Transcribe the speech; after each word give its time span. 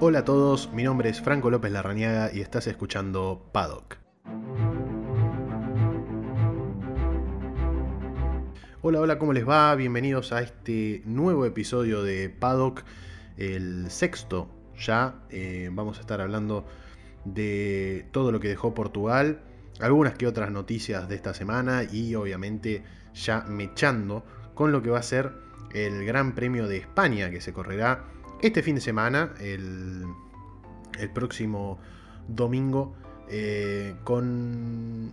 Hola 0.00 0.20
a 0.20 0.24
todos, 0.24 0.72
mi 0.72 0.84
nombre 0.84 1.08
es 1.10 1.20
Franco 1.20 1.50
López 1.50 1.72
Larrañaga 1.72 2.30
y 2.32 2.40
estás 2.40 2.68
escuchando 2.68 3.48
Paddock. 3.50 3.96
Hola, 8.80 9.00
hola, 9.00 9.18
¿cómo 9.18 9.32
les 9.32 9.46
va? 9.46 9.74
Bienvenidos 9.74 10.30
a 10.30 10.40
este 10.40 11.02
nuevo 11.04 11.44
episodio 11.46 12.04
de 12.04 12.28
Paddock, 12.30 12.84
el 13.38 13.90
sexto 13.90 14.48
ya. 14.78 15.16
Eh, 15.30 15.68
vamos 15.72 15.98
a 15.98 16.02
estar 16.02 16.20
hablando 16.20 16.64
de 17.24 18.06
todo 18.12 18.30
lo 18.30 18.38
que 18.38 18.46
dejó 18.46 18.74
Portugal, 18.74 19.40
algunas 19.80 20.14
que 20.14 20.28
otras 20.28 20.52
noticias 20.52 21.08
de 21.08 21.16
esta 21.16 21.34
semana 21.34 21.82
y 21.82 22.14
obviamente 22.14 22.84
ya 23.14 23.40
mechando 23.48 24.24
con 24.54 24.70
lo 24.70 24.80
que 24.80 24.90
va 24.90 25.00
a 25.00 25.02
ser 25.02 25.32
el 25.74 26.06
Gran 26.06 26.36
Premio 26.36 26.68
de 26.68 26.76
España 26.76 27.30
que 27.30 27.40
se 27.40 27.52
correrá 27.52 28.04
este 28.40 28.62
fin 28.62 28.76
de 28.76 28.80
semana, 28.80 29.32
el, 29.40 30.06
próximo 31.12 31.78
domingo, 32.28 32.94
eh, 33.28 33.94
con, 34.04 35.12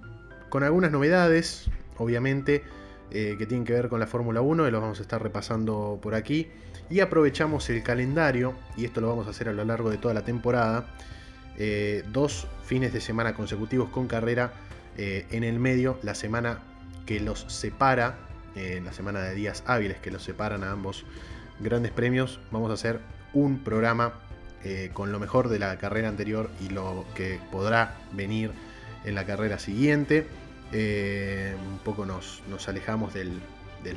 con, 0.49 0.63
algunas 0.63 0.91
novedades, 0.91 1.69
obviamente, 1.97 2.63
eh, 3.11 3.35
que 3.37 3.45
tienen 3.45 3.65
que 3.65 3.73
ver 3.73 3.89
con 3.89 3.99
la 3.99 4.07
Fórmula 4.07 4.41
1, 4.41 4.67
y 4.67 4.71
los 4.71 4.81
vamos 4.81 4.99
a 4.99 5.01
estar 5.01 5.21
repasando 5.21 5.99
por 6.01 6.13
aquí. 6.13 6.49
Y 6.89 6.99
aprovechamos 6.99 7.69
el 7.69 7.81
calendario, 7.81 8.53
y 8.77 8.85
esto 8.85 9.01
lo 9.01 9.09
vamos 9.09 9.27
a 9.27 9.31
hacer 9.31 9.49
a 9.49 9.53
lo 9.53 9.65
largo 9.65 9.89
de 9.89 9.97
toda 9.97 10.13
la 10.13 10.23
temporada, 10.23 10.93
eh, 11.57 12.03
dos 12.11 12.47
fines 12.63 12.93
de 12.93 13.01
semana 13.01 13.33
consecutivos 13.33 13.89
con 13.89 14.07
carrera 14.07 14.53
en 14.97 15.43
el 15.43 15.59
medio, 15.59 15.99
la 16.03 16.15
semana 16.15 16.59
que 17.05 17.19
los 17.19 17.41
separa, 17.49 18.17
la 18.55 18.93
semana 18.93 19.19
de 19.19 19.35
días 19.35 19.61
hábiles 19.67 19.97
que 19.97 20.09
los 20.09 20.23
separan 20.23 20.63
a 20.63 20.71
ambos 20.71 21.05
grandes 21.59 21.91
premios, 21.91 22.39
vamos 22.49 22.71
a 22.71 22.75
hacer 22.75 23.01
un 23.35 23.59
programa 23.59 24.13
eh, 24.63 24.89
con 24.93 25.11
lo 25.11 25.19
mejor 25.19 25.49
de 25.49 25.59
la 25.59 25.77
carrera 25.77 26.09
anterior 26.09 26.49
y 26.59 26.69
lo 26.69 27.05
que 27.13 27.39
podrá 27.51 27.97
venir 28.13 28.51
en 29.03 29.13
la 29.13 29.25
carrera 29.25 29.59
siguiente. 29.59 30.25
Eh, 30.71 31.55
un 31.71 31.77
poco 31.77 32.07
nos, 32.07 32.41
alejamos 32.67 33.13
del, 33.13 33.39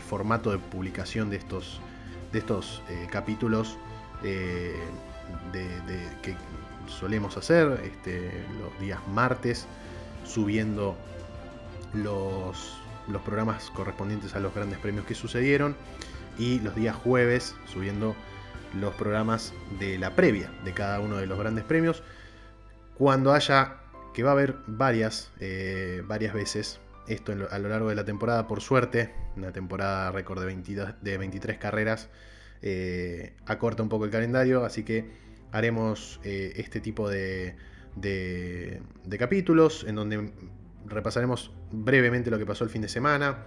formato 0.07 0.51
de 0.51 0.59
publicación 0.59 1.31
de 1.31 1.37
estos, 1.37 1.81
de 2.33 2.41
estos 2.41 2.83
eh, 2.91 3.07
capítulos 3.11 3.79
de, 4.23 4.75
que 6.21 6.35
solemos 6.87 7.39
hacer 7.39 7.81
este, 7.85 8.31
los 8.61 8.79
días 8.79 9.01
martes, 9.09 9.67
subiendo 10.27 10.97
los, 11.95 12.77
los 13.07 13.23
programas 13.23 13.71
correspondientes 13.71 14.35
a 14.35 14.41
los 14.41 14.55
grandes 14.55 14.79
premios 14.79 15.07
que 15.07 15.15
sucedieron 15.15 15.77
y 16.39 16.61
los 16.61 16.75
días 16.75 16.95
jueves 16.95 17.55
subiendo 17.73 18.15
los 18.75 18.95
programas 18.95 19.53
de 19.79 19.99
la 19.99 20.15
previa 20.15 20.51
de 20.65 20.73
cada 20.73 21.01
uno 21.01 21.17
de 21.17 21.27
los 21.27 21.39
grandes 21.39 21.65
premios. 21.65 22.03
Cuando 22.95 23.33
haya, 23.33 23.77
que 24.15 24.23
va 24.23 24.31
a 24.31 24.33
haber 24.33 24.57
varias, 24.67 25.31
eh, 25.41 26.03
varias 26.07 26.35
veces, 26.35 26.81
esto 27.07 27.33
a 27.33 27.59
lo 27.59 27.69
largo 27.69 27.89
de 27.89 27.95
la 27.95 28.05
temporada, 28.05 28.47
por 28.47 28.61
suerte, 28.61 29.15
una 29.37 29.53
temporada 29.53 30.11
récord 30.11 30.41
de, 30.41 30.47
22, 30.47 30.95
de 31.01 31.19
23 31.19 31.59
carreras, 31.59 32.09
eh, 32.61 33.35
acorta 33.47 33.83
un 33.83 33.89
poco 33.89 34.05
el 34.05 34.11
calendario, 34.11 34.65
así 34.65 34.83
que 34.83 35.11
haremos 35.53 36.21
eh, 36.25 36.53
este 36.57 36.81
tipo 36.81 37.09
de, 37.09 37.57
de, 37.97 38.83
capítulos 39.19 39.85
en 39.89 39.95
donde 39.95 40.33
repasaremos 40.87 41.53
brevemente 41.71 42.31
lo 42.31 42.39
que 42.39 42.47
pasó 42.47 42.65
el 42.65 42.71
fin 42.71 42.83
de 42.83 42.89
semana 42.89 43.45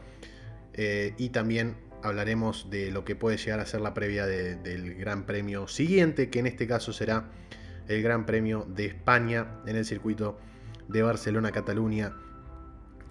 y 1.18 1.30
también 1.30 1.76
hablaremos 2.04 2.70
de 2.70 2.92
lo 2.92 3.06
que 3.06 3.16
puede 3.16 3.38
llegar 3.38 3.60
a 3.60 3.66
ser 3.66 3.82
la 3.82 3.94
previa 3.94 4.26
del 4.26 4.96
Gran 4.96 5.26
Premio 5.26 5.68
siguiente, 5.68 6.30
que 6.30 6.40
en 6.40 6.48
este 6.48 6.68
caso 6.68 6.94
será 6.94 7.26
el 7.88 8.02
Gran 8.02 8.26
Premio 8.26 8.66
de 8.70 8.86
España 8.86 9.48
en 9.66 9.76
el 9.76 9.86
circuito 9.86 10.40
de 10.88 11.04
Barcelona-Cataluña 11.04 12.14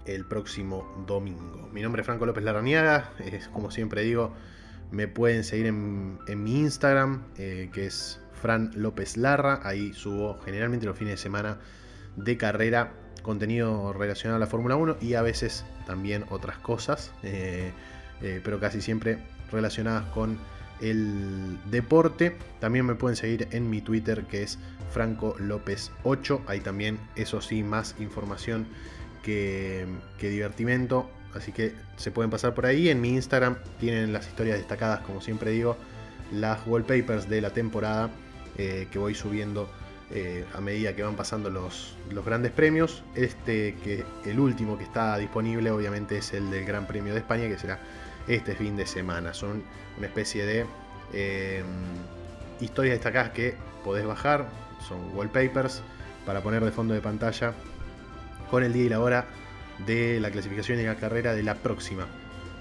el 0.06 0.24
próximo 0.26 1.04
domingo. 1.06 1.68
Mi 1.72 1.82
nombre 1.82 2.02
es 2.02 2.06
Franco 2.06 2.26
López 2.26 2.42
Larraniaga, 2.44 3.12
es 3.18 3.48
como 3.48 3.70
siempre 3.70 4.02
digo, 4.02 4.34
me 4.90 5.08
pueden 5.08 5.44
seguir 5.44 5.66
en, 5.66 6.18
mi 6.42 6.60
Instagram, 6.60 7.24
eh, 7.38 7.70
que 7.72 7.86
es 7.86 8.20
Fran 8.32 8.70
López 8.74 9.16
Larra, 9.16 9.60
ahí 9.62 9.92
subo 9.92 10.40
generalmente 10.40 10.86
los 10.86 10.96
fines 10.96 11.14
de 11.14 11.18
semana 11.18 11.58
de 12.16 12.36
carrera 12.36 12.92
contenido 13.22 13.92
relacionado 13.92 14.36
a 14.36 14.40
la 14.40 14.46
Fórmula 14.46 14.76
1 14.76 14.96
y 15.00 15.14
a 15.14 15.22
veces 15.22 15.64
también 15.86 16.24
otras 16.30 16.58
cosas. 16.58 17.12
Eh, 17.22 17.72
eh, 18.22 18.41
pero 18.42 18.60
casi 18.60 18.81
siempre 18.81 19.19
relacionadas 19.50 20.04
con 20.06 20.38
el 20.81 21.58
deporte. 21.70 22.36
También 22.58 22.86
me 22.86 22.94
pueden 22.94 23.16
seguir 23.16 23.48
en 23.50 23.70
mi 23.70 23.81
Twitter 23.81 24.25
que 24.25 24.42
es 24.42 24.58
Franco 24.92 25.36
López 25.38 25.92
8. 26.03 26.42
Hay 26.47 26.60
también, 26.60 26.98
eso 27.16 27.41
sí, 27.41 27.62
más 27.62 27.94
información 27.98 28.66
que, 29.22 29.86
divertimento. 30.19 31.09
Así 31.34 31.53
que 31.53 31.75
se 31.97 32.10
pueden 32.10 32.30
pasar 32.30 32.54
por 32.54 32.66
ahí. 32.66 32.88
En 32.88 33.00
mi 33.00 33.10
Instagram 33.10 33.56
tienen 33.78 34.12
las 34.12 34.26
historias 34.26 34.59
destacadas, 34.59 35.00
como 35.00 35.20
siempre 35.20 35.53
digo, 35.53 35.76
las 36.32 36.66
wallpapers 36.66 37.28
de 37.28 37.41
la 37.41 37.50
temporada 37.50 38.10
eh, 38.59 38.88
que 38.91 38.98
voy 38.98 39.14
subiendo 39.14 39.70
eh, 40.12 40.44
a 40.54 40.60
medida 40.60 40.97
que 40.97 41.04
van 41.04 41.14
pasando 41.14 41.50
los, 41.50 41.97
los, 42.10 42.25
grandes 42.25 42.50
premios. 42.50 43.04
Este 43.14 43.76
que 43.84 44.04
el 44.25 44.41
último 44.41 44.76
que 44.76 44.82
está 44.82 45.16
disponible 45.19 45.70
obviamente 45.70 46.19
es 46.19 46.32
el 46.32 46.50
del 46.50 46.64
Gran 46.64 46.88
Premio 46.88 47.12
de 47.12 47.20
España, 47.20 47.47
que 47.47 47.59
será 47.59 47.78
este 48.28 48.54
fin 48.54 48.76
de 48.76 48.86
semana. 48.86 49.34
Son 49.34 49.62
una 49.98 50.06
especie 50.06 50.44
de 50.44 50.66
eh, 51.12 51.62
historias 52.60 52.94
destacadas 52.94 53.31
que 53.31 53.54
podés 53.84 54.06
bajar, 54.06 54.48
son 54.86 55.16
wallpapers 55.16 55.82
para 56.26 56.42
poner 56.42 56.64
de 56.64 56.70
fondo 56.70 56.94
de 56.94 57.00
pantalla 57.00 57.54
con 58.50 58.62
el 58.62 58.72
día 58.72 58.84
y 58.84 58.88
la 58.88 59.00
hora 59.00 59.26
de 59.86 60.20
la 60.20 60.30
clasificación 60.30 60.78
y 60.80 60.84
la 60.84 60.97
carrera 60.97 61.32
de 61.32 61.42
la 61.42 61.54
próxima 61.54 62.06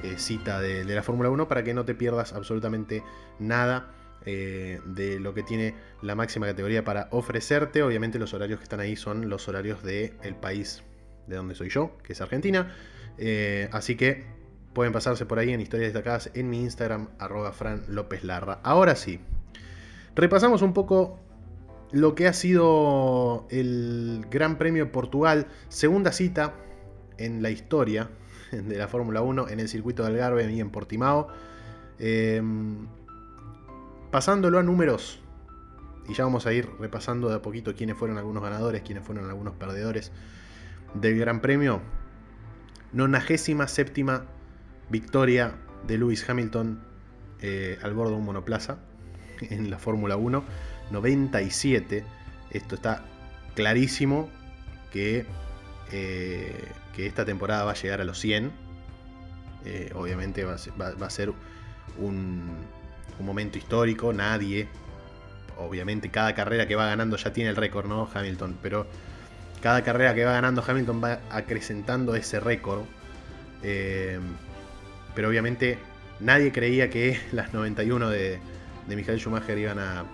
eh, 0.03 0.16
cita 0.18 0.62
de, 0.62 0.84
la 0.86 1.03
Fórmula 1.03 1.30
1 1.30 1.48
para 1.48 1.64
que 1.64 1.74
no 1.74 1.84
te 1.84 1.94
pierdas 1.94 2.34
absolutamente 2.34 3.03
nada 3.40 3.92
eh, 4.25 4.80
de 4.86 5.19
lo 5.19 5.34
que 5.34 5.44
tiene 5.44 5.75
la 6.02 6.16
máxima 6.16 6.48
categoría 6.48 6.84
para 6.84 7.09
ofrecerte. 7.12 7.84
Obviamente 7.84 8.19
los 8.19 8.34
horarios 8.34 8.59
que 8.59 8.64
están 8.64 8.80
ahí 8.80 8.96
son 8.96 9.30
los 9.30 9.48
horarios 9.50 9.84
del 9.84 10.36
país 10.40 10.84
de 11.28 11.36
donde 11.36 11.56
soy 11.56 11.69
yo, 11.69 11.98
que 12.03 12.14
es 12.14 12.22
Argentina. 12.22 12.74
así 13.72 13.96
que 13.96 14.38
Pueden 14.79 14.94
pasarse 14.94 15.25
por 15.25 15.40
ahí 15.40 15.51
en 15.51 15.59
historias 15.59 15.91
destacadas 15.91 16.31
en 16.35 16.50
mi 16.50 16.62
Instagram, 16.62 17.09
arroba 17.19 17.51
Fran 17.51 17.84
López 17.90 18.23
Larra. 18.23 18.62
Ahora 18.63 18.95
sí, 18.95 19.19
repasamos 20.16 20.62
un 20.62 20.72
poco 20.72 21.19
lo 21.91 22.16
que 22.16 22.29
ha 22.29 22.34
sido 22.34 23.45
el 23.50 24.25
Gran 24.31 24.57
Premio 24.57 24.85
de 24.85 24.89
Portugal, 24.89 25.47
segunda 25.68 26.13
cita 26.13 26.53
en 27.18 27.41
la 27.41 27.50
historia 27.50 28.09
de 28.53 28.78
la 28.78 28.88
Fórmula 28.88 29.22
1 29.22 29.50
en 29.50 29.59
el 29.59 29.68
circuito 29.68 30.03
de 30.03 30.12
Algarve 30.12 30.50
y 30.50 30.62
en 30.62 30.69
Portimao. 30.69 31.28
Em, 32.00 32.88
pasándolo 34.12 34.59
a 34.59 34.63
números, 34.63 35.19
y 36.07 36.13
ya 36.13 36.23
vamos 36.23 36.45
a 36.45 36.53
ir 36.53 36.69
repasando 36.79 37.28
de 37.28 37.35
a 37.35 37.41
poquito 37.41 37.75
quiénes 37.75 37.97
fueron 37.97 38.18
algunos 38.18 38.41
ganadores, 38.41 38.81
quiénes 38.84 39.03
fueron 39.03 39.29
algunos 39.29 39.56
perdedores 39.56 40.13
del 40.94 41.19
Gran 41.19 41.41
Premio. 41.41 41.81
97 42.94 44.06
victoria 44.89 45.55
de 45.88 45.97
Lewis 45.97 46.27
Hamilton 46.29 46.79
eh, 47.41 47.79
al 47.81 47.94
bordo 47.94 48.11
de 48.11 48.17
un 48.17 48.25
monoplaza 48.25 48.79
en 49.41 49.69
la 49.69 49.79
Fórmula 49.79 50.17
1. 50.17 50.44
97. 50.91 52.03
Esto 52.51 52.75
está 52.75 53.03
clarísimo 53.55 54.29
que, 54.91 55.25
eh, 55.91 56.66
que 56.95 57.05
esta 57.05 57.25
temporada 57.25 57.63
va 57.63 57.72
a 57.72 57.75
llegar 57.75 58.01
a 58.01 58.03
los 58.03 58.19
100. 58.19 58.51
Eh, 59.66 59.91
obviamente 59.94 60.45
va 60.45 60.55
a 60.55 61.09
ser, 61.09 61.29
un, 61.29 62.57
un, 63.19 63.25
momento 63.25 63.57
histórico. 63.57 64.13
Nadie, 64.13 64.68
obviamente 65.57 66.09
cada 66.09 66.33
carrera 66.33 66.68
que 66.68 66.75
va 66.75 66.88
ganando 66.88 67.18
ya 67.18 67.33
tiene 67.33 67.51
el 67.51 67.56
récord, 67.56 67.88
¿no? 67.88 68.09
Hamilton, 68.12 68.57
pero 68.62 68.88
cada 69.62 69.83
carrera 69.83 70.15
que 70.15 70.25
va 70.25 70.31
ganando 70.31 70.63
Hamilton 70.65 71.03
va 71.03 71.19
acrecentando 71.30 72.15
ese 72.15 72.39
récord. 72.39 72.83
Pero 75.15 75.29
obviamente 75.29 75.77
nadie 76.19 76.51
creía 76.51 76.89
que 76.89 77.19
las 77.31 77.53
91 77.53 78.09
de, 78.09 78.39
de 78.88 78.95
Michael 78.95 79.19
Schumacher 79.19 79.57
iban 79.57 79.79
a, 79.79 80.06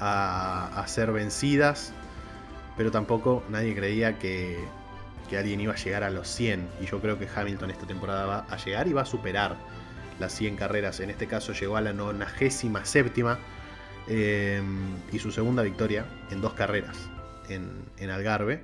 a, 0.00 0.84
ser 0.86 1.12
vencidas. 1.12 1.92
Pero 2.76 2.90
tampoco 2.90 3.42
nadie 3.48 3.74
creía 3.74 4.18
que, 4.18 4.58
alguien 5.36 5.60
iba 5.60 5.72
a 5.72 5.76
llegar 5.76 6.04
a 6.04 6.10
los 6.10 6.28
100. 6.28 6.68
Y 6.80 6.86
yo 6.86 7.00
creo 7.00 7.18
que 7.18 7.28
Hamilton 7.34 7.70
esta 7.70 7.86
temporada 7.86 8.26
va 8.26 8.46
a 8.48 8.56
llegar 8.56 8.86
y 8.86 8.92
va 8.92 9.02
a 9.02 9.06
superar 9.06 9.56
las 10.20 10.32
100 10.34 10.56
carreras. 10.56 11.00
En 11.00 11.10
este 11.10 11.26
caso 11.26 11.52
llegó 11.52 11.76
a 11.76 11.80
la 11.80 11.92
97 11.92 13.24
eh, 14.08 14.62
y 15.12 15.18
su 15.18 15.32
segunda 15.32 15.62
victoria 15.62 16.06
en 16.30 16.40
dos 16.40 16.54
carreras 16.54 16.96
en, 17.48 17.70
en 17.98 18.10
Algarve. 18.10 18.62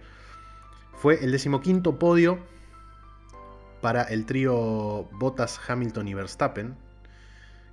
Fue 0.96 1.22
el 1.22 1.32
decimoquinto 1.32 1.98
podio 1.98 2.38
para 3.84 4.04
el 4.04 4.24
trío 4.24 5.10
Bottas, 5.12 5.60
Hamilton 5.68 6.08
y 6.08 6.14
Verstappen, 6.14 6.74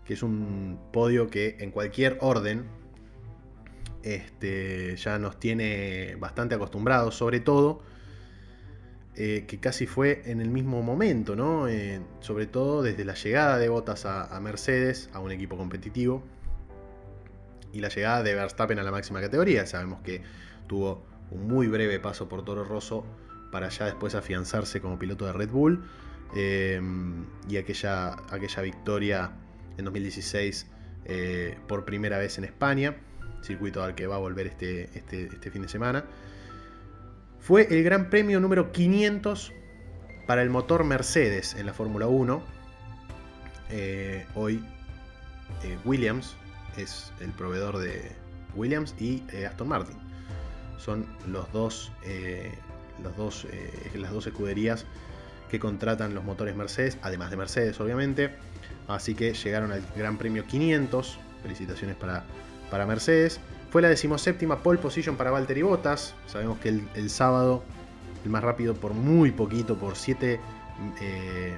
que 0.03 0.13
es 0.13 0.23
un 0.23 0.77
podio 0.91 1.29
que 1.29 1.55
en 1.61 1.71
cualquier 1.71 2.17
orden 2.19 2.65
este, 4.03 4.97
ya 4.97 5.17
nos 5.19 5.39
tiene 5.39 6.17
bastante 6.19 6.55
acostumbrados, 6.55 7.15
sobre 7.15 7.39
todo 7.39 7.81
eh, 9.15 9.45
que 9.47 9.61
casi 9.61 9.87
fue 9.87 10.21
en 10.25 10.41
el 10.41 10.49
mismo 10.49 10.81
momento, 10.81 11.37
¿no? 11.37 11.69
Eh, 11.69 12.01
sobre 12.19 12.45
todo 12.45 12.83
desde 12.83 13.05
la 13.05 13.13
llegada 13.13 13.57
de 13.57 13.69
Bottas 13.69 14.05
a, 14.05 14.37
Mercedes, 14.41 15.09
a 15.13 15.21
un 15.21 15.31
equipo 15.31 15.55
competitivo, 15.55 16.23
y 17.71 17.79
la 17.79 17.87
llegada 17.87 18.21
de 18.21 18.35
Verstappen 18.35 18.79
a 18.79 18.83
la 18.83 18.91
máxima 18.91 19.21
categoría. 19.21 19.65
Sabemos 19.65 20.01
que 20.01 20.23
tuvo 20.67 21.05
un 21.31 21.47
muy 21.47 21.67
breve 21.67 22.01
paso 22.01 22.27
por 22.27 22.43
Toro 22.43 22.65
Rosso 22.65 23.05
para 23.51 23.69
ya 23.69 23.85
después 23.85 24.15
afianzarse 24.15 24.81
como 24.81 24.97
piloto 24.97 25.25
de 25.25 25.33
Red 25.33 25.49
Bull. 25.49 25.83
Eh, 26.35 26.81
y 27.49 27.57
aquella, 27.57 28.13
aquella 28.31 28.61
victoria 28.61 29.31
en 29.77 29.85
2016 29.85 30.67
por 31.67 31.83
primera 31.83 32.17
vez 32.17 32.37
en 32.37 32.45
España 32.45 32.95
circuito 33.41 33.83
al 33.83 33.95
que 33.95 34.07
va 34.07 34.15
a 34.15 34.19
volver 34.19 34.47
este, 34.47 34.89
este, 34.97 35.25
este 35.25 35.51
fin 35.51 35.61
de 35.61 35.67
semana. 35.67 36.05
Fue 37.39 37.67
el 37.73 37.83
Gran 37.83 38.09
Premio 38.09 38.39
número 38.39 38.71
500 38.71 39.51
para 40.27 40.41
el 40.43 40.49
motor 40.49 40.83
Mercedes 40.83 41.55
en 41.55 41.65
la 41.65 41.73
Fórmula 41.73 42.07
1. 42.07 42.41
Eh, 43.71 44.25
hoy 44.35 44.63
eh, 45.63 45.77
Williams 45.85 46.35
es 46.77 47.11
el 47.19 47.31
proveedor 47.31 47.79
de 47.79 48.11
Williams 48.55 48.95
y 48.99 49.23
eh, 49.33 49.45
Aston 49.47 49.69
Martin. 49.69 49.97
Son 50.77 51.05
los 51.27 51.51
dos, 51.51 51.91
los 53.03 53.15
dos, 53.15 53.47
las 53.95 54.11
dos 54.11 54.27
escuderías 54.27 54.85
que 55.49 55.59
contratan 55.59 56.13
los 56.13 56.23
motores 56.23 56.55
Mercedes, 56.55 56.97
además 57.01 57.29
de 57.31 57.37
Mercedes 57.37 57.79
obviamente. 57.79 58.31
Así 58.87 59.15
que 59.15 59.33
llegaron 59.33 59.71
al 59.71 59.83
Gran 59.95 60.17
Premio 60.17 60.45
500. 60.45 61.19
Felicitaciones 61.43 61.95
para 61.95 62.23
para 62.71 62.87
Mercedes. 62.87 63.39
Fue 63.69 63.83
la 63.83 63.89
decimoséptima 63.89 64.63
pole 64.63 64.79
position 64.79 65.15
para 65.15 65.29
Valtteri 65.29 65.61
Bottas. 65.61 66.15
Sabemos 66.25 66.57
que 66.59 66.69
el, 66.69 67.09
sábado, 67.09 67.63
el 68.23 68.31
más 68.31 68.43
rápido 68.43 68.73
por 68.73 68.93
muy 68.93 69.31
poquito, 69.31 69.77
por 69.77 69.95
7 69.95 70.39
eh, 70.99 71.57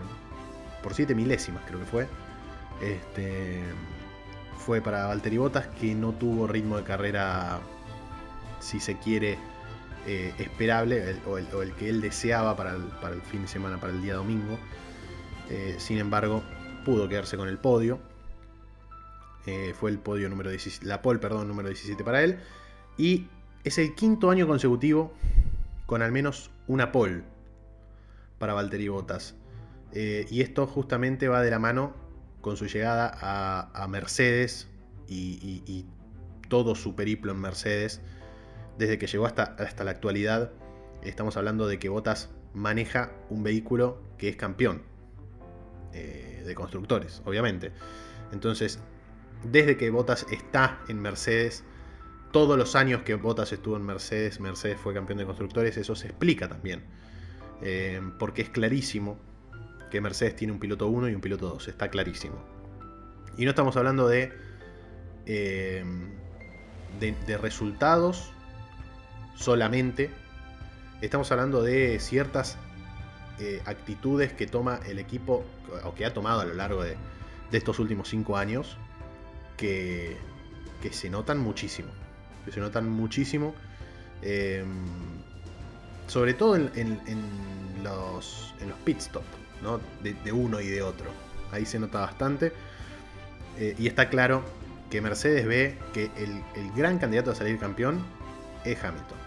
por 0.81 0.93
7 0.93 1.15
milésimas 1.15 1.63
creo 1.65 1.79
que 1.79 1.85
fue. 1.85 2.07
Este, 2.81 3.61
fue 4.57 4.81
para 4.81 5.07
Valtteri 5.07 5.37
Bottas 5.37 5.67
que 5.79 5.95
no 5.95 6.11
tuvo 6.11 6.47
ritmo 6.47 6.77
de 6.77 6.83
carrera, 6.83 7.59
si 8.59 8.79
se 8.79 8.97
quiere, 8.97 9.37
eh, 10.05 10.33
esperable, 10.37 11.15
o, 11.25 11.37
el, 11.37 11.73
que 11.75 11.89
él 11.89 12.01
deseaba 12.01 12.57
para 12.57 12.73
el, 12.73 13.21
fin 13.21 13.43
de 13.43 13.47
semana, 13.47 13.79
para 13.79 13.93
el 13.93 14.01
día 14.01 14.15
domingo. 14.15 14.59
Eh, 15.49 15.75
sin 15.77 15.97
embargo, 15.97 16.43
pudo 16.83 17.07
quedarse 17.07 17.37
con 17.37 17.47
el 17.47 17.57
podio. 17.57 17.99
Eh, 19.45 19.73
fue 19.77 19.91
el 19.91 19.99
podio 19.99 20.29
número 20.29 20.49
17, 20.49 20.85
la 20.85 21.01
pole, 21.01 21.19
perdón, 21.19 21.47
número 21.47 21.69
17 21.69 22.03
para 22.03 22.23
él. 22.23 22.39
Y 22.97 23.27
es 23.63 23.77
el 23.77 23.95
quinto 23.95 24.29
año 24.29 24.47
consecutivo 24.47 25.13
con 25.85 26.01
al 26.01 26.11
menos 26.11 26.51
una 26.67 26.91
pole 26.91 27.23
para 28.39 28.53
Valtteri 28.53 28.89
Bottas. 28.89 29.35
Y 29.93 30.41
esto 30.41 30.65
justamente 30.65 31.27
va 31.27 31.41
de 31.41 31.51
la 31.51 31.59
mano 31.59 31.93
con 32.41 32.57
su 32.57 32.65
llegada 32.65 33.17
a, 33.73 33.87
Mercedes 33.87 34.67
y, 35.07 35.85
todo 36.49 36.75
su 36.75 36.93
periplo 36.93 37.31
en 37.31 37.39
Mercedes. 37.39 38.01
Desde 38.77 38.97
que 38.97 39.07
llegó 39.07 39.25
hasta, 39.25 39.43
hasta 39.43 39.83
la 39.83 39.91
actualidad, 39.91 40.51
estamos 41.03 41.37
hablando 41.37 41.67
de 41.67 41.79
que 41.79 41.89
Bottas 41.89 42.29
maneja 42.53 43.11
un 43.29 43.43
vehículo 43.43 44.01
que 44.17 44.29
es 44.29 44.35
campeón 44.35 44.83
eh, 45.93 46.43
de 46.45 46.55
constructores, 46.55 47.21
obviamente. 47.25 47.71
Entonces, 48.31 48.79
desde 49.43 49.77
que 49.77 49.89
Bottas 49.89 50.25
está 50.31 50.81
en 50.87 51.01
Mercedes, 51.01 51.63
todos 52.31 52.57
los 52.57 52.75
años 52.75 53.03
que 53.03 53.15
Bottas 53.15 53.51
estuvo 53.51 53.77
en 53.77 53.85
Mercedes, 53.85 54.39
Mercedes 54.39 54.77
fue 54.79 54.93
campeón 54.93 55.19
de 55.19 55.25
constructores, 55.25 55.77
eso 55.77 55.95
se 55.95 56.07
explica 56.07 56.47
también. 56.47 56.83
Eh, 57.61 58.01
porque 58.19 58.41
es 58.41 58.49
clarísimo 58.49 59.17
que 59.91 60.01
Mercedes 60.01 60.35
tiene 60.35 60.51
un 60.51 60.59
piloto 60.59 60.87
1 60.87 61.09
y 61.09 61.15
un 61.15 61.21
piloto 61.21 61.49
2, 61.49 61.67
está 61.67 61.89
clarísimo. 61.89 62.43
Y 63.37 63.45
no 63.45 63.51
estamos 63.51 63.77
hablando 63.77 64.07
de, 64.07 64.33
eh, 65.27 65.85
de, 66.99 67.37
resultados 67.37 68.32
solamente, 69.35 70.11
estamos 71.01 71.31
hablando 71.31 71.61
de 71.61 71.99
ciertas 71.99 72.57
eh, 73.39 73.61
actitudes 73.65 74.33
que 74.33 74.47
toma 74.47 74.79
el 74.87 74.99
equipo, 74.99 75.43
o 75.83 75.95
que 75.95 76.05
ha 76.05 76.13
tomado 76.13 76.41
a 76.41 76.45
lo 76.45 76.53
largo 76.53 76.83
de, 76.83 76.97
estos 77.51 77.77
últimos 77.79 78.09
5 78.09 78.37
años, 78.37 78.77
que, 79.57 80.17
se 80.91 81.09
notan 81.09 81.39
muchísimo. 81.39 81.89
Que 82.45 82.51
se 82.51 82.59
notan 82.59 82.89
muchísimo. 82.89 83.53
Em, 84.21 84.65
sobre 86.07 86.33
todo 86.33 86.55
en, 86.55 86.99
los, 87.83 88.53
en 88.59 88.71
pit 88.83 88.99
stop, 88.99 89.23
de, 90.01 90.31
uno 90.31 90.59
y 90.59 90.67
de 90.67 90.81
otro. 90.81 91.09
Ahí 91.51 91.65
se 91.65 91.79
nota 91.79 92.01
bastante. 92.01 92.51
Eh, 93.57 93.75
y 93.77 93.87
está 93.87 94.09
claro 94.09 94.43
que 94.89 95.01
Mercedes 95.01 95.45
ve 95.45 95.77
que 95.93 96.11
el, 96.17 96.71
gran 96.75 96.99
candidato 96.99 97.31
a 97.31 97.35
salir 97.35 97.57
campeón 97.57 98.03
es 98.63 98.83
Hamilton. 98.83 99.22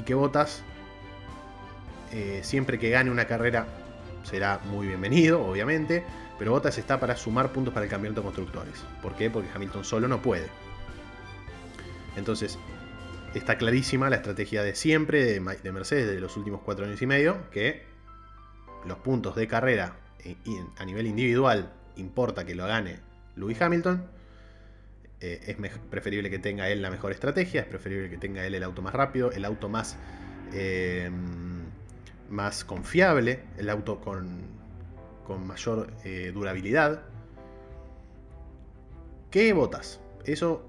Y 0.00 0.02
que 0.02 0.14
Bottas, 0.14 0.62
eh, 2.10 2.40
siempre 2.42 2.78
que 2.78 2.88
gane 2.88 3.10
una 3.10 3.26
carrera, 3.26 3.66
será 4.22 4.58
muy 4.64 4.86
bienvenido, 4.86 5.44
obviamente. 5.44 6.02
Pero 6.38 6.52
Bottas 6.52 6.78
está 6.78 6.98
para 6.98 7.16
sumar 7.16 7.52
puntos 7.52 7.74
para 7.74 7.84
el 7.84 7.90
campeonato 7.90 8.22
de 8.22 8.24
constructores. 8.24 8.82
¿Por 9.02 9.14
qué? 9.14 9.28
Porque 9.28 9.50
Hamilton 9.54 9.84
solo 9.84 10.08
no 10.08 10.22
puede. 10.22 10.46
Entonces, 12.16 12.58
está 13.34 13.58
clarísima 13.58 14.08
la 14.08 14.16
estrategia 14.16 14.62
de 14.62 14.74
siempre 14.74 15.22
de, 15.22 15.40
Mercedes 15.70 16.06
de 16.06 16.18
los 16.18 16.34
últimos 16.38 16.62
cuatro 16.64 16.86
años 16.86 17.02
y 17.02 17.06
medio, 17.06 17.50
que 17.50 17.84
los 18.86 18.96
puntos 19.00 19.36
de 19.36 19.48
carrera 19.48 19.96
eh, 20.20 20.34
a 20.78 20.86
nivel 20.86 21.08
individual 21.08 21.74
importa 21.96 22.46
que 22.46 22.54
lo 22.54 22.66
gane 22.66 23.00
Lewis 23.36 23.60
Hamilton. 23.60 24.02
Eh, 25.20 25.40
es 25.46 25.78
preferible 25.90 26.30
que 26.30 26.38
tenga 26.38 26.68
él 26.68 26.80
la 26.82 26.90
mejor 26.90 27.12
estrategia, 27.12 27.60
es 27.60 27.66
preferible 27.66 28.08
que 28.08 28.16
tenga 28.16 28.46
él 28.46 28.54
el 28.54 28.62
auto 28.62 28.80
más 28.82 28.94
rápido, 28.94 29.30
el 29.32 29.44
auto 29.44 29.68
más, 29.68 29.98
eh, 30.52 31.10
más 32.30 32.64
confiable, 32.64 33.40
el 33.58 33.68
auto 33.68 34.00
con 34.00 34.60
con 35.30 35.46
mayor 35.46 35.92
eh, 36.02 36.32
durabilidad 36.34 37.02
que 39.30 39.52
Botas. 39.52 40.00
Eso 40.24 40.68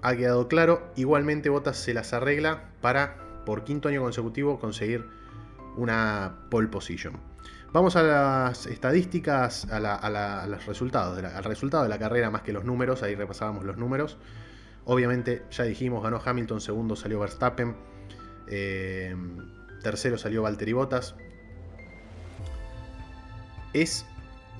ha 0.00 0.16
quedado 0.16 0.48
claro. 0.48 0.90
Igualmente 0.96 1.50
Botas 1.50 1.76
se 1.76 1.92
las 1.92 2.14
arregla 2.14 2.70
para, 2.80 3.44
por 3.44 3.64
quinto 3.64 3.90
año 3.90 4.00
consecutivo, 4.00 4.58
conseguir 4.58 5.04
una 5.76 6.46
pole 6.50 6.68
position. 6.68 7.20
Vamos 7.72 7.96
a 7.96 8.02
las 8.02 8.66
estadísticas, 8.66 9.66
a, 9.70 10.46
los 10.46 10.66
resultados, 10.66 11.24
al 11.24 11.44
resultado 11.44 11.84
de 11.84 11.88
la 11.88 11.98
carrera 11.98 12.30
más 12.30 12.42
que 12.42 12.52
los 12.52 12.64
números, 12.64 13.02
ahí 13.02 13.14
repasábamos 13.14 13.64
los 13.64 13.78
números. 13.78 14.18
Obviamente, 14.84 15.44
ya 15.50 15.64
dijimos, 15.64 16.02
ganó 16.02 16.20
Hamilton, 16.22 16.60
segundo 16.60 16.96
salió 16.96 17.18
Verstappen, 17.20 17.74
eh, 18.46 19.16
tercero 19.82 20.18
salió 20.18 20.42
Valtteri 20.42 20.74
Bottas, 20.74 21.14
es 23.72 24.04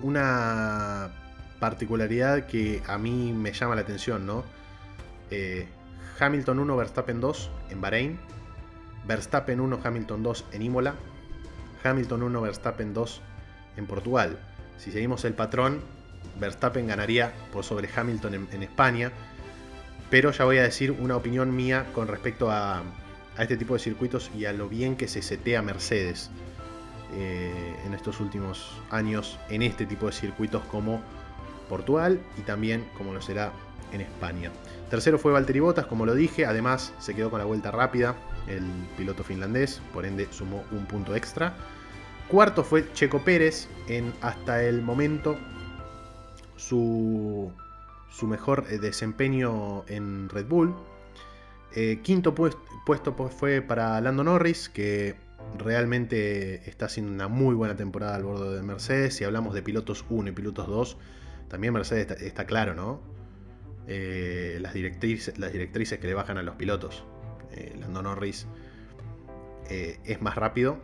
una 0.00 1.10
particularidad 1.60 2.46
que 2.46 2.82
a 2.86 2.96
mí 2.96 3.34
me 3.34 3.52
llama 3.52 3.74
la 3.74 3.82
atención, 3.82 4.24
¿no? 4.24 4.42
Eh, 5.30 5.68
Hamilton 6.18 6.60
1, 6.60 6.76
Verstappen 6.78 7.20
2 7.20 7.50
en 7.68 7.80
Bahrein, 7.82 8.18
Verstappen 9.06 9.60
1, 9.60 9.80
Hamilton 9.84 10.22
2 10.22 10.46
en 10.52 10.62
Imola, 10.62 10.94
Hamilton 11.82 12.22
1, 12.22 12.40
Verstappen 12.40 12.94
2 12.94 13.20
en 13.76 13.86
Portugal. 13.86 14.38
Si 14.78 14.92
seguimos 14.92 15.24
el 15.24 15.34
patrón, 15.34 15.80
Verstappen 16.40 16.86
ganaría 16.86 17.32
por 17.52 17.64
sobre 17.64 17.88
Hamilton 17.94 18.48
en, 18.52 18.62
España, 18.62 19.12
pero 20.10 20.30
ya 20.30 20.44
voy 20.44 20.58
a 20.58 20.62
decir 20.62 20.90
una 20.92 21.16
opinión 21.16 21.54
mía 21.54 21.86
con 21.94 22.08
respecto 22.08 22.50
a, 22.50 22.82
este 23.38 23.56
tipo 23.56 23.74
de 23.74 23.80
circuitos 23.80 24.30
y 24.36 24.44
a 24.44 24.52
lo 24.52 24.68
bien 24.68 24.96
que 24.96 25.08
se 25.08 25.22
setea 25.22 25.62
Mercedes. 25.62 26.30
Eh, 27.14 27.76
en 27.84 27.92
estos 27.92 28.20
últimos 28.20 28.72
años 28.90 29.38
en 29.50 29.60
este 29.60 29.84
tipo 29.84 30.06
de 30.06 30.12
circuitos 30.12 30.62
como 30.64 31.02
Portugal 31.68 32.18
y 32.38 32.40
también 32.40 32.86
como 32.96 33.12
lo 33.12 33.20
será 33.20 33.52
en 33.92 34.00
España. 34.00 34.50
Tercero 34.88 35.18
fue 35.18 35.32
Valtteri 35.32 35.60
Bottas, 35.60 35.86
como 35.86 36.06
lo 36.06 36.14
dije, 36.14 36.46
además 36.46 36.94
se 36.98 37.14
quedó 37.14 37.30
con 37.30 37.38
la 37.38 37.44
vuelta 37.44 37.70
rápida 37.70 38.14
el 38.48 38.64
piloto 38.96 39.24
finlandés, 39.24 39.80
por 39.92 40.04
ende 40.04 40.28
sumó 40.30 40.64
un 40.72 40.86
punto 40.86 41.14
extra. 41.14 41.54
Cuarto 42.28 42.64
fue 42.64 42.92
Checo 42.92 43.22
Pérez 43.22 43.68
en 43.88 44.12
hasta 44.20 44.62
el 44.62 44.82
momento 44.82 45.36
su, 46.56 47.52
mejor 48.22 48.66
eh, 48.70 48.78
desempeño 48.78 49.84
en 49.88 50.28
Red 50.28 50.46
Bull. 50.46 50.74
Eh, 51.74 52.00
quinto 52.02 52.34
puesto 52.34 53.14
fue 53.30 53.62
para 53.62 54.00
Lando 54.00 54.24
Norris, 54.24 54.68
que 54.68 55.16
realmente 55.58 56.68
está 56.68 56.86
haciendo 56.86 57.12
una 57.12 57.28
muy 57.28 57.54
buena 57.54 57.76
temporada 57.76 58.14
al 58.14 58.24
borde 58.24 58.56
de 58.56 58.62
Mercedes. 58.62 59.14
Si 59.16 59.24
hablamos 59.24 59.54
de 59.54 59.62
pilotos 59.62 60.04
1 60.08 60.30
y 60.30 60.32
pilotos 60.32 60.66
2, 60.66 60.96
también 61.48 61.72
Mercedes 61.72 62.22
está, 62.22 62.46
claro, 62.46 62.74
¿no? 62.74 63.00
eh, 63.86 64.58
las 64.60 64.72
directrices 64.72 65.98
que 65.98 66.06
le 66.06 66.14
bajan 66.14 66.38
a 66.38 66.42
los 66.42 66.56
pilotos. 66.56 67.04
Eh, 67.52 67.76
Lando 67.78 68.02
Norris 68.02 68.46
eh, 69.68 69.98
es 70.04 70.20
más 70.22 70.36
rápido, 70.36 70.78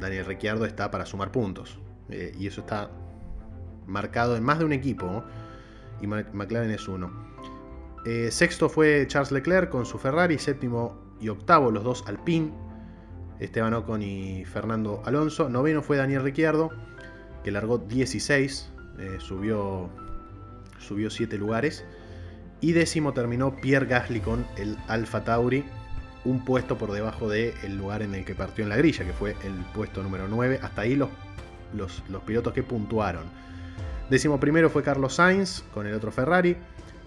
Daniel 0.00 0.26
Ricciardo 0.26 0.64
está 0.66 0.90
para 0.90 1.06
sumar 1.06 1.30
puntos. 1.30 1.78
y 2.10 2.46
eso 2.46 2.60
está 2.60 2.90
marcado 3.86 4.36
en 4.36 4.42
más 4.42 4.58
de 4.58 4.66
un 4.66 4.72
equipo, 4.72 5.24
y 6.00 6.06
McLaren 6.06 6.70
es 6.70 6.86
uno. 6.88 7.10
sexto 8.30 8.68
fue 8.68 9.06
Charles 9.06 9.32
Leclerc 9.32 9.70
con 9.70 9.86
su 9.86 9.98
Ferrari, 9.98 10.38
séptimo 10.38 11.16
y 11.20 11.28
octavo 11.28 11.70
los 11.70 11.84
dos 11.84 12.04
Alpine, 12.06 12.52
Esteban 13.38 13.72
Ocon 13.74 14.02
y 14.02 14.44
Fernando 14.44 15.02
Alonso. 15.06 15.48
Noveno 15.48 15.82
fue 15.82 15.96
Daniel 15.96 16.22
Ricciardo, 16.22 16.70
que 17.44 17.50
largó 17.50 17.78
16, 17.78 18.70
subió, 19.18 19.88
subió 20.78 21.08
7 21.08 21.38
lugares. 21.38 21.84
Y 22.60 22.72
décimo 22.72 23.12
terminó 23.12 23.56
Pierre 23.56 23.86
Gasly 23.86 24.20
con 24.20 24.46
el 24.56 24.76
Alfa 24.86 25.24
Tauri, 25.24 25.64
un 26.24 26.44
puesto 26.44 26.78
por 26.78 26.92
debajo 26.92 27.28
del 27.28 27.76
lugar 27.76 28.02
en 28.02 28.14
el 28.14 28.24
que 28.24 28.34
partió 28.34 28.64
en 28.64 28.70
la 28.70 28.76
grilla, 28.76 29.04
que 29.04 29.12
fue 29.12 29.36
el 29.44 29.54
puesto 29.74 30.02
número 30.02 30.28
9. 30.28 30.60
Hasta 30.62 30.82
ahí 30.82 30.94
los, 30.94 31.08
los, 31.74 32.22
pilotos 32.24 32.52
que 32.52 32.62
puntuaron. 32.62 33.24
Décimo 34.08 34.38
primero 34.38 34.70
fue 34.70 34.82
Carlos 34.82 35.14
Sainz 35.14 35.62
con 35.72 35.86
el 35.86 35.94
otro 35.94 36.12
Ferrari. 36.12 36.56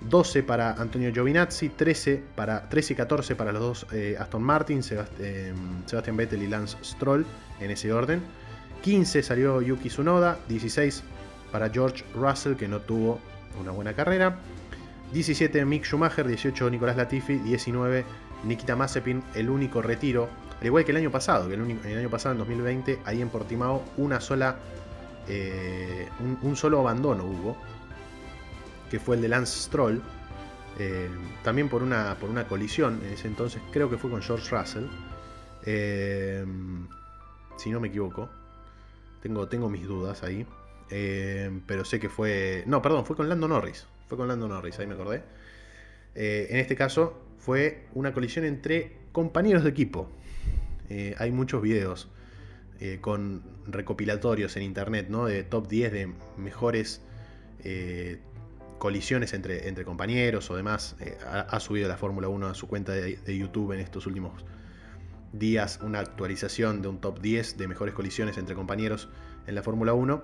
12 0.02 0.44
para 0.44 0.74
Antonio 0.74 1.12
Giovinazzi, 1.12 1.70
13, 1.70 2.22
para, 2.36 2.68
13 2.70 2.94
y 2.94 2.96
14 2.96 3.36
para 3.36 3.52
los 3.54 3.62
dos 3.62 3.88
eh, 3.94 4.18
Aston 4.20 4.44
Martin, 4.44 4.82
eh, 5.20 5.54
Sebastian 5.86 6.18
Vettel 6.18 6.44
y 6.44 6.48
Lance 6.48 6.78
Stroll, 6.84 7.26
en 7.60 7.72
ese 7.72 7.92
orden. 7.92 8.22
15 8.84 9.24
salió 9.24 9.62
Yuki 9.62 9.88
Tsunoda, 9.90 10.38
16 10.48 11.04
para 11.52 11.70
George 11.70 12.04
Russell, 12.14 12.56
que 12.56 12.68
no 12.68 12.82
tuvo 12.82 13.20
una 13.60 13.72
buena 13.72 13.94
carrera. 13.94 14.38
17 15.14 15.64
Mick 15.66 15.86
Schumacher, 15.86 16.28
18 16.28 16.70
Nicolás 16.70 16.98
Latifi, 16.98 17.38
19 17.40 18.04
Nikita 18.44 18.76
Mazepin, 18.76 19.24
el 19.34 19.50
único 19.50 19.82
retiro, 19.82 20.30
al 20.60 20.68
igual 20.68 20.86
que 20.86 20.92
el 20.92 20.98
año 20.98 21.12
pasado, 21.12 21.48
que 21.48 21.56
el, 21.56 21.98
año 21.98 22.10
pasado 22.10 22.34
en 22.34 22.40
2020 22.40 23.00
ahí 23.06 23.22
en 23.22 23.30
Portimao 23.30 23.84
una 23.98 24.22
sola 24.22 24.58
eh, 25.28 26.08
un, 26.42 26.56
solo 26.56 26.80
abandono 26.80 27.26
hubo, 27.26 27.58
que 28.90 29.00
fue 29.00 29.16
el 29.16 29.22
de 29.22 29.30
Lance 29.30 29.60
Stroll, 29.60 30.02
eh, 30.78 31.10
también 31.44 31.68
por 31.68 31.82
una, 31.82 32.16
por 32.20 32.30
una 32.30 32.48
colisión, 32.48 33.02
en 33.04 33.14
ese 33.14 33.28
entonces 33.28 33.62
creo 33.72 33.90
que 33.90 33.98
fue 33.98 34.12
con 34.12 34.22
George 34.22 34.56
Russell, 34.56 34.86
eh, 35.66 36.46
si 37.58 37.72
no 37.72 37.80
me 37.80 37.88
equivoco, 37.88 38.30
tengo, 39.24 39.48
tengo 39.48 39.70
mis 39.70 39.88
dudas 39.88 40.22
ahí, 40.24 40.46
pero 40.88 41.84
sé 41.84 42.00
que 42.00 42.10
fue, 42.10 42.64
no, 42.68 42.82
perdón, 42.82 43.06
fue 43.06 43.16
con 43.16 43.28
Lando 43.28 43.48
Norris, 43.48 43.88
fue 44.08 44.18
con 44.18 44.28
Lando 44.28 44.48
Norris, 44.48 44.78
ahí 44.78 44.86
me 44.86 44.94
acordé. 44.94 45.24
En 46.14 46.58
este 46.58 46.76
caso 46.76 47.25
fue 47.46 47.86
una 47.94 48.12
colisión 48.12 48.44
entre 48.46 48.98
compañeros 49.12 49.64
de 49.64 49.70
equipo. 49.70 50.10
Eh, 50.90 51.16
hay 51.18 51.32
muchos 51.32 51.62
videos 51.62 52.10
eh, 52.80 52.98
con 53.00 53.44
recopilatorios 53.68 54.58
en 54.58 54.64
internet, 54.64 55.08
¿no? 55.10 55.26
De 55.26 55.44
top 55.44 55.68
10 55.68 55.92
de 55.92 56.14
mejores 56.38 57.02
colisiones 58.78 59.34
entre, 59.34 59.68
entre, 59.68 59.86
compañeros 59.86 60.52
o 60.52 60.56
demás. 60.56 60.96
Ha, 61.26 61.60
subido 61.60 61.88
la 61.88 61.98
Fórmula 61.98 62.28
1 62.28 62.48
a 62.48 62.54
su 62.54 62.68
cuenta 62.68 62.92
de, 62.92 63.18
de, 63.18 63.38
YouTube 63.38 63.72
en 63.72 63.80
estos 63.80 64.06
últimos 64.06 64.46
días 65.34 65.80
una 65.82 66.00
actualización 66.00 66.84
de 66.84 66.88
un 66.90 67.02
top 67.02 67.20
10 67.22 67.58
de 67.58 67.68
mejores 67.68 67.96
colisiones 67.96 68.38
entre 68.38 68.54
compañeros 68.54 69.10
en 69.48 69.56
la 69.56 69.64
Fórmula 69.64 69.94
1 69.94 70.22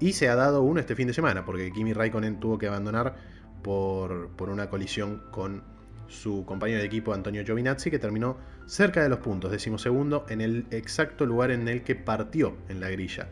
y 0.00 0.12
se 0.12 0.28
ha 0.28 0.34
dado 0.34 0.62
uno 0.62 0.80
este 0.80 0.94
fin 0.94 1.06
de 1.06 1.14
semana, 1.14 1.44
porque 1.44 1.72
Kimi 1.72 1.92
Raikkonen 1.92 2.38
tuvo 2.38 2.58
que 2.58 2.66
abandonar 2.66 3.16
por, 3.62 4.30
una 4.38 4.68
colisión 4.68 5.22
con 5.30 5.62
su 6.08 6.44
compañero 6.44 6.80
de 6.80 6.86
equipo 6.86 7.14
Antonio 7.14 7.44
Giovinazzi, 7.44 7.90
que 7.90 7.98
terminó 7.98 8.36
cerca 8.66 9.02
de 9.02 9.08
los 9.08 9.18
puntos, 9.20 9.50
decimosegundo, 9.50 10.26
en 10.28 10.40
el 10.40 10.66
exacto 10.70 11.26
lugar 11.26 11.50
en 11.50 11.68
el 11.68 11.82
que 11.82 11.94
partió 11.94 12.56
en 12.68 12.80
la 12.80 12.90
grilla 12.90 13.28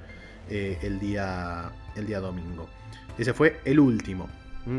eh, 0.51 0.79
el, 0.83 1.01
día, 1.01 1.73
el 1.97 2.07
día 2.07 2.21
domingo. 2.21 2.69
Ese 3.19 3.33
fue 3.33 3.61
el 3.65 3.81
último, 3.81 4.29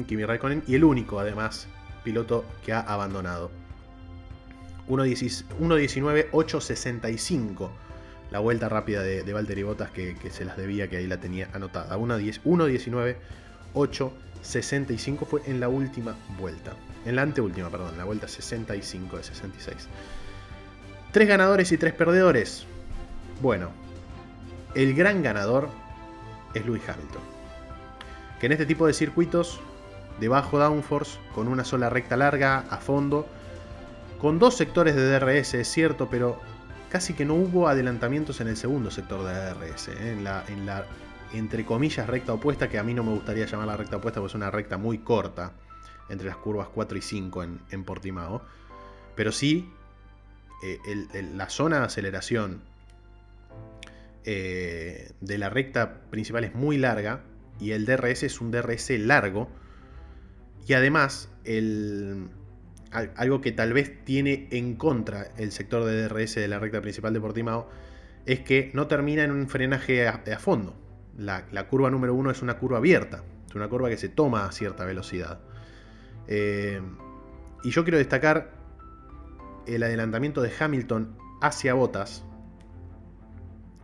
Kimi 0.08 0.26
Raikkonen, 0.26 0.64
y 0.68 0.76
el 0.76 0.84
único, 0.84 1.20
además, 1.20 1.68
piloto 2.04 2.46
que 2.66 2.74
ha 2.74 2.82
abandonado. 2.82 3.50
1.19.865 4.88 7.72
la 8.32 8.40
vuelta 8.40 8.70
rápida 8.70 9.02
de, 9.02 9.24
de 9.24 9.34
Valtteri 9.34 9.64
Bottas 9.64 9.90
que, 9.92 10.16
se 10.30 10.46
las 10.46 10.56
debía, 10.58 10.88
que 10.90 10.98
ahí 10.98 11.08
la 11.08 11.20
tenía 11.20 11.50
anotada. 11.54 11.98
1.19.865 11.98 14.12
fue 15.26 15.42
en 15.46 15.60
la 15.60 15.70
última 15.70 16.16
vuelta. 16.40 16.74
En 17.06 17.16
la 17.16 17.24
anteúltima, 17.24 17.70
perdón, 17.70 17.92
en 17.92 17.98
la 17.98 18.06
vuelta 18.06 18.28
65 18.28 19.18
de 19.18 19.24
66. 19.24 19.88
Tres 21.12 21.28
ganadores 21.28 21.72
y 21.72 21.78
tres 21.78 21.94
perdedores. 21.94 22.66
Bueno, 23.42 23.70
el 24.74 24.94
gran 24.94 25.24
ganador 25.24 25.70
es 26.54 26.66
Lewis 26.66 26.84
Hamilton. 26.88 27.22
Que 28.40 28.48
en 28.48 28.52
este 28.52 28.66
tipo 28.66 28.88
de 28.88 28.94
circuitos, 28.94 29.60
de 30.20 30.28
bajo 30.28 30.60
downforce, 30.60 31.20
con 31.34 31.48
una 31.48 31.64
sola 31.64 31.90
recta 31.90 32.18
larga, 32.18 32.66
a 32.70 32.78
fondo, 32.78 33.28
con 34.20 34.40
dos 34.40 34.56
sectores 34.56 34.96
de 34.96 35.20
DRS, 35.20 35.54
es 35.56 35.68
cierto, 35.68 36.10
pero 36.10 36.40
casi 36.90 37.14
que 37.14 37.26
no 37.26 37.36
hubo 37.36 37.68
adelantamientos 37.68 38.42
en 38.42 38.48
el 38.48 38.58
segundo 38.58 38.92
sector 38.92 39.26
de 39.26 39.34
ARS, 39.34 39.90
¿eh? 39.90 40.14
en, 40.14 40.24
la, 40.24 40.44
en 40.48 40.66
la, 40.66 40.86
entre 41.34 41.66
comillas, 41.66 42.08
recta 42.08 42.34
opuesta, 42.34 42.70
que 42.70 42.80
a 42.80 42.84
mí 42.84 42.94
no 42.94 43.04
me 43.04 43.12
gustaría 43.12 43.46
llamar 43.46 43.68
la 43.68 43.78
recta 43.78 43.98
opuesta 43.98 44.20
porque 44.20 44.32
es 44.32 44.36
una 44.36 44.52
recta 44.52 44.78
muy 44.78 45.00
corta, 45.00 45.54
entre 46.10 46.28
las 46.28 46.38
curvas 46.38 46.68
4 46.74 46.98
y 46.98 47.02
5 47.02 47.44
en, 47.44 47.84
Portimao. 47.84 48.42
Pero 49.16 49.32
sí, 49.32 49.72
eh, 50.64 50.78
la 51.34 51.50
zona 51.50 51.80
de 51.80 51.86
aceleración 51.86 52.62
eh, 54.24 55.12
de 55.22 55.38
la 55.38 55.50
recta 55.50 56.02
principal 56.10 56.44
es 56.44 56.56
muy 56.56 56.78
larga 56.78 57.22
y 57.60 57.72
el 57.72 57.86
DRS 57.86 58.24
es 58.24 58.42
un 58.42 58.52
DRS 58.52 58.90
largo. 59.00 59.50
Y 60.68 60.74
además, 60.74 61.30
algo 63.16 63.42
que 63.42 63.52
tal 63.52 63.74
vez 63.74 64.04
tiene 64.04 64.48
en 64.52 64.76
contra 64.76 65.28
el 65.38 65.52
sector 65.52 65.86
de 65.86 66.08
DRS 66.08 66.36
de 66.36 66.48
la 66.48 66.60
recta 66.60 66.82
principal 66.82 67.14
de 67.14 67.22
Portimao, 67.22 67.70
es 68.26 68.40
que 68.40 68.72
no 68.74 68.88
termina 68.88 69.24
en 69.24 69.32
un 69.32 69.48
frenaje 69.48 70.08
a, 70.08 70.40
fondo. 70.40 70.76
La, 71.18 71.68
curva 71.70 71.90
número 71.90 72.14
uno 72.14 72.30
es 72.30 72.42
una 72.42 72.58
curva 72.58 72.78
abierta, 72.78 73.24
es 73.48 73.56
una 73.56 73.70
curva 73.70 73.90
que 73.90 73.98
se 73.98 74.10
toma 74.10 74.46
a 74.46 74.52
cierta 74.52 74.84
velocidad. 74.84 75.40
Eh, 76.28 76.82
y 77.64 77.72
yo 77.72 77.84
quiero 77.84 77.98
destacar 77.98 78.52
el 79.66 79.82
adelantamiento 79.84 80.42
de 80.42 80.52
Hamilton 80.58 81.16
hacia 81.42 81.74
Botas 81.74 82.24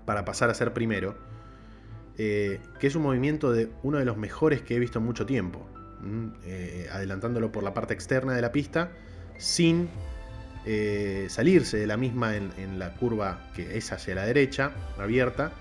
para 0.05 0.25
pasar 0.25 0.49
a 0.49 0.53
ser 0.53 0.73
primero, 0.73 1.17
eh, 2.17 2.59
que 2.79 2.87
es 2.87 2.95
un 2.95 3.03
movimiento 3.03 3.53
de 3.53 3.71
uno 3.81 3.97
de 3.97 4.05
los 4.05 4.17
mejores 4.17 4.61
que 4.61 4.75
he 4.75 4.79
visto 4.79 4.99
en 4.99 5.05
mucho 5.05 5.25
tiempo. 5.25 5.65
Eh, 6.43 6.89
adelantándolo 6.91 7.51
por 7.51 7.61
la 7.61 7.75
parte 7.75 7.93
externa 7.93 8.33
de 8.33 8.41
la 8.41 8.51
pista 8.51 8.91
sin 9.37 9.87
salirse 11.27 11.77
de 11.77 11.87
la 11.87 11.97
misma 11.97 12.35
en, 12.35 12.77
la 12.77 12.93
curva 12.95 13.51
que 13.55 13.77
es 13.77 13.91
hacia 13.91 14.13
la 14.13 14.25
derecha, 14.25 14.71
abierta, 14.99 15.51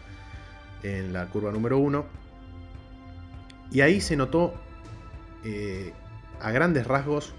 en 0.83 1.13
la 1.13 1.27
curva 1.27 1.53
número 1.53 1.79
1. 1.79 2.05
Y 3.73 3.81
ahí 3.83 4.01
se 4.01 4.17
notó 4.17 4.55
eh, 5.45 5.93
a 6.41 6.51
grandes 6.51 6.87
rasgos 6.87 7.33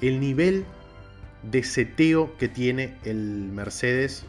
el 0.00 0.20
nivel 0.20 0.64
de 1.42 1.62
seteo 1.62 2.36
que 2.38 2.48
tiene 2.48 2.96
el 3.04 3.50
Mercedes. 3.52 4.24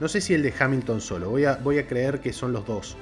No 0.00 0.08
sé 0.08 0.20
si 0.20 0.34
el 0.34 0.42
de 0.42 0.52
Hamilton 0.58 1.00
solo, 1.00 1.30
voy 1.30 1.44
a, 1.44 1.56
voy 1.56 1.78
a 1.78 1.86
creer 1.86 2.20
que 2.20 2.32
son 2.32 2.52
los 2.52 2.66
dos. 2.66 2.96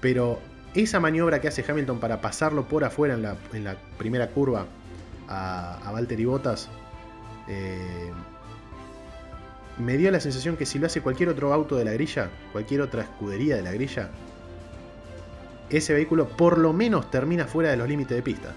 Pero 0.00 0.38
esa 0.74 1.00
maniobra 1.00 1.40
que 1.40 1.48
hace 1.48 1.64
Hamilton 1.66 2.00
para 2.00 2.20
pasarlo 2.20 2.66
por 2.68 2.84
afuera 2.84 3.14
en 3.14 3.64
la, 3.64 3.76
primera 3.98 4.28
curva 4.28 4.66
a, 5.28 5.78
a 5.86 5.92
Valtteri 5.92 6.24
Bottas, 6.24 6.68
eh, 7.48 8.10
me 9.78 9.96
dio 9.96 10.10
la 10.10 10.20
sensación 10.20 10.56
que 10.56 10.66
si 10.66 10.78
lo 10.78 10.86
hace 10.86 11.00
cualquier 11.00 11.28
otro 11.28 11.52
auto 11.52 11.76
de 11.76 11.84
la 11.84 11.92
grilla, 11.92 12.30
cualquier 12.52 12.80
otra 12.80 13.02
escudería 13.02 13.56
de 13.56 13.62
la 13.62 13.72
grilla, 13.72 14.10
ese 15.70 15.94
vehículo 15.94 16.28
por 16.28 16.58
lo 16.58 16.72
menos 16.72 17.10
termina 17.10 17.46
fuera 17.46 17.70
de 17.70 17.76
los 17.76 17.88
límites 17.88 18.16
de 18.16 18.22
pista. 18.22 18.54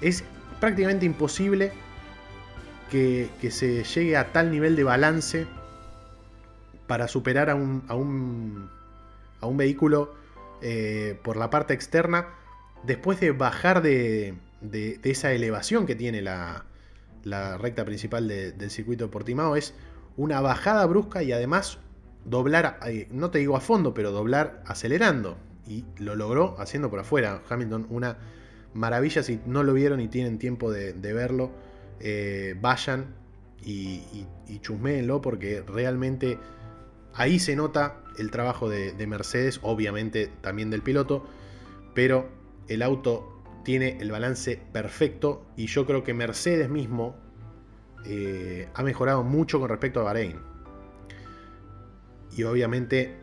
Es 0.00 0.24
prácticamente 0.60 1.06
imposible 1.06 1.72
que, 2.90 3.30
se 3.50 3.82
llegue 3.84 4.16
a 4.16 4.32
tal 4.32 4.50
nivel 4.50 4.76
de 4.76 4.84
balance 4.84 5.46
para 6.86 7.08
superar 7.08 7.48
a 7.48 7.54
un, 7.54 7.82
a 7.88 7.94
un, 7.94 9.56
vehículo 9.56 10.14
eh, 10.60 11.18
por 11.22 11.36
la 11.36 11.48
parte 11.48 11.72
externa, 11.72 12.26
después 12.82 13.18
de 13.18 13.32
bajar 13.32 13.80
de, 13.80 14.34
esa 15.02 15.32
elevación 15.32 15.86
que 15.86 15.94
tiene 15.94 16.20
la, 16.20 16.64
recta 17.58 17.84
principal 17.84 18.28
del 18.28 18.70
circuito 18.70 19.04
de 19.04 19.10
Portimao, 19.10 19.56
es 19.56 19.74
una 20.16 20.40
bajada 20.40 20.84
brusca 20.86 21.22
y 21.22 21.32
además 21.32 21.78
doblar, 22.24 22.78
eh, 22.86 23.08
no 23.10 23.30
te 23.30 23.38
digo 23.38 23.56
a 23.56 23.60
fondo, 23.60 23.94
pero 23.94 24.12
doblar 24.12 24.62
acelerando. 24.66 25.36
Y 25.66 25.84
lo 25.98 26.16
logró 26.16 26.56
haciendo 26.58 26.90
por 26.90 26.98
afuera 26.98 27.42
Hamilton 27.48 27.86
una 27.88 28.18
maravilla 28.74 29.22
si 29.22 29.40
no 29.46 29.62
lo 29.62 29.72
vieron 29.74 30.00
y 30.00 30.08
tienen 30.08 30.38
tiempo 30.38 30.70
de, 30.70 30.92
verlo. 30.92 31.50
Eh, 32.00 32.56
vayan 32.60 33.14
y, 33.64 34.02
y, 34.48 34.60
porque 35.22 35.62
realmente 35.66 36.38
ahí 37.14 37.38
se 37.38 37.54
nota 37.56 38.00
el 38.18 38.30
trabajo 38.30 38.68
de, 38.68 39.06
Mercedes, 39.06 39.60
obviamente 39.62 40.30
también 40.40 40.70
del 40.70 40.82
piloto, 40.82 41.24
pero 41.94 42.28
el 42.68 42.82
auto 42.82 43.31
tiene 43.64 43.98
el 44.00 44.10
balance 44.10 44.60
perfecto 44.72 45.46
y 45.56 45.66
yo 45.66 45.86
creo 45.86 46.04
que 46.04 46.14
Mercedes 46.14 46.68
mismo 46.68 47.16
eh, 48.04 48.68
ha 48.74 48.82
mejorado 48.82 49.22
mucho 49.22 49.60
con 49.60 49.68
respecto 49.68 50.00
a 50.00 50.04
Bahrein. 50.04 50.38
Y 52.36 52.42
obviamente 52.44 53.16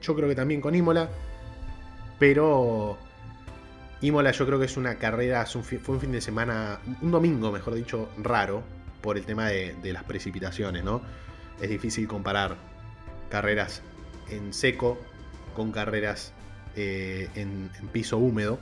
yo 0.00 0.14
creo 0.14 0.28
que 0.28 0.34
también 0.34 0.60
con 0.60 0.74
Imola, 0.74 1.08
pero 2.18 2.98
Imola 4.00 4.32
yo 4.32 4.44
creo 4.44 4.58
que 4.58 4.66
es 4.66 4.76
una 4.76 4.96
carrera, 4.96 5.46
fue 5.46 5.94
un 5.94 6.00
fin 6.00 6.12
de 6.12 6.20
semana, 6.20 6.78
un 7.00 7.10
domingo 7.10 7.50
mejor 7.50 7.74
dicho, 7.74 8.10
raro 8.18 8.62
por 9.00 9.16
el 9.16 9.24
tema 9.24 9.48
de, 9.48 9.92
las 9.92 10.04
precipitaciones, 10.04 10.84
¿no? 10.84 11.00
Es 11.60 11.70
difícil 11.70 12.06
comparar 12.08 12.56
carreras 13.30 13.82
en 14.28 14.52
seco 14.52 14.98
con 15.54 15.72
carreras 15.72 16.32
eh, 16.76 17.28
en, 17.34 17.70
piso 17.92 18.18
húmedo. 18.18 18.58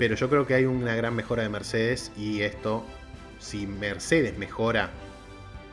Pero 0.00 0.14
yo 0.14 0.30
creo 0.30 0.46
que 0.46 0.54
hay 0.54 0.64
una 0.64 0.94
gran 0.94 1.14
mejora 1.14 1.42
de 1.42 1.50
Mercedes 1.50 2.10
y 2.16 2.40
esto, 2.40 2.86
si 3.38 3.66
Mercedes 3.66 4.38
mejora, 4.38 4.88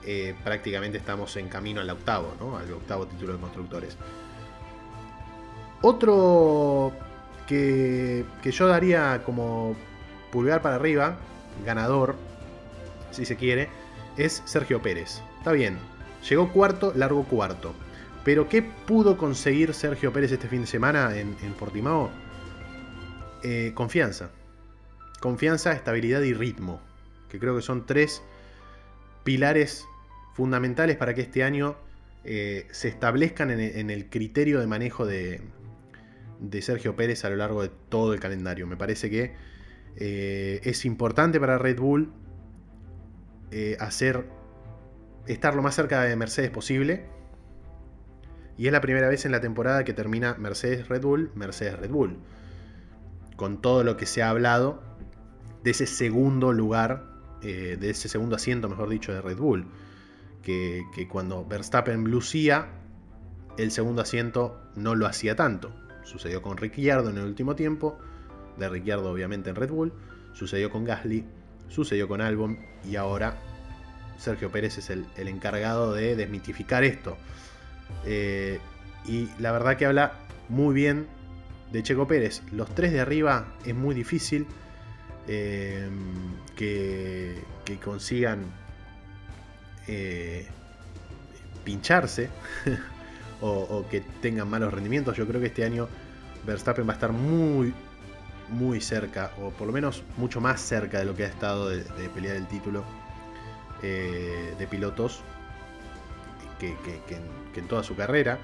eh, 0.06 0.36
prácticamente 0.44 0.98
estamos 0.98 1.38
en 1.38 1.48
camino 1.48 1.80
al 1.80 1.90
octavo, 1.90 2.34
¿no? 2.38 2.58
Al 2.58 2.70
octavo 2.74 3.08
título 3.08 3.36
de 3.36 3.40
constructores. 3.40 3.96
Otro 5.82 6.92
que, 7.48 8.26
que 8.44 8.52
yo 8.52 8.68
daría 8.68 9.24
como 9.24 9.78
pulgar 10.30 10.62
para 10.62 10.76
arriba, 10.76 11.16
ganador, 11.66 12.18
si 13.12 13.24
se 13.24 13.38
quiere, 13.38 13.70
es 14.18 14.44
Sergio 14.44 14.82
Pérez. 14.82 15.22
Está 15.38 15.54
bien, 15.54 15.78
llegó 16.28 16.52
cuarto, 16.52 16.92
largo 16.94 17.24
cuarto. 17.24 17.74
Pero 18.26 18.50
¿qué 18.50 18.62
pudo 18.62 19.16
conseguir 19.16 19.74
Sergio 19.74 20.12
Pérez 20.12 20.34
este 20.34 20.50
fin 20.50 20.62
de 20.62 20.68
semana 20.68 21.16
en, 21.16 21.34
Portimao? 21.58 22.10
Eh, 23.44 23.72
confianza. 23.74 24.32
Confianza, 25.20 25.74
estabilidad 25.74 26.22
y 26.22 26.34
ritmo. 26.34 26.82
Que 27.30 27.40
creo 27.40 27.56
que 27.56 27.62
son 27.62 27.86
tres 27.86 28.22
pilares 29.24 29.86
fundamentales 30.34 30.96
para 30.98 31.14
que 31.14 31.22
este 31.22 31.44
año 31.44 31.76
eh, 32.24 32.68
se 32.72 32.88
establezcan 32.88 33.52
en, 33.52 33.90
el 33.90 34.10
criterio 34.10 34.60
de 34.60 34.68
manejo 34.68 35.06
de, 35.06 35.42
Sergio 36.62 36.96
Pérez 36.96 37.26
a 37.26 37.30
lo 37.30 37.36
largo 37.36 37.64
de 37.64 37.72
todo 37.90 38.14
el 38.14 38.20
calendario. 38.20 38.68
Me 38.68 38.78
parece 38.78 39.10
que 39.10 39.34
eh, 39.98 40.62
es 40.64 40.86
importante 40.86 41.40
para 41.40 41.58
Red 41.58 41.80
Bull 41.80 42.12
hacer 43.80 44.26
estar 45.26 45.56
lo 45.56 45.62
más 45.62 45.76
cerca 45.76 46.04
de 46.04 46.16
Mercedes 46.16 46.50
posible. 46.50 47.06
Y 48.58 48.68
es 48.68 48.72
la 48.72 48.82
primera 48.82 49.08
vez 49.08 49.26
en 49.26 49.32
la 49.32 49.42
temporada 49.42 49.84
que 49.84 49.94
termina 49.94 50.36
Mercedes 50.36 50.88
Red 50.88 51.02
Bull, 51.02 51.32
Mercedes 51.36 51.78
Red 51.78 51.92
Bull. 51.92 52.18
Con 53.38 53.62
todo 53.62 53.86
lo 53.86 53.96
que 53.96 54.06
se 54.06 54.22
ha 54.22 54.30
hablado 54.30 54.84
de 55.64 55.72
ese 55.72 55.88
segundo 55.88 56.52
lugar, 56.52 57.06
eh, 57.42 57.78
de 57.80 57.92
ese 57.92 58.10
segundo 58.10 58.36
asiento, 58.36 58.68
mejor 58.68 58.90
dicho, 58.90 59.14
de 59.14 59.22
Red 59.22 59.38
Bull. 59.38 59.66
Que, 60.42 60.86
cuando 61.10 61.46
Verstappen 61.46 62.06
lucía, 62.06 62.68
el 63.58 63.72
segundo 63.72 64.02
asiento 64.02 64.62
no 64.76 64.96
lo 64.96 65.06
hacía 65.06 65.36
tanto. 65.36 65.74
Sucedió 66.04 66.42
con 66.42 66.58
Ricciardo 66.58 67.10
en 67.10 67.18
el 67.18 67.26
último 67.26 67.56
tiempo, 67.56 67.98
de 68.58 68.70
Ricciardo 68.70 69.12
obviamente 69.12 69.50
en 69.50 69.56
Red 69.56 69.72
Bull, 69.72 69.94
sucedió 70.34 70.70
con 70.72 70.86
Gasly, 70.86 71.26
sucedió 71.68 72.08
con 72.08 72.22
Albon 72.22 72.58
y 72.90 72.96
ahora 72.96 73.38
Sergio 74.18 74.52
Pérez 74.52 74.78
es 74.78 74.90
el, 74.90 75.06
encargado 75.18 75.94
de 75.94 76.16
desmitificar 76.16 76.84
esto. 76.84 77.18
Eh, 78.06 78.60
y 79.06 79.30
la 79.40 79.52
verdad 79.52 79.78
que 79.78 79.86
habla 79.86 80.14
muy 80.50 80.74
bien 80.74 81.08
de 81.72 81.84
Checo 81.84 82.08
Pérez. 82.08 82.42
Los 82.52 82.74
tres 82.74 82.92
de 82.92 83.00
arriba 83.00 83.48
es 83.66 83.76
muy 83.76 83.96
difícil 83.96 84.48
eh, 85.28 85.90
que, 86.56 87.44
consigan 87.84 88.46
eh, 89.88 90.48
pincharse 91.64 92.30
o, 93.42 93.86
que 93.90 94.02
tengan 94.22 94.50
malos 94.50 94.74
rendimientos. 94.74 95.16
Yo 95.18 95.28
creo 95.28 95.42
que 95.42 95.48
este 95.48 95.64
año 95.64 95.88
Verstappen 96.46 96.88
va 96.88 96.92
a 96.92 96.96
estar 96.96 97.12
muy, 97.12 97.74
muy 98.50 98.82
cerca, 98.82 99.32
o 99.42 99.50
por 99.52 99.68
lo 99.68 99.74
menos 99.74 100.04
mucho 100.18 100.42
más 100.42 100.62
cerca 100.62 101.00
de 101.00 101.06
lo 101.06 101.16
que 101.16 101.26
ha 101.26 101.28
estado 101.28 101.70
de 101.70 102.10
pelear 102.14 102.38
el 102.38 102.48
título 102.48 102.84
eh, 103.84 104.56
de 104.58 104.66
pilotos 104.66 105.22
que, 106.58 106.76
en, 107.56 107.68
toda 107.68 107.84
su 107.84 107.96
carrera. 107.96 108.40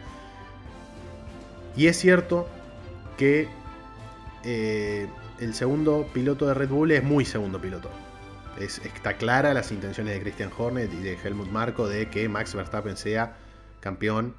Y 1.76 1.88
es 1.88 1.98
cierto 1.98 2.48
que 3.18 3.48
eh, 4.44 5.08
el 5.40 5.54
segundo 5.54 6.08
piloto 6.14 6.48
de 6.48 6.54
Red 6.54 6.70
Bull 6.70 6.92
es 6.92 7.04
muy 7.04 7.26
segundo 7.26 7.60
piloto. 7.60 7.90
Es, 8.60 8.80
está 8.80 9.18
clara 9.18 9.54
las 9.54 9.72
intenciones 9.72 10.14
de 10.14 10.22
Christian 10.22 10.52
Hornet 10.56 10.92
y 10.94 10.98
de 10.98 11.18
Helmut 11.18 11.50
Marko 11.50 11.88
de 11.88 12.10
que 12.10 12.30
Max 12.30 12.54
Verstappen 12.54 12.98
sea 12.98 13.36
campeón 13.80 14.36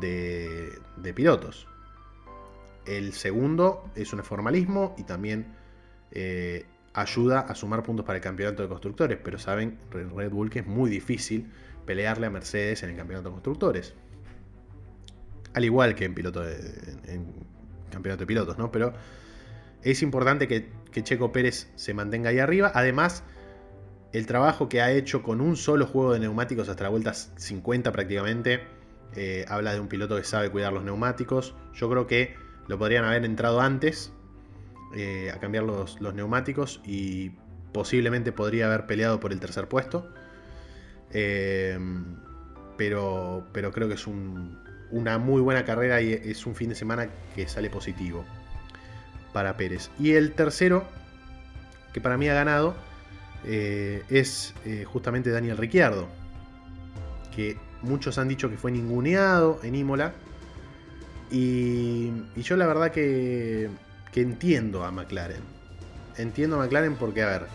de, 0.00 0.78
pilotos. 1.14 1.66
El 2.86 3.12
segundo 3.12 3.90
es 3.94 4.12
un 4.12 4.22
formalismo 4.22 4.94
y 4.98 5.04
también 5.04 5.54
eh, 6.12 6.66
ayuda 6.92 7.40
a 7.40 7.54
sumar 7.54 7.82
puntos 7.82 8.04
para 8.04 8.18
el 8.18 8.22
campeonato 8.22 8.62
de 8.62 8.68
constructores, 8.68 9.18
pero 9.22 9.38
saben 9.38 9.78
Red 9.90 10.30
Bull 10.30 10.50
que 10.50 10.60
es 10.60 10.66
muy 10.66 10.90
difícil 10.90 11.50
pelearle 11.86 12.26
a 12.26 12.30
Mercedes 12.30 12.82
en 12.82 12.90
el 12.90 12.96
campeonato 12.96 13.30
de 13.30 13.32
constructores. 13.32 13.94
Al 15.54 15.64
igual 15.64 15.94
que 15.94 16.04
en, 16.04 16.14
piloto 16.14 16.44
en 16.46 17.53
campeonato 17.94 18.20
de 18.20 18.26
pilotos, 18.26 18.58
¿no? 18.58 18.70
Pero 18.70 18.92
es 19.84 20.02
importante 20.02 20.48
que, 20.48 20.70
Checo 21.02 21.32
Pérez 21.32 21.68
se 21.74 21.92
mantenga 21.92 22.30
ahí 22.30 22.38
arriba. 22.38 22.72
Además, 22.74 23.22
el 24.12 24.26
trabajo 24.26 24.68
que 24.68 24.80
ha 24.80 24.92
hecho 24.92 25.22
con 25.22 25.40
un 25.40 25.56
solo 25.56 25.86
juego 25.86 26.12
de 26.12 26.20
neumáticos 26.20 26.68
hasta 26.68 26.84
la 26.84 26.88
vuelta 26.88 27.14
50 27.14 27.92
prácticamente, 27.92 28.62
eh, 29.16 29.44
habla 29.48 29.74
de 29.74 29.80
un 29.80 29.88
piloto 29.88 30.16
que 30.16 30.24
sabe 30.24 30.50
cuidar 30.50 30.72
los 30.72 30.84
neumáticos. 30.84 31.54
Yo 31.74 31.90
creo 31.90 32.06
que 32.06 32.34
lo 32.68 32.78
podrían 32.78 33.04
haber 33.04 33.24
entrado 33.24 33.60
antes, 33.60 34.12
eh, 34.96 35.30
a 35.34 35.40
cambiar 35.40 35.64
los, 35.64 36.00
neumáticos 36.00 36.80
y 36.84 37.30
posiblemente 37.72 38.32
podría 38.32 38.66
haber 38.66 38.86
peleado 38.86 39.20
por 39.20 39.32
el 39.32 39.40
tercer 39.40 39.68
puesto. 39.68 40.08
Eh, 41.10 41.78
pero, 42.76 43.46
pero 43.52 43.70
creo 43.72 43.88
que 43.88 43.94
es 43.94 44.06
una 44.94 45.18
muy 45.18 45.40
buena 45.40 45.64
carrera 45.64 46.00
y 46.00 46.12
es 46.12 46.46
un 46.46 46.54
fin 46.54 46.68
de 46.68 46.74
semana 46.74 47.08
que 47.34 47.48
sale 47.48 47.70
positivo 47.70 48.24
para 49.32 49.56
Pérez. 49.56 49.90
Y 49.98 50.12
el 50.12 50.32
tercero, 50.32 50.84
que 51.92 52.00
para 52.00 52.16
mí 52.16 52.28
ha 52.28 52.34
ganado, 52.34 52.74
eh, 53.44 54.02
es 54.08 54.54
justamente 54.86 55.30
Daniel 55.30 55.58
Ricciardo, 55.58 56.08
que 57.34 57.58
muchos 57.82 58.18
han 58.18 58.28
dicho 58.28 58.48
que 58.48 58.56
fue 58.56 58.72
ninguneado 58.72 59.60
en 59.62 59.74
Imola. 59.74 60.14
y 61.30 62.12
yo 62.36 62.56
la 62.56 62.66
verdad 62.66 62.92
que 62.92 63.68
que 64.14 64.20
entiendo 64.20 64.84
a 64.84 64.92
McLaren. 64.92 65.42
Entiendo 66.16 66.54
a 66.54 66.60
McLaren 66.60 66.94
porque, 66.94 67.24
a 67.24 67.26
ver, 67.26 67.46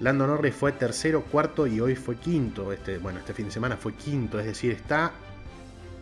Lando 0.00 0.26
Norris 0.26 0.54
fue 0.54 0.72
tercero, 0.72 1.24
cuarto 1.24 1.66
y 1.66 1.78
hoy 1.78 1.94
fue 1.94 2.16
quinto. 2.16 2.72
Este, 2.72 2.96
bueno, 2.96 3.18
este 3.18 3.34
fin 3.34 3.44
de 3.44 3.52
semana 3.52 3.76
fue 3.76 3.92
quinto, 3.92 4.40
es 4.40 4.46
decir, 4.46 4.72
está 4.72 5.12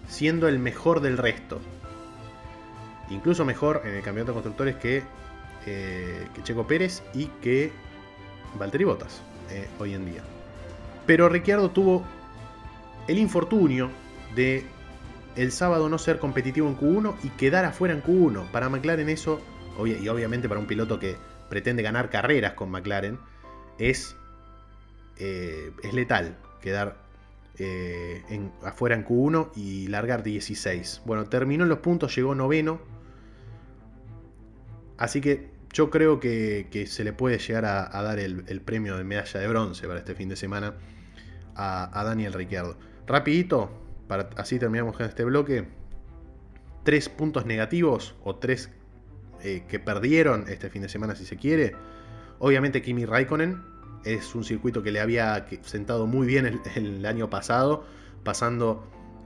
siendo 0.09 0.49
el 0.49 0.59
mejor 0.59 1.01
del 1.01 1.19
resto. 1.19 1.61
Incluso 3.11 3.45
mejor 3.45 3.83
en 3.85 3.95
el 3.95 4.03
campeonato 4.03 4.33
de 4.33 4.35
constructores 4.35 4.77
que, 4.77 5.03
eh, 5.67 6.27
Checo 6.43 6.67
Pérez 6.67 7.03
y 7.15 7.27
que 7.41 7.73
Valtteri 8.59 8.85
Bottas 8.85 9.23
eh, 9.51 9.69
hoy 9.79 9.95
en 9.95 10.07
día. 10.07 10.23
Pero 11.07 11.29
Ricciardo 11.29 11.71
tuvo 11.71 12.05
el 13.09 13.19
infortunio 13.19 13.91
de 14.35 14.65
el 15.37 15.53
sábado 15.53 15.89
no 15.89 15.99
ser 15.99 16.19
competitivo 16.19 16.69
en 16.69 16.77
Q1 16.77 17.15
y 17.23 17.29
quedar 17.31 17.65
afuera 17.65 17.95
en 17.95 18.03
Q1. 18.03 18.51
Para 18.51 18.69
McLaren 18.69 19.09
eso 19.09 19.41
y 19.85 20.09
obviamente 20.09 20.49
para 20.49 20.61
un 20.61 20.67
piloto 20.67 20.99
que 20.99 21.17
pretende 21.49 21.83
ganar 21.83 22.11
carreras 22.11 22.55
con 22.55 22.71
McLaren, 22.71 23.19
es, 23.79 24.17
eh, 25.19 25.73
es 25.83 25.93
letal 25.95 26.37
quedar 26.61 26.97
eh, 27.65 28.25
en, 28.29 28.51
afuera 28.65 28.97
en 28.97 29.05
Q1 29.05 29.53
y 29.55 29.87
largar 29.87 30.25
16. 30.25 31.03
Bueno, 31.05 31.27
terminó 31.27 31.63
en 31.63 31.69
los 31.69 31.79
puntos, 31.79 32.15
llegó 32.17 32.35
noveno. 32.35 32.81
Así 34.99 35.21
que 35.21 35.49
yo 35.73 35.89
creo 35.89 36.19
que, 36.19 36.87
se 36.89 37.05
le 37.05 37.13
puede 37.13 37.39
llegar 37.39 37.65
a, 37.65 38.03
dar 38.03 38.19
el, 38.19 38.61
premio 38.63 38.97
de 38.97 39.05
medalla 39.05 39.39
de 39.39 39.47
bronce 39.47 39.87
para 39.87 40.01
este 40.01 40.17
fin 40.17 40.29
de 40.29 40.35
semana 40.35 40.75
a, 41.55 42.03
Daniel 42.05 42.33
Ricciardo. 42.33 42.77
Rapidito, 43.07 43.71
para, 44.09 44.31
así 44.37 44.59
terminamos 44.59 44.97
con 44.97 45.07
este 45.07 45.25
bloque. 45.25 45.69
Tres 46.83 47.09
puntos 47.09 47.47
negativos 47.47 48.17
o 48.25 48.37
tres 48.37 48.71
eh, 49.45 49.65
que 49.69 49.79
perdieron 49.79 50.49
este 50.49 50.69
fin 50.69 50.83
de 50.83 50.89
semana, 50.89 51.15
si 51.15 51.25
se 51.25 51.37
quiere. 51.37 51.77
Obviamente 52.41 52.83
Kimi 52.83 53.05
Raikkonen 53.05 53.72
es 54.05 54.35
un 54.35 54.45
circuito 54.45 54.83
que 54.83 54.93
le 54.93 55.01
había 55.01 55.47
sentado 55.63 56.07
muy 56.07 56.27
bien 56.27 56.61
el, 56.75 57.05
año 57.07 57.31
pasado, 57.31 57.85
pasando 58.25 58.85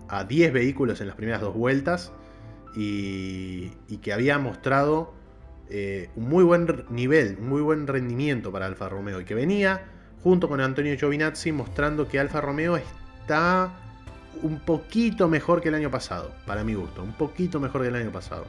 a 0.08 0.24
10 0.24 0.52
vehículos 0.52 1.00
en 1.00 1.08
las 1.08 1.16
primeras 1.16 1.40
dos 1.40 1.54
vueltas 1.54 2.12
y, 2.74 3.70
que 4.02 4.12
había 4.12 4.38
mostrado 4.38 5.14
eh, 5.68 6.10
un 6.14 6.28
muy 6.28 6.44
buen 6.44 6.84
nivel, 6.90 7.38
un 7.40 7.48
muy 7.48 7.62
buen 7.62 7.86
rendimiento 7.86 8.52
para 8.52 8.66
Alfa 8.66 8.88
Romeo 8.88 9.20
y 9.20 9.24
que 9.24 9.34
venía 9.34 9.86
junto 10.22 10.48
con 10.48 10.60
Antonio 10.60 10.96
Giovinazzi 10.96 11.52
mostrando 11.52 12.06
que 12.06 12.20
Alfa 12.20 12.40
Romeo 12.40 12.76
está 12.76 13.72
un 14.42 14.60
poquito 14.60 15.28
mejor 15.28 15.60
que 15.60 15.68
el 15.68 15.74
año 15.74 15.90
pasado, 15.90 16.32
para 16.46 16.64
mi 16.64 16.74
gusto, 16.74 17.02
un 17.02 17.12
poquito 17.12 17.60
mejor 17.60 17.82
que 17.82 17.88
el 17.88 17.96
año 17.96 18.10
pasado. 18.10 18.46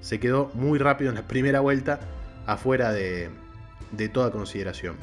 Se 0.00 0.18
quedó 0.18 0.50
muy 0.54 0.78
rápido 0.78 1.10
en 1.10 1.16
la 1.16 1.26
primera 1.26 1.60
vuelta, 1.60 2.00
afuera 2.46 2.92
de, 2.92 3.30
toda 4.12 4.30
consideración. 4.30 4.96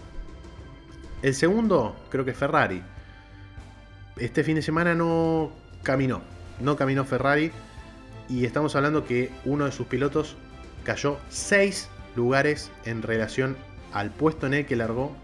El 1.21 1.33
segundo, 1.33 1.95
creo 2.09 2.25
que 2.25 2.33
Ferrari. 2.33 2.83
Este 4.17 4.43
fin 4.43 4.55
de 4.55 4.61
semana 4.61 4.95
no 4.95 5.51
caminó, 5.83 6.21
no 6.59 6.75
caminó 6.75 7.05
Ferrari 7.05 7.51
y 8.29 8.45
estamos 8.45 8.75
hablando 8.75 9.05
que 9.05 9.31
uno 9.45 9.65
de 9.65 9.71
sus 9.71 9.87
pilotos 9.87 10.35
cayó 10.83 11.17
6 11.29 11.89
lugares 12.15 12.71
en 12.85 13.01
relación 13.01 13.55
al 13.93 14.11
puesto 14.11 14.47
en 14.47 14.53
el 14.53 14.65
que 14.65 14.75
largó 14.75 15.15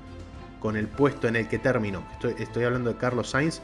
con 0.60 0.77
el 0.77 0.88
puesto 0.88 1.27
en 1.27 1.36
el 1.36 1.47
que 1.47 1.60
terminó. 1.60 2.03
Estoy, 2.39 2.63
hablando 2.63 2.91
de 2.91 2.97
Carlos 2.97 3.32
Sainz, 3.32 3.62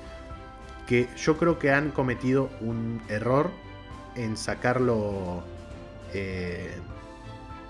que 0.88 1.08
yo 1.18 1.38
creo 1.38 1.58
que 1.58 1.72
han 1.72 1.92
cometido 1.92 2.50
un 2.62 3.02
error 3.08 3.52
en 4.16 4.36
sacarlo 4.36 5.44
eh, 6.14 6.76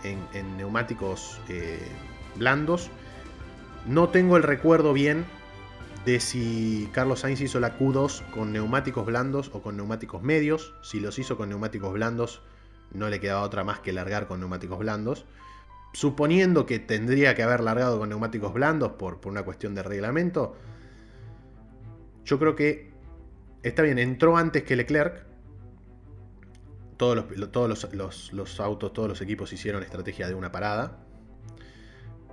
en, 0.04 0.58
neumáticos 0.58 1.40
eh, 1.50 1.80
blandos. 2.36 2.90
No 3.90 4.10
tengo 4.10 4.38
el 4.38 4.44
recuerdo 4.44 4.94
bien 4.94 5.26
de 6.06 6.20
si 6.20 6.88
Carlos 6.94 7.22
Sainz 7.22 7.42
hizo 7.42 7.60
la 7.60 7.80
Q2 7.80 8.22
con 8.30 8.54
neumáticos 8.54 9.04
blandos 9.04 9.50
o 9.52 9.64
con 9.64 9.78
neumáticos 9.78 10.22
medios. 10.22 10.76
Si 10.84 11.00
los 11.00 11.18
hizo 11.18 11.38
con 11.38 11.50
neumáticos 11.50 11.92
blandos, 11.92 12.44
no 12.94 13.10
le 13.10 13.20
quedaba 13.20 13.42
otra 13.42 13.64
más 13.64 13.80
que 13.80 13.92
largar 13.92 14.28
con 14.28 14.42
neumáticos 14.42 14.78
blandos. 14.78 15.26
Suponiendo 15.92 16.68
que 16.68 16.78
tendría 16.78 17.34
que 17.34 17.42
haber 17.42 17.62
largado 17.62 17.98
con 17.98 18.10
neumáticos 18.10 18.54
blandos 18.54 18.92
por, 18.92 19.20
por 19.20 19.32
una 19.32 19.42
cuestión 19.42 19.74
de 19.74 19.82
reglamento, 19.82 20.56
yo 22.26 22.38
creo 22.38 22.56
que 22.56 22.92
está 23.64 23.82
bien, 23.82 23.98
entró 23.98 24.38
antes 24.38 24.62
que 24.62 24.76
Leclerc. 24.76 25.26
Todos, 26.96 27.16
los, 27.16 27.52
todos 27.52 27.92
los, 28.34 28.60
autos, 28.60 28.94
todos 28.94 29.10
los 29.10 29.20
equipos 29.22 29.52
hicieron 29.52 29.82
estrategia 29.82 30.28
de 30.28 30.36
una 30.36 30.52
parada. 30.52 31.00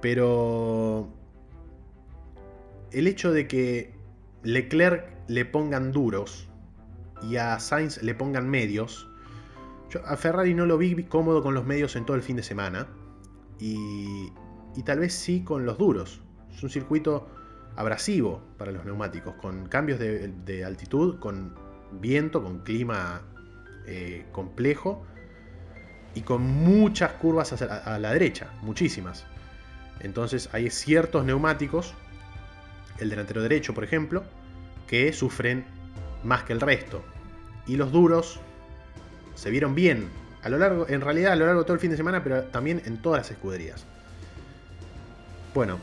Pero 0.03 1.15
el 2.93 3.07
hecho 3.07 3.33
de 3.33 3.49
que 3.49 3.95
Leclerc 4.43 5.09
le 5.29 5.45
pongan 5.45 5.93
duros 5.93 6.49
y 7.23 7.37
a 7.37 7.59
Sainz 7.59 8.03
le 8.03 8.15
pongan 8.15 8.49
medios. 8.49 9.09
Yo 9.91 10.05
a 10.07 10.17
Ferrari 10.17 10.55
no 10.55 10.67
lo 10.67 10.79
vi 10.79 11.05
cómodo 11.05 11.43
con 11.43 11.55
los 11.55 11.65
medios 11.65 11.97
en 11.97 12.05
todo 12.05 12.17
el 12.17 12.23
fin 12.23 12.37
de 12.37 12.43
semana. 12.43 12.87
Y, 13.59 14.31
y 14.77 14.83
tal 14.83 15.01
vez 15.01 15.15
sí 15.15 15.43
con 15.43 15.65
los 15.65 15.79
duros. 15.79 16.21
Es 16.55 16.63
un 16.63 16.71
circuito 16.71 17.29
abrasivo 17.77 18.43
para 18.57 18.73
los 18.73 18.85
neumáticos, 18.85 19.35
con 19.35 19.67
cambios 19.69 19.99
de, 19.99 20.65
altitud, 20.65 21.19
con 21.19 21.55
viento, 21.93 22.43
con 22.43 22.61
clima 22.61 23.23
eh, 23.87 24.27
complejo 24.33 25.05
y 26.15 26.23
con 26.23 26.43
muchas 26.43 27.13
curvas 27.13 27.53
a 27.63 27.99
la 27.99 28.13
derecha, 28.13 28.51
muchísimas. 28.63 29.27
Entonces 30.01 30.49
hay 30.53 30.71
ciertos 30.71 31.25
neumáticos, 31.25 31.95
el 32.99 33.11
delantero 33.11 33.43
derecho 33.43 33.75
por 33.75 33.85
ejemplo, 33.85 34.25
que 34.87 35.13
sufren 35.13 35.65
más 36.25 36.45
que 36.45 36.53
el 36.53 36.61
resto. 36.61 37.05
Y 37.67 37.77
los 37.77 37.93
duros 37.93 38.41
se 39.35 39.51
vieron 39.51 39.75
bien 39.75 40.09
a 40.43 40.49
lo 40.49 40.59
largo, 40.59 40.87
en 40.89 41.01
realidad 41.01 41.33
a 41.33 41.37
lo 41.37 41.47
largo 41.47 41.61
de 41.61 41.65
todo 41.65 41.75
el 41.75 41.81
fin 41.81 41.91
de 41.91 41.97
semana, 41.97 42.23
pero 42.23 42.45
también 42.45 42.81
en 42.85 42.99
todas 42.99 43.23
las 43.23 43.31
escuderías. 43.33 43.85
Bueno, 45.55 45.79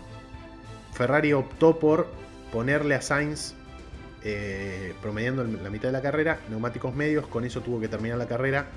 Ferrari 0.93 1.33
optó 1.33 1.79
por 1.79 2.07
ponerle 2.51 2.95
a 2.95 3.01
Sainz, 3.01 3.55
eh, 4.23 4.93
promediando 5.01 5.43
la 5.43 5.69
mitad 5.69 5.89
de 5.89 5.91
la 5.91 6.01
carrera, 6.01 6.39
neumáticos 6.49 6.95
medios, 6.95 7.27
con 7.27 7.43
eso 7.43 7.59
tuvo 7.61 7.81
que 7.81 7.89
terminar 7.89 8.17
la 8.17 8.27
carrera 8.27 8.67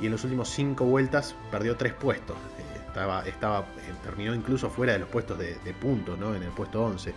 y 0.00 0.06
en 0.06 0.12
los 0.12 0.22
últimos 0.22 0.50
5 0.50 0.84
vueltas 0.84 1.34
perdió 1.50 1.76
3 1.76 1.94
puestos. 1.94 2.36
Eh, 2.36 2.78
estaba, 3.26 3.60
eh, 3.62 3.64
terminó 4.04 4.34
incluso 4.34 4.70
fuera 4.70 4.92
de 4.92 5.00
los 5.00 5.08
puestos 5.08 5.38
de, 5.38 5.56
puntos, 5.80 6.18
¿no? 6.18 6.34
en 6.34 6.42
el 6.42 6.50
puesto 6.50 6.84
11. 6.84 7.12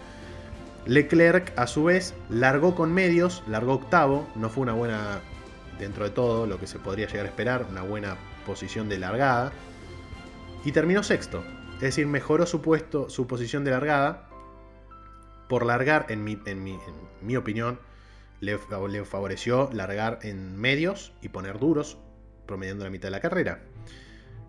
Leclerc, 0.86 1.54
a 1.58 1.68
su 1.68 1.84
vez, 1.84 2.16
largó 2.30 2.74
con 2.76 2.92
medios, 2.92 3.44
largó 3.48 3.74
octavo, 3.74 4.28
no 4.36 4.50
fue 4.50 4.64
una 4.64 4.74
buena, 4.74 5.22
dentro 5.80 6.04
de 6.06 6.10
todo, 6.10 6.48
lo 6.48 6.60
que 6.60 6.68
se 6.68 6.80
podría 6.80 7.08
llegar 7.08 7.26
a 7.26 7.30
esperar, 7.30 7.68
una 7.70 7.84
buena 7.84 8.18
posición 8.46 8.90
de 8.90 8.98
largada, 8.98 9.52
y 10.66 10.72
terminó 10.72 11.04
sexto. 11.04 11.44
Es 11.76 11.82
decir, 11.82 12.08
mejoró 12.08 12.46
su 12.46 12.62
puesto, 12.62 13.10
su 13.10 13.28
posición 13.28 13.64
de 13.64 13.72
largada. 13.72 14.28
Por 15.50 15.66
largar, 15.66 16.06
en 16.10 16.24
mi, 16.24 16.40
en 16.46 16.64
mi, 16.64 17.36
opinión, 17.36 17.80
le, 18.40 18.58
favoreció 18.58 19.70
largar 19.74 20.20
en 20.22 20.56
medios 20.60 21.14
y 21.22 21.30
poner 21.30 21.60
duros, 21.60 21.98
promediando 22.46 22.84
la 22.84 22.92
mitad 22.92 23.08
de 23.08 23.12
la 23.12 23.20
carrera. 23.20 23.64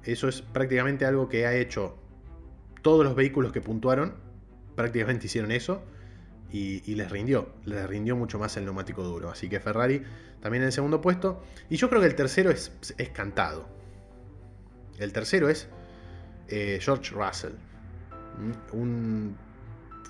Eso 0.05 0.29
es 0.29 0.42
prácticamente 0.42 1.07
algo 1.07 1.29
que 1.29 1.47
ha 1.47 1.55
hecho 1.55 1.97
todos 2.83 3.05
los 3.05 3.14
vehículos 3.14 3.53
que 3.53 3.61
puntuaron. 3.61 4.14
Prácticamente 4.77 5.27
hicieron 5.27 5.53
eso. 5.53 5.83
Y, 6.53 6.95
les 6.95 7.11
rindió. 7.11 7.49
Les 7.65 7.87
rindió 7.87 8.15
mucho 8.15 8.38
más 8.38 8.57
el 8.59 8.65
neumático 8.67 9.03
duro. 9.03 9.31
Así 9.31 9.49
que 9.49 9.59
Ferrari 9.59 10.03
también 10.43 10.62
en 10.62 10.67
el 10.67 10.73
segundo 10.73 11.01
puesto. 11.01 11.43
Y 11.71 11.77
yo 11.77 11.88
creo 11.88 12.03
que 12.03 12.07
el 12.07 12.15
tercero 12.15 12.51
es, 12.51 12.73
es 12.99 13.09
cantado. 13.09 13.67
El 14.99 15.12
tercero 15.12 15.49
es 15.49 15.69
eh, 16.49 16.79
George 16.83 17.15
Russell. 17.15 17.53
Mm, 18.73 19.31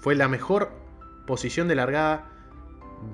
fue 0.01 0.17
la 0.17 0.29
mejor 0.29 0.73
posición 1.27 1.69
de 1.69 1.77
largada 1.77 2.29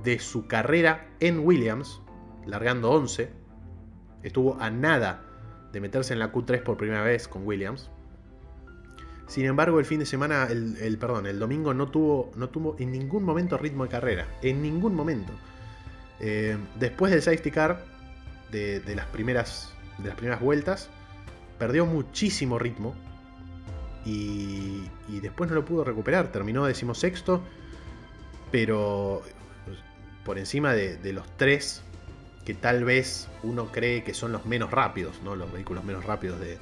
de 0.03 0.19
su 0.19 0.47
carrera 0.47 1.07
en 1.21 1.41
Williams, 1.41 2.01
largando 2.47 2.91
11. 2.91 3.31
Estuvo 4.23 4.59
a 4.61 4.71
nada 4.71 5.23
de 5.73 5.81
meterse 5.81 6.13
en 6.15 6.19
la 6.19 6.33
Q3 6.33 6.63
por 6.63 6.77
primera 6.77 7.03
vez 7.03 7.29
con 7.29 7.47
Williams. 7.47 7.91
Sin 9.29 9.45
embargo, 9.45 9.79
el 9.79 9.85
fin 9.85 10.01
de 10.01 10.07
semana, 10.07 10.49
el, 10.51 10.97
perdón, 10.99 11.27
el 11.27 11.39
domingo 11.39 11.75
no 11.75 11.89
tuvo, 11.89 12.33
no 12.35 12.49
tuvo 12.49 12.77
en 12.79 12.91
ningún 12.91 13.25
momento 13.25 13.59
ritmo 13.59 13.85
de 13.85 13.91
carrera. 13.91 14.27
En 14.43 14.63
ningún 14.63 14.95
momento. 14.95 15.33
Eh, 16.19 16.57
después 16.81 17.13
del 17.13 17.21
safety 17.21 17.51
car, 17.51 17.85
de, 18.51 18.83
las 18.97 19.05
primeras, 19.07 19.75
de 19.99 20.09
las 20.09 20.17
primeras 20.17 20.41
vueltas, 20.41 20.89
perdió 21.59 21.85
muchísimo 21.85 22.59
ritmo 22.59 22.95
y, 24.07 24.89
después 25.21 25.51
no 25.51 25.57
lo 25.57 25.65
pudo 25.67 25.85
recuperar. 25.85 26.33
Terminó 26.33 26.65
decimosexto, 26.65 27.43
pero 28.51 29.21
pues, 29.67 29.77
por 30.25 30.39
encima 30.39 30.73
de, 30.73 31.13
los 31.13 31.27
tres 31.37 31.83
que 32.47 32.55
tal 32.55 32.83
vez 32.85 33.29
uno 33.43 33.71
cree 33.71 34.05
que 34.05 34.15
son 34.15 34.33
los 34.33 34.47
menos 34.47 34.71
rápidos, 34.71 35.21
¿no? 35.23 35.37
los 35.37 35.53
vehículos 35.53 35.85
menos 35.85 36.07
rápidos 36.07 36.41
de, 36.41 36.57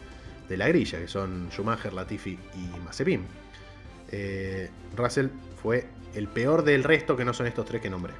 la 0.51 0.69
grilla, 0.69 0.99
que 0.99 1.09
son 1.09 1.49
Schumacher, 1.51 1.93
Latifi 1.93 2.39
y 2.55 2.79
Mazepin. 2.85 3.25
Eh, 4.11 4.71
Russell 4.97 5.29
fue 5.61 5.87
el 6.15 6.29
peor 6.29 6.63
del 6.63 6.85
resto 6.85 7.17
que 7.17 7.25
no 7.25 7.35
son 7.35 7.47
estos 7.47 7.67
tres 7.67 7.81
que 7.81 7.91
nombré. 7.91 8.15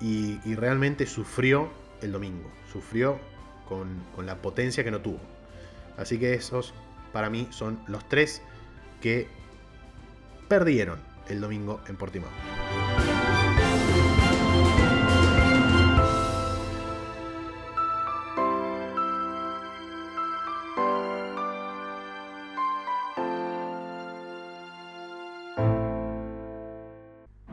Y, 0.00 0.38
realmente 0.54 1.06
sufrió 1.06 1.70
el 2.02 2.12
domingo, 2.12 2.50
sufrió 2.72 3.18
con, 3.68 4.02
con 4.14 4.26
la 4.26 4.36
potencia 4.36 4.84
que 4.84 4.90
no 4.90 5.00
tuvo. 5.00 5.20
Así 5.96 6.18
que 6.18 6.34
esos 6.34 6.72
para 7.12 7.30
mí 7.30 7.48
son 7.50 7.80
los 7.88 8.08
tres 8.08 8.42
que 9.00 9.28
perdieron 10.48 11.00
el 11.28 11.40
domingo 11.40 11.80
en 11.88 11.96
Portimao. 11.96 12.30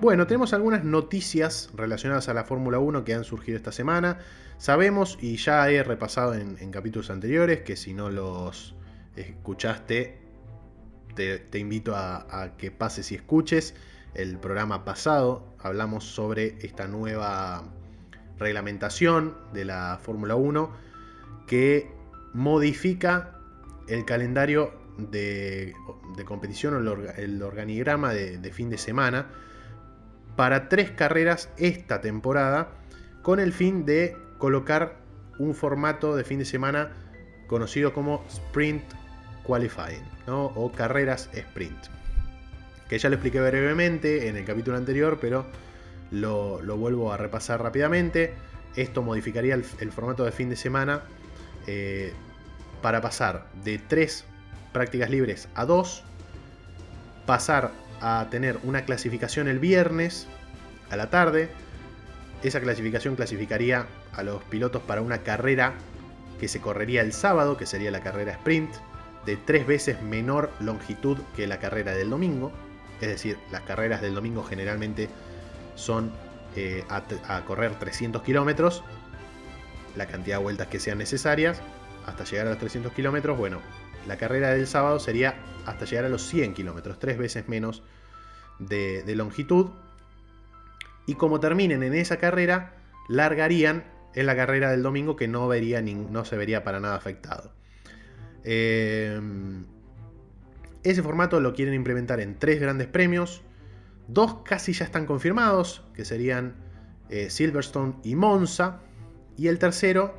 Bueno, 0.05 0.27
tenemos 0.27 0.53
algunas 0.53 0.83
noticias 0.83 1.71
relacionadas 1.73 2.29
a 2.29 2.35
la 2.35 2.43
Fórmula 2.43 2.77
1 2.77 3.03
que 3.03 3.15
han 3.15 3.23
surgido 3.23 3.57
esta 3.57 3.71
semana. 3.71 4.19
Sabemos, 4.59 5.17
y 5.19 5.37
ya 5.37 5.67
he 5.71 5.81
repasado 5.81 6.35
en, 6.35 6.69
capítulos 6.69 7.09
anteriores, 7.09 7.61
que 7.61 7.75
si 7.75 7.95
no 7.95 8.11
los 8.11 8.75
escuchaste, 9.15 10.19
te, 11.15 11.57
invito 11.57 11.95
a, 11.95 12.51
que 12.55 12.69
pases 12.69 13.11
y 13.13 13.15
escuches. 13.15 13.73
El 14.13 14.37
programa 14.37 14.85
pasado 14.85 15.55
hablamos 15.57 16.03
sobre 16.03 16.55
esta 16.63 16.87
nueva 16.87 17.63
reglamentación 18.37 19.35
de 19.53 19.65
la 19.65 19.99
Fórmula 20.03 20.35
1 20.35 20.69
que 21.47 21.89
modifica 22.31 23.39
el 23.87 24.05
calendario 24.05 24.71
de, 24.99 25.73
competición 26.25 26.75
o 26.75 26.93
el, 27.17 27.41
organigrama 27.41 28.13
de, 28.13 28.53
fin 28.53 28.69
de 28.69 28.77
semana 28.77 29.31
para 30.35 30.69
tres 30.69 30.91
carreras 30.91 31.49
esta 31.57 32.01
temporada 32.01 32.69
con 33.21 33.39
el 33.39 33.53
fin 33.53 33.85
de 33.85 34.17
colocar 34.37 34.97
un 35.39 35.55
formato 35.55 36.15
de 36.15 36.23
fin 36.23 36.39
de 36.39 36.45
semana 36.45 36.91
conocido 37.47 37.93
como 37.93 38.23
Sprint 38.29 38.83
Qualifying 39.43 40.03
o 40.27 40.71
carreras 40.71 41.29
sprint. 41.33 41.77
Que 42.89 42.97
ya 42.99 43.09
lo 43.09 43.15
expliqué 43.15 43.39
brevemente 43.39 44.27
en 44.27 44.37
el 44.37 44.45
capítulo 44.45 44.77
anterior, 44.77 45.17
pero 45.19 45.45
lo, 46.11 46.59
vuelvo 46.77 47.11
a 47.11 47.17
repasar 47.17 47.61
rápidamente. 47.61 48.33
Esto 48.75 49.01
modificaría 49.01 49.55
el, 49.55 49.91
formato 49.91 50.25
de 50.25 50.31
fin 50.31 50.49
de 50.49 50.55
semana 50.55 51.01
eh, 51.67 52.13
para 52.81 53.01
pasar 53.01 53.47
de 53.63 53.79
tres 53.79 54.25
prácticas 54.73 55.09
libres 55.09 55.47
a 55.55 55.65
dos, 55.65 56.03
pasar 57.25 57.71
a 58.01 58.27
tener 58.29 58.59
una 58.63 58.85
clasificación 58.85 59.47
el 59.47 59.59
viernes 59.59 60.27
a 60.89 60.95
la 60.95 61.09
tarde. 61.09 61.49
Esa 62.43 62.61
clasificación 62.61 63.15
clasificaría 63.15 63.87
a 64.13 64.23
los 64.23 64.43
pilotos 64.43 64.81
para 64.83 65.01
una 65.01 65.19
carrera 65.19 65.73
que 66.39 66.47
se 66.47 66.61
correría 66.61 67.01
el 67.01 67.13
sábado, 67.13 67.57
que 67.57 67.65
sería 67.65 67.91
la 67.91 68.01
carrera 68.01 68.33
sprint, 68.33 68.71
de 69.25 69.37
tres 69.37 69.65
veces 69.65 70.01
menor 70.01 70.51
longitud 70.59 71.17
que 71.35 71.47
la 71.47 71.59
carrera 71.59 71.93
del 71.93 72.09
domingo. 72.09 72.51
Es 73.01 73.07
decir, 73.07 73.37
las 73.51 73.61
carreras 73.61 74.01
del 74.01 74.13
domingo 74.13 74.43
generalmente 74.43 75.09
son 75.75 76.11
eh, 76.55 76.85
a, 76.89 77.41
correr 77.41 77.77
300 77.77 78.21
kilómetros, 78.21 78.83
la 79.95 80.05
cantidad 80.07 80.37
de 80.37 80.43
vueltas 80.43 80.67
que 80.67 80.79
sean 80.79 80.97
necesarias, 80.97 81.61
hasta 82.05 82.23
llegar 82.23 82.47
a 82.47 82.51
los 82.51 82.59
300 82.59 82.93
kilómetros. 82.93 83.37
Bueno, 83.37 83.59
la 84.07 84.17
carrera 84.17 84.49
del 84.51 84.67
sábado 84.67 84.99
sería 84.99 85.35
hasta 85.65 85.85
llegar 85.85 86.05
a 86.05 86.09
los 86.09 86.23
100 86.23 86.53
kilómetros, 86.53 86.99
tres 86.99 87.17
veces 87.17 87.47
menos 87.47 87.83
de, 88.59 89.03
longitud. 89.15 89.71
Y 91.05 91.15
como 91.15 91.39
terminen 91.39 91.83
en 91.83 91.93
esa 91.93 92.17
carrera, 92.17 92.77
largarían 93.07 93.85
en 94.13 94.25
la 94.25 94.35
carrera 94.35 94.71
del 94.71 94.83
domingo 94.83 95.15
que 95.15 95.27
no, 95.27 95.47
vería 95.47 95.81
no 95.81 96.25
se 96.25 96.37
vería 96.37 96.63
para 96.63 96.79
nada 96.79 96.95
afectado. 96.95 97.51
Em, 98.43 99.65
ese 100.83 101.01
formato 101.01 101.39
lo 101.39 101.53
quieren 101.53 101.73
implementar 101.73 102.19
en 102.19 102.37
tres 102.37 102.59
grandes 102.59 102.87
premios. 102.87 103.41
Dos 104.07 104.41
casi 104.45 104.73
ya 104.73 104.85
están 104.85 105.05
confirmados, 105.05 105.83
que 105.93 106.05
serían 106.05 106.55
eh, 107.09 107.29
Silverstone 107.29 107.95
y 108.03 108.15
Monza. 108.15 108.81
Y 109.35 109.47
el 109.47 109.59
tercero 109.59 110.15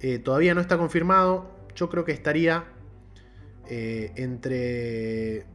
eh, 0.00 0.18
todavía 0.18 0.54
no 0.54 0.60
está 0.60 0.76
confirmado. 0.76 1.50
Yo 1.74 1.88
creo 1.88 2.04
que 2.04 2.12
estaría 2.12 2.64
eh, 3.68 4.12
entre... 4.16 5.46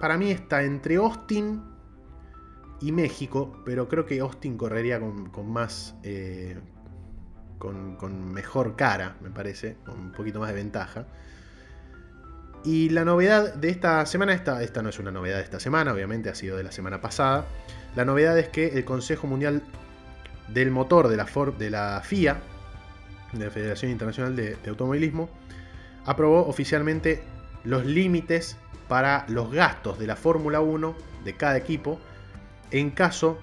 para 0.00 0.16
mí 0.18 0.30
está 0.30 0.62
entre 0.62 0.96
Austin 0.96 1.62
y 2.80 2.92
México, 2.92 3.62
pero 3.64 3.88
creo 3.88 4.06
que 4.06 4.20
Austin 4.20 4.56
correría 4.56 5.00
con, 5.00 5.50
más... 5.50 5.94
Con, 7.58 7.96
con, 7.96 8.32
mejor 8.32 8.76
cara, 8.76 9.16
me 9.22 9.30
parece, 9.30 9.76
con 9.84 9.98
un 9.98 10.12
poquito 10.12 10.40
más 10.40 10.50
de 10.50 10.54
ventaja. 10.56 11.06
Y 12.66 12.88
la 12.90 13.04
novedad 13.04 13.54
de 13.54 13.70
esta 13.70 14.04
semana, 14.06 14.34
esta, 14.34 14.62
esta 14.62 14.82
no 14.82 14.88
es 14.88 14.98
una 14.98 15.12
novedad 15.12 15.36
de 15.36 15.44
esta 15.44 15.60
semana, 15.60 15.92
obviamente 15.92 16.28
ha 16.28 16.34
sido 16.34 16.56
de 16.56 16.64
la 16.64 16.72
semana 16.72 17.00
pasada. 17.00 17.46
La 17.94 18.04
novedad 18.04 18.36
es 18.38 18.48
que 18.48 18.68
el 18.68 18.84
Consejo 18.84 19.28
Mundial 19.28 19.62
del 20.48 20.70
Motor 20.72 21.08
de 21.08 21.16
la 21.70 22.00
FIA, 22.02 22.40
de 23.32 23.44
la 23.44 23.50
Federación 23.50 23.92
Internacional 23.92 24.34
de, 24.34 24.56
Automovilismo, 24.66 25.28
aprobó 26.06 26.46
oficialmente 26.46 27.22
los 27.64 27.84
límites 27.84 28.56
para 28.88 29.26
los 29.28 29.50
gastos 29.50 29.98
de 29.98 30.06
la 30.06 30.16
Fórmula 30.16 30.60
1 30.60 30.94
de 31.24 31.34
cada 31.34 31.56
equipo 31.56 31.98
en 32.70 32.90
caso 32.90 33.38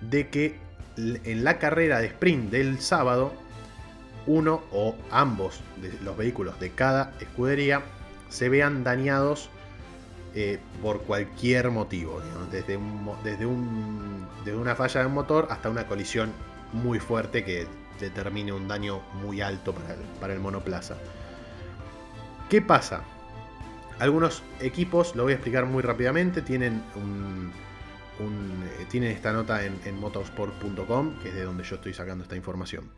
de 0.00 0.28
que 0.28 0.58
en 0.96 1.44
la 1.44 1.58
carrera 1.58 2.00
de 2.00 2.08
sprint 2.08 2.50
del 2.50 2.80
sábado 2.80 3.32
uno 4.26 4.62
o 4.72 4.94
ambos 5.10 5.60
de 5.80 5.92
los 6.04 6.16
vehículos 6.16 6.60
de 6.60 6.70
cada 6.70 7.12
escudería 7.20 7.82
se 8.28 8.48
vean 8.48 8.84
dañados 8.84 9.50
eh, 10.34 10.58
por 10.80 11.02
cualquier 11.02 11.70
motivo, 11.70 12.22
desde, 12.50 12.78
desde, 13.22 13.46
una 14.56 14.74
falla 14.74 15.02
de 15.02 15.08
motor 15.08 15.48
hasta 15.50 15.68
una 15.68 15.86
colisión 15.86 16.32
muy 16.72 16.98
fuerte 16.98 17.44
que 17.44 17.66
determine 18.00 18.52
un 18.52 18.66
daño 18.66 19.02
muy 19.22 19.42
alto 19.42 19.74
para 20.20 20.32
el, 20.32 20.40
monoplaza. 20.40 20.96
¿Qué 22.52 22.60
pasa? 22.60 23.02
Algunos 23.98 24.42
equipos, 24.60 25.16
lo 25.16 25.22
voy 25.22 25.32
a 25.32 25.36
explicar 25.36 25.64
muy 25.64 25.82
rápidamente, 25.82 26.42
tienen, 26.42 26.82
eh, 28.20 29.10
esta 29.10 29.32
nota 29.32 29.64
en, 29.64 29.98
motorsport.com, 29.98 31.18
que 31.20 31.30
es 31.30 31.34
de 31.34 31.44
donde 31.44 31.64
yo 31.64 31.76
estoy 31.76 31.94
sacando 31.94 32.24
esta 32.24 32.36
información. 32.36 32.90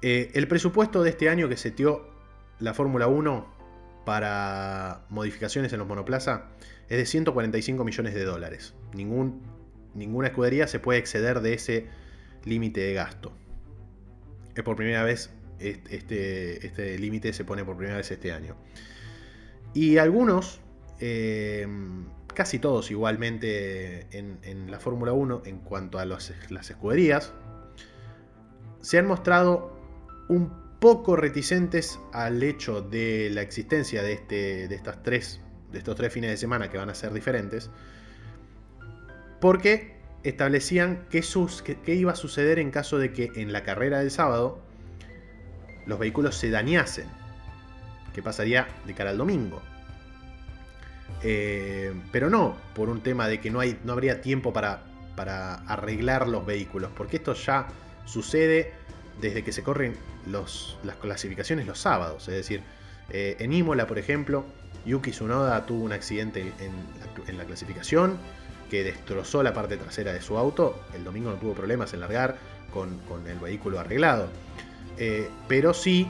Eh, 0.00 0.30
el 0.32 0.48
presupuesto 0.48 1.02
de 1.02 1.10
este 1.10 1.28
año 1.28 1.46
que 1.50 1.58
seteó 1.58 2.08
la 2.58 2.72
Fórmula 2.72 3.06
1 3.06 3.46
para 4.06 5.02
modificaciones 5.10 5.74
en 5.74 5.80
los 5.80 5.86
monoplaza 5.86 6.46
es 6.88 6.96
de 6.96 7.04
145 7.04 7.84
millones 7.84 8.14
de 8.14 8.24
dólares. 8.24 8.72
Ninguna 8.94 10.26
escudería 10.26 10.66
se 10.68 10.78
puede 10.78 11.00
exceder 11.00 11.42
de 11.42 11.52
ese 11.52 11.86
límite 12.46 12.80
de 12.80 12.94
gasto. 12.94 13.30
Es 14.54 14.62
por 14.62 14.74
primera 14.74 15.02
vez, 15.04 15.30
este, 15.68 16.66
este 16.66 16.98
límite 16.98 17.32
se 17.32 17.44
pone 17.44 17.64
por 17.64 17.76
primera 17.76 17.96
vez 17.96 18.10
este 18.10 18.32
año. 18.32 18.56
Y 19.74 19.98
algunos, 19.98 20.60
eh, 21.00 21.66
casi 22.34 22.58
todos 22.58 22.90
igualmente 22.90 24.06
en, 24.10 24.70
la 24.70 24.80
Fórmula 24.80 25.12
1 25.12 25.42
en 25.46 25.58
cuanto 25.58 25.98
a 25.98 26.04
las 26.04 26.30
escuderías, 26.70 27.32
se 28.80 28.98
han 28.98 29.06
mostrado 29.06 29.78
un 30.28 30.50
poco 30.80 31.14
reticentes 31.14 32.00
al 32.12 32.42
hecho 32.42 32.82
de 32.82 33.30
la 33.30 33.42
existencia 33.42 34.02
de, 34.02 34.14
este, 34.14 34.68
de, 34.68 34.74
estas 34.74 35.02
tres, 35.02 35.40
de 35.70 35.78
estos 35.78 35.94
tres 35.94 36.12
fines 36.12 36.30
de 36.30 36.36
semana 36.36 36.70
que 36.70 36.76
van 36.76 36.90
a 36.90 36.94
ser 36.94 37.12
diferentes, 37.12 37.70
porque 39.40 39.94
establecían 40.24 41.06
qué, 41.08 41.22
iba 41.94 42.12
a 42.12 42.16
suceder 42.16 42.58
en 42.58 42.70
caso 42.70 42.98
de 42.98 43.12
que 43.12 43.30
en 43.36 43.52
la 43.52 43.62
carrera 43.62 44.00
del 44.00 44.10
sábado 44.10 44.60
los 45.86 45.98
vehículos 45.98 46.36
se 46.36 46.50
dañasen, 46.50 47.06
qué 48.14 48.22
pasaría 48.22 48.68
de 48.86 48.94
cara 48.94 49.10
al 49.10 49.18
domingo. 49.18 49.62
Eh, 51.22 51.92
pero 52.10 52.30
no 52.30 52.56
por 52.74 52.88
un 52.88 53.00
tema 53.00 53.28
de 53.28 53.40
que 53.40 53.50
no, 53.50 53.60
hay, 53.60 53.78
no 53.84 53.92
habría 53.92 54.20
tiempo 54.20 54.52
para, 54.52 54.82
para 55.14 55.54
arreglar 55.54 56.28
los 56.28 56.44
vehículos, 56.44 56.90
porque 56.96 57.16
esto 57.16 57.34
ya 57.34 57.68
sucede 58.04 58.72
desde 59.20 59.44
que 59.44 59.52
se 59.52 59.62
corren 59.62 59.96
las 60.26 60.96
clasificaciones 61.00 61.66
los 61.66 61.78
sábados. 61.78 62.28
Es 62.28 62.34
decir, 62.34 62.62
eh, 63.10 63.36
en 63.38 63.52
Imola, 63.52 63.86
por 63.86 63.98
ejemplo, 63.98 64.44
Yuki 64.86 65.10
Tsunoda 65.10 65.64
tuvo 65.66 65.84
un 65.84 65.92
accidente 65.92 66.52
en 66.58 67.36
la, 67.36 67.44
clasificación 67.44 68.18
que 68.70 68.84
destrozó 68.84 69.42
la 69.42 69.52
parte 69.52 69.76
trasera 69.76 70.12
de 70.12 70.20
su 70.20 70.38
auto. 70.38 70.82
El 70.94 71.04
domingo 71.04 71.30
no 71.30 71.36
tuvo 71.36 71.54
problemas 71.54 71.92
en 71.94 72.00
largar 72.00 72.36
con, 72.72 73.00
el 73.26 73.38
vehículo 73.38 73.78
arreglado. 73.78 74.28
Eh, 75.04 75.28
pero 75.48 75.74
sí, 75.74 76.06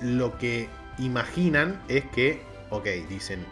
lo 0.00 0.38
que 0.38 0.68
imaginan 0.96 1.82
es 1.88 2.04
que, 2.04 2.40
ok, 2.70 2.86
dicen 3.08 3.44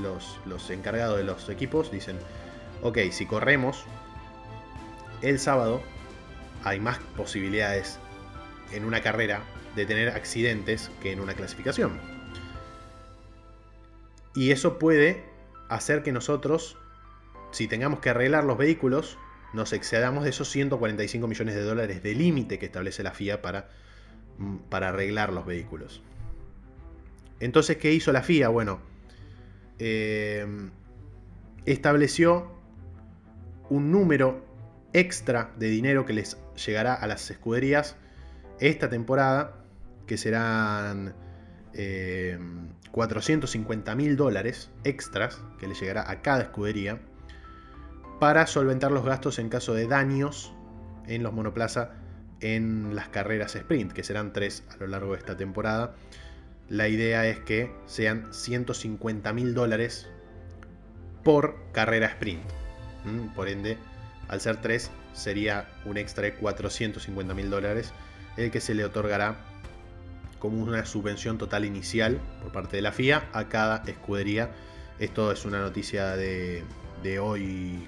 los, 0.00 0.40
los 0.46 0.70
encargados 0.70 1.18
de 1.18 1.24
los 1.24 1.46
equipos, 1.50 1.90
dicen, 1.90 2.18
ok, 2.80 2.96
si 3.10 3.26
corremos 3.26 3.84
el 5.20 5.38
sábado, 5.38 5.82
hay 6.64 6.80
más 6.80 7.00
posibilidades 7.18 7.98
en 8.72 8.86
una 8.86 9.02
carrera 9.02 9.42
de 9.76 9.84
tener 9.84 10.08
accidentes 10.08 10.90
que 11.02 11.12
en 11.12 11.20
una 11.20 11.34
clasificación. 11.34 12.00
Y 14.34 14.52
eso 14.52 14.78
puede 14.78 15.22
hacer 15.68 16.02
que 16.02 16.12
nosotros, 16.12 16.78
si 17.50 17.68
tengamos 17.68 18.00
que 18.00 18.08
arreglar 18.08 18.44
los 18.44 18.56
vehículos, 18.56 19.18
nos 19.52 19.72
excedamos 19.72 20.24
de 20.24 20.30
esos 20.30 20.48
145 20.50 21.26
millones 21.26 21.54
de 21.54 21.62
dólares 21.62 22.02
de 22.02 22.14
límite 22.14 22.58
que 22.58 22.66
establece 22.66 23.02
la 23.02 23.12
FIA 23.12 23.42
para, 23.42 23.68
mm, 24.38 24.56
para 24.68 24.90
arreglar 24.90 25.32
los 25.32 25.46
vehículos. 25.46 26.02
Entonces, 27.40 27.76
¿qué 27.76 27.92
hizo 27.92 28.12
la 28.12 28.22
FIA? 28.22 28.48
Bueno, 28.48 28.80
eh, 29.78 30.46
estableció 31.66 32.50
un 33.70 33.90
número 33.90 34.44
extra 34.92 35.52
de 35.58 35.68
dinero 35.68 36.04
que 36.04 36.12
les 36.12 36.36
llegará 36.66 36.94
a 36.94 37.06
las 37.06 37.30
escuderías 37.30 37.96
esta 38.60 38.88
temporada, 38.88 39.64
que 40.06 40.16
serán 40.16 41.14
450 42.90 43.92
eh, 43.92 43.94
mil 43.94 44.16
dólares 44.16 44.70
extras 44.84 45.40
que 45.60 45.68
le 45.68 45.74
llegará 45.74 46.10
a 46.10 46.22
cada 46.22 46.42
escudería 46.42 47.00
para 48.18 48.46
solventar 48.46 48.90
los 48.90 49.04
gastos 49.04 49.38
en 49.38 49.48
caso 49.48 49.74
de 49.74 49.86
daños 49.86 50.52
en 51.06 51.22
los 51.22 51.32
monoplaza 51.32 51.92
en 52.40 52.94
las 52.94 53.08
carreras 53.08 53.54
sprint, 53.56 53.92
que 53.92 54.04
serán 54.04 54.32
tres 54.32 54.64
a 54.70 54.76
lo 54.76 54.86
largo 54.86 55.12
de 55.12 55.18
esta 55.18 55.36
temporada. 55.36 55.94
La 56.68 56.88
idea 56.88 57.26
es 57.26 57.38
que 57.40 57.72
sean 57.86 58.32
150 58.32 59.32
mil 59.32 59.54
dólares 59.54 60.08
por 61.24 61.56
carrera 61.72 62.06
sprint. 62.06 62.42
Por 63.34 63.48
ende, 63.48 63.78
al 64.28 64.40
ser 64.40 64.60
tres, 64.60 64.90
sería 65.14 65.68
un 65.84 65.96
extra 65.96 66.24
de 66.24 66.34
450 66.34 67.34
mil 67.34 67.50
dólares, 67.50 67.92
el 68.36 68.50
que 68.50 68.60
se 68.60 68.74
le 68.74 68.84
otorgará 68.84 69.36
como 70.38 70.62
una 70.62 70.84
subvención 70.84 71.38
total 71.38 71.64
inicial 71.64 72.20
por 72.42 72.52
parte 72.52 72.76
de 72.76 72.82
la 72.82 72.92
FIA 72.92 73.28
a 73.32 73.48
cada 73.48 73.82
escudería. 73.86 74.50
Esto 74.98 75.32
es 75.32 75.44
una 75.44 75.60
noticia 75.60 76.16
de, 76.16 76.64
hoy. 77.20 77.86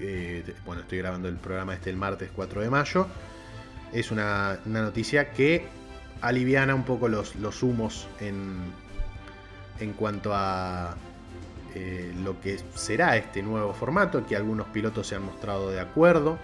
Eh, 0.00 0.54
bueno, 0.64 0.82
estoy 0.82 0.98
grabando 0.98 1.28
el 1.28 1.36
programa 1.36 1.74
este 1.74 1.90
el 1.90 1.96
martes 1.96 2.30
4 2.34 2.62
de 2.62 2.70
mayo. 2.70 3.06
Es 3.92 4.10
una, 4.10 4.58
noticia 4.64 5.32
que 5.32 5.66
aliviana 6.20 6.74
un 6.74 6.84
poco 6.84 7.08
los, 7.08 7.36
los 7.36 7.62
humos 7.62 8.08
en, 8.20 8.56
en 9.80 9.92
cuanto 9.92 10.32
a 10.34 10.96
eh, 11.74 12.12
lo 12.24 12.40
que 12.40 12.58
será 12.74 13.16
este 13.16 13.42
nuevo 13.42 13.72
formato, 13.72 14.26
que 14.26 14.36
algunos 14.36 14.66
pilotos 14.68 15.06
se 15.06 15.16
han 15.16 15.24
mostrado 15.24 15.70
de 15.70 15.80
acuerdo. 15.80 16.38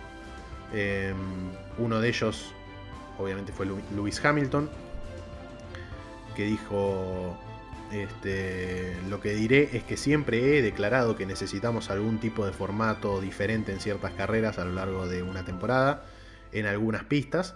Em, 0.72 1.16
uno 1.78 2.00
de 2.00 2.08
ellos, 2.08 2.52
obviamente, 3.18 3.52
fue 3.52 3.66
Lewis 3.94 4.24
Hamilton, 4.24 4.68
que 6.34 6.44
dijo, 6.44 7.36
este, 7.92 8.96
lo 9.08 9.20
que 9.20 9.34
diré 9.34 9.76
es 9.76 9.84
que 9.84 9.96
siempre 9.96 10.58
he 10.58 10.62
declarado 10.62 11.16
que 11.16 11.26
necesitamos 11.26 11.90
algún 11.90 12.18
tipo 12.18 12.44
de 12.44 12.52
formato 12.52 13.20
diferente 13.20 13.72
en 13.72 13.80
ciertas 13.80 14.12
carreras 14.12 14.58
a 14.58 14.64
lo 14.64 14.72
largo 14.72 15.06
de 15.06 15.22
una 15.22 15.44
temporada, 15.44 16.04
en 16.52 16.66
algunas 16.66 17.04
pistas. 17.04 17.54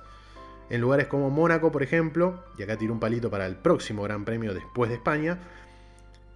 En 0.69 0.81
lugares 0.81 1.09
como 1.09 1.31
Mónaco, 1.31 1.73
por 1.73 1.83
ejemplo, 1.83 2.45
y 2.57 2.63
acá 2.63 2.77
tiro 2.77 2.93
un 2.93 3.01
palito 3.01 3.31
para 3.31 3.47
el 3.47 3.57
próximo 3.57 4.03
Gran 4.05 4.25
Premio 4.25 4.55
después 4.55 4.89
de 4.89 4.97
España, 4.97 5.39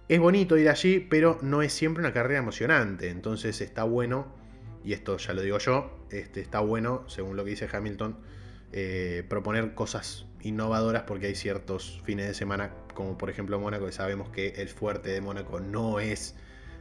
es 0.07 0.19
bonito 0.19 0.57
ir 0.57 0.69
allí, 0.69 0.99
pero 0.99 1.39
no 1.41 1.61
es 1.61 1.73
siempre 1.73 2.01
una 2.01 2.13
carrera 2.13 2.39
emocionante. 2.39 3.09
Entonces 3.09 3.61
está 3.61 3.83
bueno, 3.83 4.27
y 4.83 4.93
esto 4.93 5.17
ya 5.17 5.33
lo 5.33 5.41
digo 5.41 5.57
yo, 5.57 5.97
este, 6.11 6.41
está 6.41 6.59
bueno, 6.59 7.03
según 7.07 7.37
lo 7.37 7.43
que 7.43 7.51
dice 7.51 7.69
Hamilton, 7.71 8.17
eh, 8.73 9.23
proponer 9.29 9.73
cosas 9.73 10.25
innovadoras 10.45 11.03
porque 11.03 11.25
hay 11.27 11.35
ciertos 11.35 12.01
fines 12.03 12.27
de 12.27 12.33
semana, 12.33 12.71
como 12.93 13.17
por 13.17 13.29
ejemplo 13.29 13.59
Mónaco, 13.59 13.87
que 13.87 13.91
sabemos 13.91 14.29
que 14.29 14.49
el 14.57 14.69
fuerte 14.69 15.09
de 15.09 15.19
Mónaco 15.19 15.59
no 15.59 15.99
es 15.99 16.35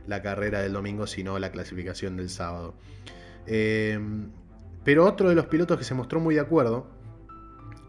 la 0.06 0.22
carrera 0.22 0.60
del 0.60 0.74
domingo, 0.74 1.06
sino 1.06 1.38
la 1.38 1.50
clasificación 1.50 2.16
del 2.16 2.28
sábado. 2.28 2.74
Eh, 3.46 3.98
pero 4.84 5.06
otro 5.06 5.30
de 5.30 5.34
los 5.34 5.46
pilotos 5.46 5.78
que 5.78 5.84
se 5.84 5.94
mostró 5.94 6.20
muy 6.20 6.34
de 6.34 6.42
acuerdo 6.42 6.86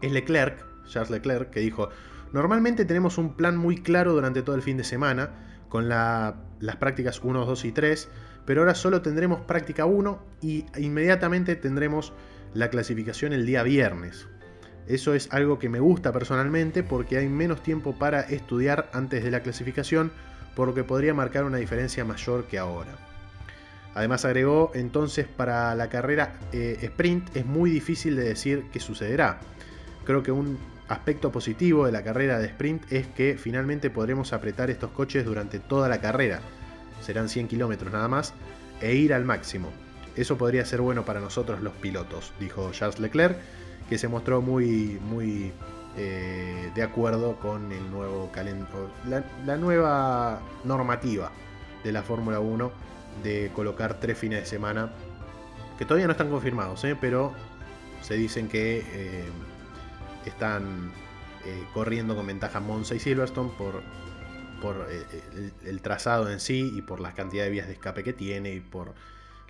es 0.00 0.10
Leclerc, 0.10 0.64
Charles 0.86 1.10
Leclerc, 1.10 1.50
que 1.50 1.60
dijo, 1.60 1.90
normalmente 2.32 2.86
tenemos 2.86 3.18
un 3.18 3.34
plan 3.34 3.56
muy 3.56 3.76
claro 3.76 4.14
durante 4.14 4.42
todo 4.42 4.56
el 4.56 4.62
fin 4.62 4.78
de 4.78 4.84
semana, 4.84 5.62
con 5.68 5.90
las 5.90 6.76
prácticas 6.78 7.20
1, 7.22 7.44
2 7.44 7.64
y 7.66 7.72
3, 7.72 8.08
pero 8.46 8.62
ahora 8.62 8.74
solo 8.74 9.02
tendremos 9.02 9.42
práctica 9.42 9.84
1 9.84 10.22
y 10.40 10.64
inmediatamente 10.78 11.54
tendremos 11.54 12.14
la 12.54 12.70
clasificación 12.70 13.34
el 13.34 13.44
día 13.44 13.62
viernes. 13.62 14.26
Eso 14.86 15.14
es 15.14 15.28
algo 15.32 15.58
que 15.58 15.68
me 15.68 15.80
gusta 15.80 16.12
personalmente 16.12 16.82
porque 16.82 17.18
hay 17.18 17.28
menos 17.28 17.62
tiempo 17.62 17.94
para 17.98 18.20
estudiar 18.20 18.88
antes 18.92 19.24
de 19.24 19.30
la 19.30 19.40
clasificación, 19.40 20.12
por 20.54 20.68
lo 20.68 20.74
que 20.74 20.84
podría 20.84 21.12
marcar 21.14 21.44
una 21.44 21.58
diferencia 21.58 22.04
mayor 22.04 22.46
que 22.46 22.58
ahora. 22.58 22.96
Además 23.94 24.24
agregó, 24.24 24.70
entonces 24.74 25.26
para 25.26 25.74
la 25.74 25.88
carrera 25.88 26.34
eh, 26.52 26.78
sprint 26.82 27.34
es 27.34 27.46
muy 27.46 27.70
difícil 27.70 28.14
de 28.14 28.24
decir 28.24 28.64
qué 28.72 28.78
sucederá. 28.78 29.40
Creo 30.04 30.22
que 30.22 30.30
un 30.30 30.58
aspecto 30.88 31.32
positivo 31.32 31.86
de 31.86 31.92
la 31.92 32.04
carrera 32.04 32.38
de 32.38 32.46
sprint 32.46 32.92
es 32.92 33.06
que 33.06 33.36
finalmente 33.38 33.90
podremos 33.90 34.32
apretar 34.32 34.70
estos 34.70 34.90
coches 34.90 35.24
durante 35.24 35.58
toda 35.58 35.88
la 35.88 36.00
carrera. 36.00 36.40
Serán 37.00 37.28
100 37.28 37.48
kilómetros 37.48 37.92
nada 37.92 38.06
más 38.06 38.34
e 38.80 38.94
ir 38.94 39.14
al 39.14 39.24
máximo. 39.24 39.70
Eso 40.14 40.38
podría 40.38 40.64
ser 40.64 40.80
bueno 40.80 41.04
para 41.04 41.20
nosotros 41.20 41.60
los 41.60 41.74
pilotos, 41.74 42.32
dijo 42.38 42.70
Charles 42.72 43.00
Leclerc, 43.00 43.36
que 43.88 43.98
se 43.98 44.08
mostró 44.08 44.42
muy, 44.42 45.00
muy 45.08 45.52
eh, 45.96 46.70
de 46.74 46.82
acuerdo 46.82 47.36
con 47.36 47.72
el 47.72 47.90
nuevo 47.90 48.30
la, 49.08 49.24
la 49.44 49.56
nueva 49.56 50.40
normativa 50.64 51.30
de 51.84 51.92
la 51.92 52.02
Fórmula 52.02 52.40
1 52.40 52.70
de 53.22 53.50
colocar 53.54 53.98
tres 54.00 54.18
fines 54.18 54.40
de 54.40 54.46
semana 54.46 54.90
que 55.78 55.84
todavía 55.84 56.06
no 56.06 56.12
están 56.12 56.30
confirmados, 56.30 56.84
¿eh? 56.84 56.96
pero 57.00 57.32
se 58.02 58.14
dicen 58.14 58.48
que 58.48 58.84
eh, 58.92 59.24
están 60.24 60.92
corriendo 61.72 62.16
con 62.16 62.26
ventaja 62.26 62.58
Monza 62.58 62.96
y 62.96 62.98
Silverstone 62.98 63.50
por, 63.56 63.80
por 64.60 64.88
el, 65.64 65.80
trazado 65.80 66.30
en 66.30 66.40
sí 66.40 66.72
y 66.74 66.82
por 66.82 67.00
la 67.00 67.14
cantidad 67.14 67.44
de 67.44 67.50
vías 67.50 67.66
de 67.66 67.74
escape 67.74 68.02
que 68.02 68.12
tiene 68.12 68.52
y 68.52 68.60
por 68.60 68.94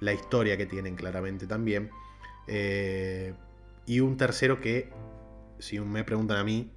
la 0.00 0.12
historia 0.12 0.56
que 0.56 0.66
tienen 0.66 0.96
claramente 0.96 1.46
también. 1.46 1.90
Eh, 2.46 3.34
y 3.86 4.00
un 4.00 4.16
tercero 4.16 4.60
que, 4.60 4.90
si 5.58 5.78
me 5.80 6.04
preguntan 6.04 6.38
a 6.38 6.44
mí, 6.44 6.70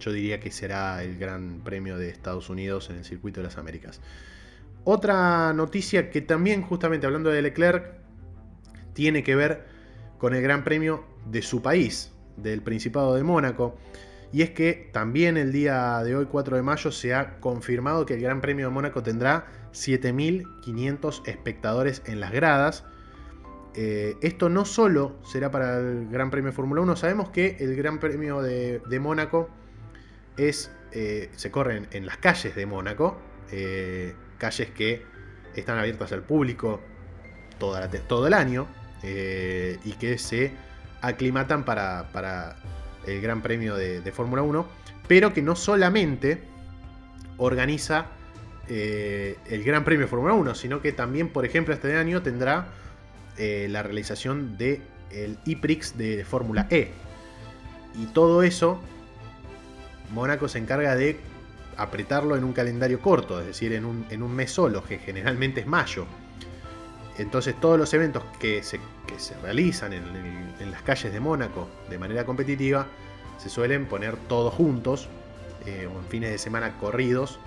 yo 0.00 0.12
diría 0.12 0.40
que 0.40 0.50
será 0.50 1.02
el 1.02 1.18
Gran 1.18 1.60
Premio 1.62 1.98
de 1.98 2.08
Estados 2.08 2.50
Unidos 2.50 2.90
en 2.90 2.96
el 2.96 3.04
Circuito 3.04 3.40
de 3.40 3.44
las 3.44 3.58
Américas. 3.58 4.00
Otra 4.84 5.52
noticia 5.52 6.10
que 6.10 6.22
también, 6.22 6.62
justamente 6.62 7.06
hablando 7.06 7.30
de 7.30 7.42
Leclerc, 7.42 7.94
tiene 8.94 9.22
que 9.22 9.36
ver 9.36 9.66
con 10.18 10.34
el 10.34 10.42
Gran 10.42 10.64
Premio 10.64 11.04
de 11.26 11.42
su 11.42 11.62
país, 11.62 12.12
del 12.36 12.62
Principado 12.62 13.14
de 13.14 13.22
Mónaco. 13.22 13.76
Y 14.32 14.42
es 14.42 14.50
que 14.50 14.88
también 14.92 15.36
el 15.36 15.52
día 15.52 16.02
de 16.02 16.16
hoy, 16.16 16.26
4 16.26 16.56
de 16.56 16.62
mayo, 16.62 16.92
se 16.92 17.14
ha 17.14 17.40
confirmado 17.40 18.06
que 18.06 18.14
el 18.14 18.22
Gran 18.22 18.40
Premio 18.40 18.68
de 18.68 18.72
Mónaco 18.72 19.02
tendrá 19.02 19.46
7.500 19.72 21.26
espectadores 21.26 22.02
en 22.06 22.20
las 22.20 22.32
gradas. 22.32 22.84
Eh, 23.74 24.16
esto 24.20 24.48
no 24.48 24.64
solo 24.64 25.16
será 25.22 25.50
para 25.50 25.78
el 25.78 26.08
Gran 26.10 26.30
Premio 26.30 26.50
de 26.50 26.56
Fórmula 26.56 26.80
1, 26.80 26.96
sabemos 26.96 27.30
que 27.30 27.56
el 27.60 27.76
Gran 27.76 28.00
Premio 28.00 28.42
de, 28.42 28.80
Mónaco 29.00 29.48
eh, 30.36 31.30
se 31.32 31.50
corre 31.52 31.82
en, 31.92 32.06
las 32.06 32.16
calles 32.16 32.56
de 32.56 32.66
Mónaco, 32.66 33.16
eh, 33.52 34.14
calles 34.38 34.70
que 34.70 35.04
están 35.54 35.78
abiertas 35.78 36.10
al 36.12 36.22
público 36.22 36.80
todo 37.58 38.26
el 38.26 38.34
año 38.34 38.66
y 39.02 39.92
que 39.92 40.16
se 40.18 40.52
aclimatan 41.02 41.64
para, 41.64 42.56
el 43.06 43.20
Gran 43.20 43.40
Premio 43.42 43.76
de, 43.76 44.00
de 44.00 44.12
Fórmula 44.12 44.42
1, 44.42 44.66
pero 45.06 45.32
que 45.32 45.42
no 45.42 45.54
solamente 45.54 46.42
organiza 47.36 48.06
el 48.68 49.62
Gran 49.64 49.84
Premio 49.84 50.06
de 50.06 50.10
Fórmula 50.10 50.34
1, 50.34 50.54
sino 50.54 50.80
que 50.80 50.92
también, 50.92 51.28
por 51.28 51.44
ejemplo, 51.44 51.74
este 51.74 51.96
año 51.96 52.22
tendrá 52.22 52.68
eh, 53.40 53.68
la 53.70 53.82
realización 53.82 54.58
del 54.58 54.82
el 55.10 55.38
IPRIX 55.46 55.96
de 55.96 56.24
Fórmula 56.24 56.66
E. 56.70 56.90
Y 58.00 58.06
todo 58.06 58.42
eso, 58.42 58.80
Mónaco 60.12 60.46
se 60.46 60.58
encarga 60.58 60.94
de 60.94 61.18
apretarlo 61.76 62.36
en 62.36 62.44
un 62.44 62.52
calendario 62.52 63.00
corto, 63.00 63.40
es 63.40 63.46
decir, 63.46 63.72
en 63.72 63.84
un, 63.84 64.34
mes 64.34 64.52
solo, 64.52 64.84
que 64.84 64.98
generalmente 64.98 65.60
es 65.60 65.66
mayo. 65.66 66.04
Entonces 67.16 67.58
todos 67.58 67.78
los 67.78 67.92
eventos 67.94 68.22
que 68.38 68.62
se, 68.62 68.78
se 69.16 69.34
realizan 69.40 69.94
en, 69.94 70.04
en, 70.60 70.70
las 70.70 70.82
calles 70.82 71.10
de 71.10 71.20
Mónaco 71.20 71.68
de 71.88 71.98
manera 71.98 72.24
competitiva 72.24 72.86
se 73.38 73.48
suelen 73.48 73.86
poner 73.86 74.16
todos 74.28 74.52
juntos, 74.52 75.08
eh, 75.64 75.88
en 75.90 76.08
fines 76.10 76.30
de 76.30 76.38
semana 76.38 76.76
corridos, 76.78 77.38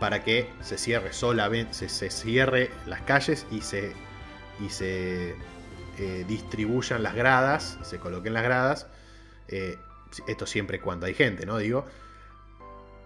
para 0.00 0.24
que 0.24 0.50
se 0.62 0.78
cierre 0.78 1.12
solamente, 1.12 1.74
se, 1.88 2.10
cierre 2.10 2.70
las 2.86 3.02
calles 3.02 3.46
y 3.50 3.60
se, 3.60 3.92
y 4.60 4.68
se 4.70 5.34
eh, 5.98 6.24
distribuyan 6.28 7.02
las 7.02 7.14
gradas, 7.14 7.78
se 7.82 7.98
coloquen 7.98 8.34
las 8.34 8.42
gradas. 8.42 8.86
Eh, 9.48 9.76
esto 10.26 10.46
siempre 10.46 10.80
cuando 10.80 11.06
hay 11.06 11.14
gente, 11.14 11.46
¿no? 11.46 11.58
Digo. 11.58 11.84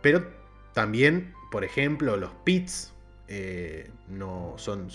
Pero 0.03 0.27
también, 0.73 1.35
por 1.51 1.65
ejemplo, 1.65 2.17
los 2.17 2.31
pits 2.45 2.93
eh, 3.29 3.91
no 4.09 4.55
son, 4.57 4.89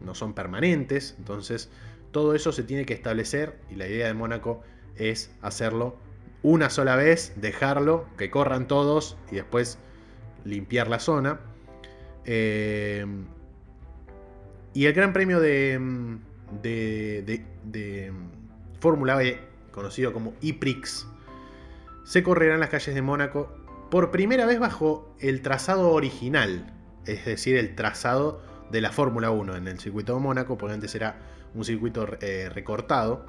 no 0.00 0.14
son 0.14 0.34
permanentes. 0.34 1.14
Entonces, 1.18 1.70
todo 2.10 2.34
eso 2.34 2.52
se 2.52 2.62
tiene 2.62 2.86
que 2.86 2.94
establecer. 2.94 3.58
Y 3.70 3.76
la 3.76 3.86
idea 3.86 4.06
de 4.06 4.14
Mónaco 4.14 4.62
es 4.96 5.30
hacerlo 5.42 5.96
una 6.44 6.68
sola 6.68 6.94
vez, 6.94 7.32
dejarlo, 7.36 8.06
que 8.18 8.30
corran 8.30 8.68
todos 8.68 9.16
y 9.32 9.36
después 9.36 9.78
limpiar 10.44 10.88
la 10.88 11.00
zona. 11.00 11.40
Eh, 12.26 13.06
y 14.74 14.86
el 14.86 14.92
Gran 14.92 15.12
Premio 15.12 15.40
de, 15.40 15.80
de, 16.62 17.44
de, 17.64 18.12
Fórmula 18.80 19.22
E, 19.22 19.40
conocido 19.70 20.12
como 20.12 20.34
IPRIX, 20.42 21.06
se 22.04 22.22
correrá 22.22 22.54
en 22.54 22.60
las 22.60 22.68
calles 22.68 22.94
de 22.94 23.00
Mónaco 23.00 23.56
por 23.90 24.10
primera 24.10 24.44
vez 24.44 24.58
bajo 24.58 25.14
el 25.20 25.40
trazado 25.40 25.90
original, 25.92 26.74
es 27.06 27.24
decir, 27.24 27.56
el 27.56 27.74
trazado 27.74 28.42
de 28.70 28.80
la 28.80 28.90
Fórmula 28.90 29.30
1 29.30 29.56
en 29.56 29.68
el 29.68 29.78
circuito 29.78 30.14
de 30.14 30.20
Mónaco, 30.20 30.58
porque 30.58 30.74
antes 30.74 30.94
era 30.94 31.16
un 31.54 31.64
circuito 31.64 32.08
eh, 32.20 32.50
recortado. 32.52 33.24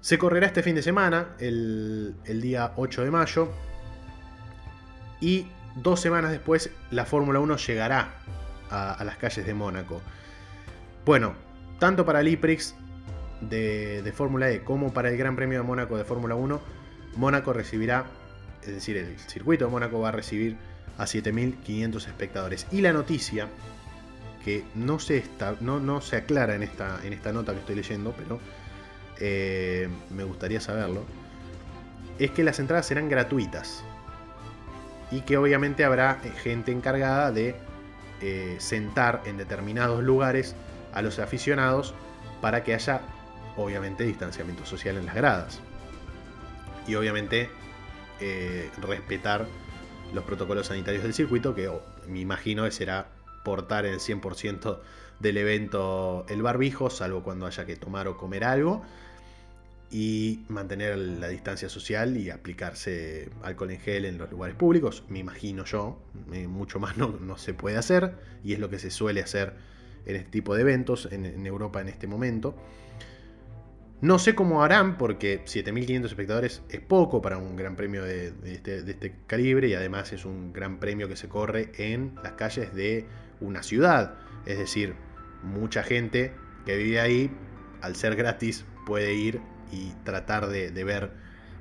Se 0.00 0.18
correrá 0.18 0.46
este 0.46 0.62
fin 0.62 0.74
de 0.74 0.82
semana, 0.82 1.34
el, 1.38 2.14
día 2.40 2.72
8 2.76 3.04
de 3.04 3.10
mayo. 3.10 3.48
Y 5.20 5.48
dos 5.76 6.00
semanas 6.00 6.30
después 6.30 6.70
la 6.90 7.04
Fórmula 7.04 7.40
1 7.40 7.56
llegará 7.56 8.14
a, 8.74 9.04
las 9.04 9.16
calles 9.16 9.46
de 9.46 9.54
Mónaco. 9.54 10.00
Bueno, 11.04 11.34
tanto 11.78 12.04
para 12.04 12.20
el 12.20 12.28
IPRIX 12.28 12.74
de, 13.40 14.02
de 14.02 14.12
Fórmula 14.12 14.50
E 14.50 14.62
como 14.62 14.92
para 14.92 15.10
el 15.10 15.16
Gran 15.16 15.36
Premio 15.36 15.58
de 15.58 15.64
Mónaco 15.64 15.96
de 15.96 16.04
Fórmula 16.04 16.34
1, 16.34 16.60
Mónaco 17.16 17.52
recibirá, 17.52 18.06
es 18.62 18.74
decir, 18.74 18.96
el 18.96 19.18
circuito 19.18 19.66
de 19.66 19.70
Mónaco 19.70 20.00
va 20.00 20.08
a 20.08 20.12
recibir 20.12 20.56
a 20.98 21.04
7.500 21.04 21.96
espectadores. 22.06 22.66
Y 22.70 22.80
la 22.80 22.92
noticia, 22.92 23.48
que 24.44 24.64
no 24.74 24.98
se, 24.98 25.18
está, 25.18 25.56
no, 25.60 25.80
no 25.80 26.00
se 26.00 26.16
aclara 26.16 26.54
en 26.54 26.62
esta, 26.62 27.00
en 27.04 27.12
esta 27.12 27.32
nota 27.32 27.52
que 27.52 27.60
estoy 27.60 27.76
leyendo, 27.76 28.14
pero 28.16 28.40
eh, 29.20 29.88
me 30.10 30.24
gustaría 30.24 30.60
saberlo, 30.60 31.04
es 32.18 32.30
que 32.30 32.44
las 32.44 32.58
entradas 32.58 32.86
serán 32.86 33.08
gratuitas. 33.08 33.84
Y 35.10 35.20
que 35.20 35.36
obviamente 35.36 35.84
habrá 35.84 36.18
gente 36.42 36.72
encargada 36.72 37.30
de 37.30 37.54
eh, 38.26 38.56
sentar 38.58 39.20
en 39.26 39.36
determinados 39.36 40.02
lugares 40.02 40.56
a 40.94 41.02
los 41.02 41.18
aficionados 41.18 41.92
para 42.40 42.64
que 42.64 42.72
haya, 42.72 43.02
obviamente, 43.54 44.04
distanciamiento 44.04 44.64
social 44.64 44.96
en 44.96 45.04
las 45.04 45.14
gradas. 45.14 45.60
Y 46.86 46.94
obviamente 46.94 47.50
eh, 48.22 48.70
respetar 48.80 49.46
los 50.14 50.24
protocolos 50.24 50.68
sanitarios 50.68 51.02
del 51.02 51.12
circuito, 51.12 51.54
que 51.54 51.70
me 52.08 52.20
imagino 52.20 52.64
que 52.64 52.70
será 52.70 53.08
portar 53.44 53.84
el 53.84 53.98
100% 53.98 54.78
del 55.20 55.36
evento 55.36 56.24
el 56.30 56.40
barbijo, 56.40 56.88
salvo 56.88 57.22
cuando 57.22 57.44
haya 57.44 57.66
que 57.66 57.76
tomar 57.76 58.08
o 58.08 58.16
comer 58.16 58.44
algo, 58.44 58.82
y 59.94 60.44
mantener 60.48 60.98
la 60.98 61.28
distancia 61.28 61.68
social 61.68 62.16
y 62.16 62.28
aplicarse 62.28 63.30
alcohol 63.44 63.70
en 63.70 63.78
gel 63.78 64.04
en 64.06 64.18
los 64.18 64.28
lugares 64.28 64.56
públicos, 64.56 65.04
me 65.08 65.20
imagino 65.20 65.64
yo, 65.64 66.02
eh, 66.32 66.48
mucho 66.48 66.80
más 66.80 66.96
no, 66.96 67.16
no, 67.20 67.38
se 67.38 67.54
puede 67.54 67.76
hacer, 67.76 68.16
y 68.42 68.54
es 68.54 68.58
lo 68.58 68.68
que 68.68 68.80
se 68.80 68.90
suele 68.90 69.22
hacer 69.22 69.54
en 70.04 70.16
este 70.16 70.30
tipo 70.30 70.56
de 70.56 70.62
eventos 70.62 71.08
en 71.12 71.46
Europa 71.46 71.80
en 71.80 71.88
este 71.88 72.08
momento. 72.08 72.56
No 74.00 74.18
sé 74.18 74.34
cómo 74.34 74.64
harán, 74.64 74.98
porque 74.98 75.44
7.500 75.44 76.06
espectadores 76.06 76.62
es 76.68 76.80
poco 76.80 77.22
para 77.22 77.38
un 77.38 77.54
gran 77.54 77.76
premio 77.76 78.04
este, 78.04 78.82
de, 78.82 78.90
este, 78.90 79.14
calibre 79.28 79.68
y 79.68 79.74
además 79.74 80.12
es 80.12 80.24
un 80.24 80.52
gran 80.52 80.80
premio 80.80 81.08
que 81.08 81.14
se 81.14 81.28
corre 81.28 81.70
en 81.78 82.16
las 82.22 82.32
calles 82.32 82.74
de 82.74 83.06
una 83.40 83.62
ciudad. 83.62 84.16
Es 84.44 84.58
decir, 84.58 84.94
mucha 85.44 85.84
gente 85.84 86.32
que 86.66 86.76
vive 86.76 87.00
ahí, 87.00 87.30
al 87.80 87.94
ser 87.94 88.16
gratis, 88.16 88.64
puede 88.84 89.14
ir 89.14 89.40
y 89.72 89.92
tratar 90.04 90.48
de, 90.48 90.84
ver 90.84 91.10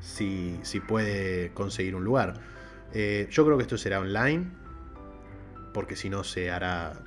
si, 0.01 0.59
puede 0.87 1.51
conseguir 1.53 1.95
un 1.95 2.03
lugar. 2.03 2.39
Eh, 2.93 3.27
yo 3.31 3.45
creo 3.45 3.57
que 3.57 3.63
esto 3.63 3.77
será 3.77 3.99
online, 3.99 4.51
porque 5.73 5.95
si 5.95 6.09
no 6.09 6.23
se 6.23 6.51
hará 6.51 7.03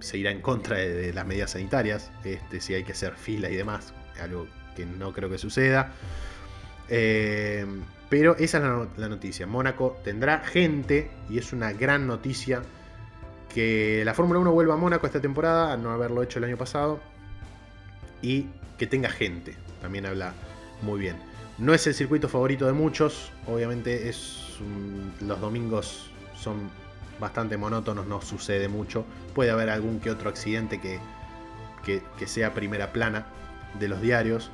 se 0.00 0.16
irá 0.16 0.30
en 0.30 0.40
contra 0.40 0.78
de, 0.78 1.12
las 1.12 1.26
medidas 1.26 1.52
sanitarias, 1.52 2.10
este, 2.24 2.60
si 2.60 2.74
hay 2.74 2.84
que 2.84 2.92
hacer 2.92 3.14
fila 3.16 3.50
y 3.50 3.56
demás, 3.56 3.92
algo 4.20 4.46
que 4.74 4.86
no 4.86 5.12
creo 5.12 5.30
que 5.30 5.38
suceda. 5.38 5.92
Eh, 6.88 7.66
pero 8.08 8.36
esa 8.36 8.58
es 8.58 8.98
la, 8.98 9.08
noticia. 9.08 9.46
Mónaco 9.46 9.98
tendrá 10.02 10.40
gente 10.40 11.10
y 11.28 11.38
es 11.38 11.52
una 11.52 11.72
gran 11.72 12.06
noticia 12.06 12.62
que 13.54 14.02
la 14.04 14.14
Fórmula 14.14 14.40
1 14.40 14.52
vuelva 14.52 14.74
a 14.74 14.76
Mónaco 14.76 15.06
esta 15.06 15.20
temporada, 15.20 15.72
a 15.72 15.76
no 15.76 15.90
haberlo 15.90 16.22
hecho 16.22 16.38
el 16.38 16.44
año 16.44 16.56
pasado, 16.56 17.00
y 18.22 18.46
que 18.78 18.86
tenga 18.86 19.10
gente. 19.10 19.56
También 19.80 20.06
habla 20.06 20.34
muy 20.82 21.00
bien. 21.00 21.16
No 21.58 21.74
es 21.74 21.86
el 21.86 21.94
circuito 21.94 22.28
favorito 22.28 22.66
de 22.66 22.72
muchos, 22.72 23.32
obviamente 23.46 24.08
es 24.08 24.50
los 25.20 25.40
domingos 25.40 26.10
son 26.34 26.70
bastante 27.18 27.56
monótonos, 27.56 28.06
no 28.06 28.20
sucede 28.22 28.68
mucho. 28.68 29.04
Puede 29.34 29.50
haber 29.50 29.70
algún 29.70 30.00
que 30.00 30.10
otro 30.10 30.30
accidente 30.30 30.80
que, 30.80 30.98
que, 31.84 32.26
sea 32.26 32.54
primera 32.54 32.92
plana 32.92 33.26
de 33.78 33.88
los 33.88 34.00
diarios. 34.00 34.50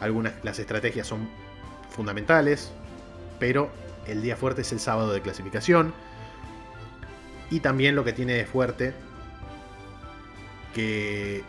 Algunas, 0.00 0.34
las 0.42 0.58
estrategias 0.58 1.06
son 1.06 1.28
fundamentales, 1.90 2.72
pero 3.38 3.70
el 4.06 4.22
día 4.22 4.36
fuerte 4.36 4.62
es 4.62 4.72
el 4.72 4.80
sábado 4.80 5.12
de 5.12 5.22
clasificación. 5.22 5.92
Y 7.50 7.60
también 7.60 7.96
lo 7.96 8.04
que 8.04 8.12
tiene 8.12 8.34
de 8.34 8.44
fuerte, 8.44 8.92
que 10.74 11.42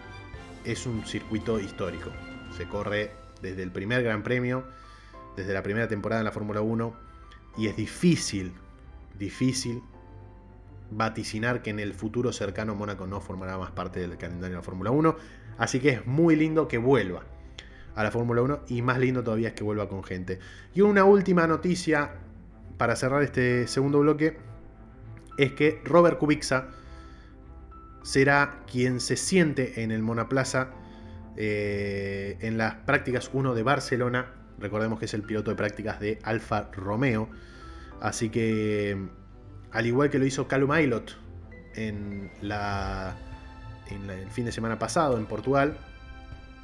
es 0.65 0.85
un 0.85 1.05
circuito 1.05 1.59
histórico. 1.59 2.11
Se 2.55 2.67
corre 2.67 3.11
desde 3.41 3.63
el 3.63 3.71
primer 3.71 4.03
Gran 4.03 4.23
Premio, 4.23 4.63
desde 5.35 5.53
la 5.53 5.63
primera 5.63 5.87
temporada 5.87 6.21
en 6.21 6.25
la 6.25 6.31
Fórmula 6.31 6.61
1, 6.61 6.93
y 7.57 7.67
es 7.67 7.75
difícil, 7.75 8.53
difícil 9.17 9.81
vaticinar 10.91 11.61
que 11.61 11.69
en 11.69 11.79
el 11.79 11.93
futuro 11.93 12.31
cercano 12.33 12.75
Mónaco 12.75 13.07
no 13.07 13.21
formará 13.21 13.57
más 13.57 13.71
parte 13.71 13.99
del 13.99 14.17
calendario 14.17 14.55
de 14.55 14.59
la 14.59 14.63
Fórmula 14.63 14.91
1. 14.91 15.15
Así 15.57 15.79
que 15.79 15.89
es 15.89 16.05
muy 16.05 16.35
lindo 16.35 16.67
que 16.67 16.77
vuelva 16.77 17.23
a 17.95 18.03
la 18.03 18.11
Fórmula 18.11 18.41
1 18.41 18.61
y 18.67 18.81
más 18.81 18.99
lindo 18.99 19.23
todavía 19.23 19.49
es 19.49 19.53
que 19.53 19.63
vuelva 19.63 19.89
con 19.89 20.03
gente. 20.03 20.39
Y 20.73 20.81
una 20.81 21.05
última 21.05 21.47
noticia 21.47 22.11
para 22.77 22.95
cerrar 22.95 23.23
este 23.23 23.67
segundo 23.67 23.99
bloque 23.99 24.37
es 25.37 25.53
que 25.53 25.81
Robert 25.83 26.17
Kubica 26.17 26.69
será 28.03 28.63
quien 28.69 28.99
se 28.99 29.15
siente 29.15 29.83
en 29.83 29.91
el 29.91 30.01
Monaplaza 30.01 30.71
eh, 31.37 32.37
en 32.41 32.57
las 32.57 32.75
prácticas 32.75 33.29
1 33.33 33.53
de 33.53 33.63
Barcelona. 33.63 34.33
Recordemos 34.59 34.99
que 34.99 35.05
es 35.05 35.13
el 35.13 35.23
piloto 35.23 35.51
de 35.51 35.57
prácticas 35.57 35.99
de 35.99 36.19
Alfa 36.23 36.69
Romeo. 36.71 37.29
Así 37.99 38.29
que 38.29 38.97
al 39.71 39.85
igual 39.85 40.09
que 40.09 40.19
lo 40.19 40.25
hizo 40.25 40.47
Calum 40.47 40.71
Aylot 40.71 41.17
en, 41.75 42.31
la, 42.41 43.15
en 43.89 44.09
el 44.09 44.29
fin 44.29 44.45
de 44.45 44.51
semana 44.51 44.77
pasado 44.79 45.17
en 45.17 45.25
Portugal, 45.25 45.77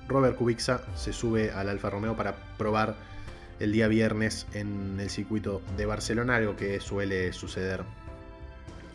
Robert 0.08 0.36
Kubica 0.36 0.82
se 0.96 1.14
sube 1.14 1.52
al 1.52 1.70
Alfa 1.70 1.90
Romeo 1.90 2.16
para 2.16 2.36
probar 2.58 2.96
el 3.60 3.72
día 3.72 3.88
viernes 3.88 4.46
en 4.54 5.00
el 5.00 5.10
circuito 5.10 5.62
de 5.76 5.86
Barcelona, 5.86 6.36
algo 6.36 6.56
que 6.56 6.80
suele 6.80 7.34
suceder 7.34 7.84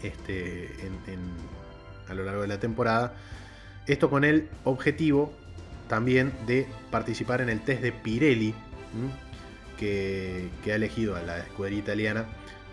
este, 0.02 0.70
a 2.08 2.14
lo 2.14 2.24
largo 2.24 2.42
de 2.42 2.48
la 2.48 2.58
temporada. 2.58 3.14
Esto 3.86 4.10
con 4.10 4.24
el 4.24 4.48
objetivo 4.64 5.32
también 5.88 6.32
de 6.46 6.66
participar 6.90 7.40
en 7.40 7.48
el 7.48 7.60
test 7.60 7.82
de 7.82 7.92
Pirelli, 7.92 8.54
que, 9.78 10.48
ha 10.66 10.74
elegido 10.74 11.16
a 11.16 11.22
la 11.22 11.38
escudería 11.38 11.80
italiana 11.80 12.24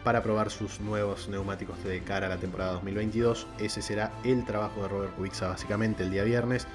para 0.03 0.23
probar 0.23 0.49
sus 0.49 0.79
nuevos 0.79 1.27
neumáticos 1.27 1.83
de 1.83 2.01
cara 2.01 2.27
a 2.27 2.29
la 2.29 2.37
temporada 2.37 2.73
2022. 2.73 3.47
Ese 3.59 3.81
será 3.81 4.11
el 4.23 4.45
trabajo 4.45 4.83
de 4.83 4.87
Robert 4.87 5.15
Kubica 5.15 5.47
básicamente 5.47 6.03
el 6.03 6.11
día 6.11 6.23
viernes. 6.23 6.67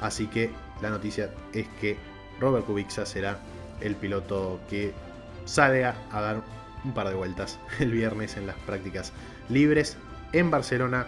Así 0.00 0.26
que 0.26 0.50
la 0.82 0.90
noticia 0.90 1.30
es 1.54 1.66
que 1.80 1.96
Robert 2.40 2.66
Kubica 2.66 3.06
será 3.06 3.38
el 3.80 3.94
piloto 3.94 4.60
que 4.68 4.92
salga 5.46 5.94
a 6.10 6.20
dar 6.20 6.42
un 6.84 6.92
par 6.92 7.08
de 7.08 7.14
vueltas 7.14 7.58
el 7.80 7.92
viernes 7.92 8.36
en 8.36 8.46
las 8.46 8.56
prácticas 8.56 9.12
libres 9.48 9.96
en 10.32 10.50
Barcelona 10.50 11.06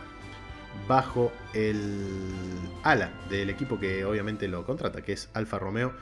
bajo 0.87 1.33
el 1.55 2.07
ala 2.83 3.11
del 3.29 3.51
equipo 3.51 3.79
que 3.79 4.05
obviamente 4.05 4.49
lo 4.49 4.65
contrata, 4.65 5.03
que 5.03 5.13
es 5.13 5.31
Alfa 5.35 5.59
Romeo, 5.59 5.93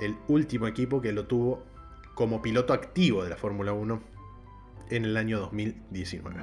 el 0.00 0.16
último 0.28 0.66
equipo 0.66 1.00
que 1.00 1.12
lo 1.12 1.26
tuvo 1.26 1.62
como 2.14 2.42
piloto 2.42 2.72
activo 2.72 3.22
de 3.22 3.30
la 3.30 3.36
Fórmula 3.36 3.72
1 3.72 4.00
en 4.90 5.04
el 5.04 5.16
año 5.16 5.38
2019. 5.40 6.40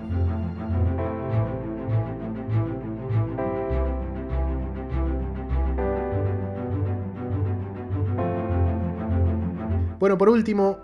Bueno, 9.99 10.17
por 10.17 10.27
último, 10.27 10.79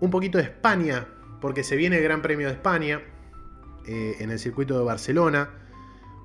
un 0.00 0.10
poquito 0.10 0.38
de 0.38 0.44
España, 0.44 1.06
porque 1.40 1.62
se 1.62 1.76
viene 1.76 1.98
el 1.98 2.02
Gran 2.02 2.22
Premio 2.22 2.48
de 2.48 2.54
España 2.54 3.00
eh, 3.86 4.16
en 4.18 4.30
el 4.30 4.40
circuito 4.40 4.76
de 4.76 4.84
Barcelona. 4.84 5.50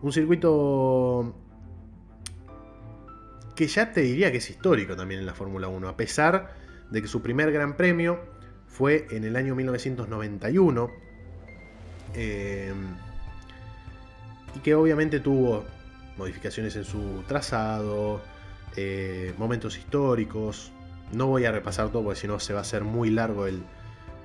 Un 0.04 0.12
circuito 0.14 1.34
que 3.56 3.68
ya 3.68 3.92
te 3.92 4.02
diría 4.02 4.32
que 4.32 4.38
es 4.38 4.50
histórico 4.50 4.96
también 4.96 5.22
en 5.22 5.26
la 5.26 5.34
Fórmula 5.34 5.68
1, 5.68 5.88
a 5.88 5.98
pesar 5.98 6.54
de 6.92 7.02
que 7.02 7.08
su 7.08 7.22
primer 7.22 7.52
Gran 7.52 7.76
Premio 7.76 8.20
fue 8.68 9.08
en 9.12 9.24
el 9.24 9.36
año 9.36 9.56
1991. 9.56 10.90
Eh, 12.16 12.74
y 14.56 14.60
que 14.60 14.76
obviamente 14.76 15.20
tuvo 15.20 15.64
modificaciones 16.18 16.76
en 16.76 16.84
su 16.84 17.24
trazado, 17.28 18.22
eh, 18.76 19.34
momentos 19.38 19.78
históricos. 19.78 20.72
No 21.12 21.28
voy 21.28 21.46
a 21.46 21.52
repasar 21.52 21.90
todo 21.90 22.04
porque 22.04 22.20
si 22.20 22.28
no 22.28 22.40
se 22.40 22.54
va 22.54 22.60
a 22.60 22.62
hacer 22.64 22.84
muy 22.84 23.10
largo 23.10 23.48
el, 23.48 23.64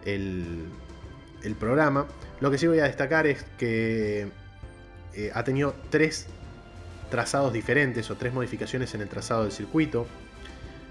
el, 0.05 1.55
programa. 1.59 2.07
Lo 2.41 2.51
que 2.51 2.59
sí 2.59 2.67
voy 2.67 2.81
a 2.81 2.85
destacar 2.85 3.27
es 3.27 3.45
que 3.59 4.29
eh, 5.15 5.31
ha 5.35 5.45
tenido 5.45 5.75
tres 5.91 6.27
trazados 7.11 7.53
diferentes 7.53 8.11
o 8.11 8.17
tres 8.17 8.33
modificaciones 8.33 8.95
en 8.95 9.01
el 9.01 9.09
trazado 9.09 9.43
del 9.43 9.53
circuito. 9.53 10.07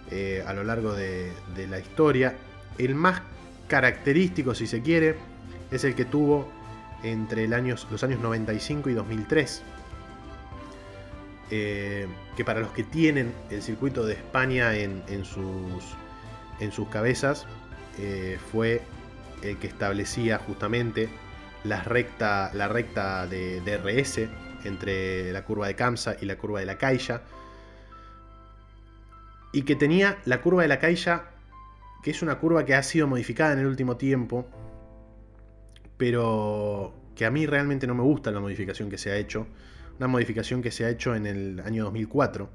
eh, 0.10 0.44
a 0.48 0.54
lo 0.54 0.64
largo 0.64 0.94
de, 0.94 1.34
la 1.70 1.80
historia. 1.80 2.36
El 2.78 2.96
más 2.96 3.22
característico, 3.68 4.56
si 4.56 4.66
se 4.66 4.82
quiere, 4.82 5.16
es 5.70 5.84
el 5.84 5.96
que 5.96 6.06
tuvo 6.06 6.50
entre 7.04 7.48
los 7.48 8.04
años 8.04 8.20
95 8.20 8.90
y 8.90 8.94
2003. 8.94 9.64
Eh, 11.50 12.08
que 12.36 12.46
para 12.46 12.60
los 12.60 12.72
que 12.72 12.84
tienen 12.84 13.34
el 13.50 13.62
circuito 13.62 14.06
de 14.06 14.14
España 14.14 14.76
en, 14.76 15.26
sus, 15.26 16.88
cabezas, 16.90 17.46
fue 18.52 18.82
el 19.42 19.58
que 19.58 19.68
establecía 19.68 20.38
justamente 20.40 21.10
la 21.68 21.84
recta, 21.84 22.52
la 22.54 22.68
recta 22.68 23.28
de 23.28 23.62
DRS 23.62 24.22
entre 24.64 25.32
la 25.32 25.44
curva 25.44 25.68
de 25.68 25.76
Kamsa 25.76 26.16
y 26.20 26.26
la 26.26 26.38
curva 26.38 26.60
de 26.60 26.66
la 26.66 26.78
Caixa. 26.78 27.22
Y 29.54 29.64
que 29.64 29.76
tenía 29.76 30.18
la 30.26 30.42
curva 30.42 30.62
de 30.62 30.68
la 30.68 30.80
Caixa, 30.80 31.26
que 32.04 32.12
es 32.12 32.22
una 32.22 32.40
curva 32.40 32.66
que 32.66 32.76
ha 32.76 32.84
sido 32.84 33.08
modificada 33.08 33.54
en 33.54 33.60
el 33.60 33.68
último 33.68 33.98
tiempo, 33.98 34.48
pero 35.98 36.94
que 37.16 37.26
a 37.26 37.32
mí 37.32 37.46
realmente 37.46 37.88
no 37.88 37.96
me 37.96 38.04
gusta 38.04 38.32
la 38.32 38.40
modificación 38.40 38.90
que 38.90 38.98
se 38.98 39.12
ha 39.12 39.16
hecho. 39.16 39.48
Una 39.98 40.08
modificación 40.08 40.62
que 40.62 40.72
se 40.72 40.86
ha 40.86 40.90
hecho 40.90 41.16
en 41.16 41.26
el 41.26 41.60
año 41.62 41.86
2004, 41.86 42.50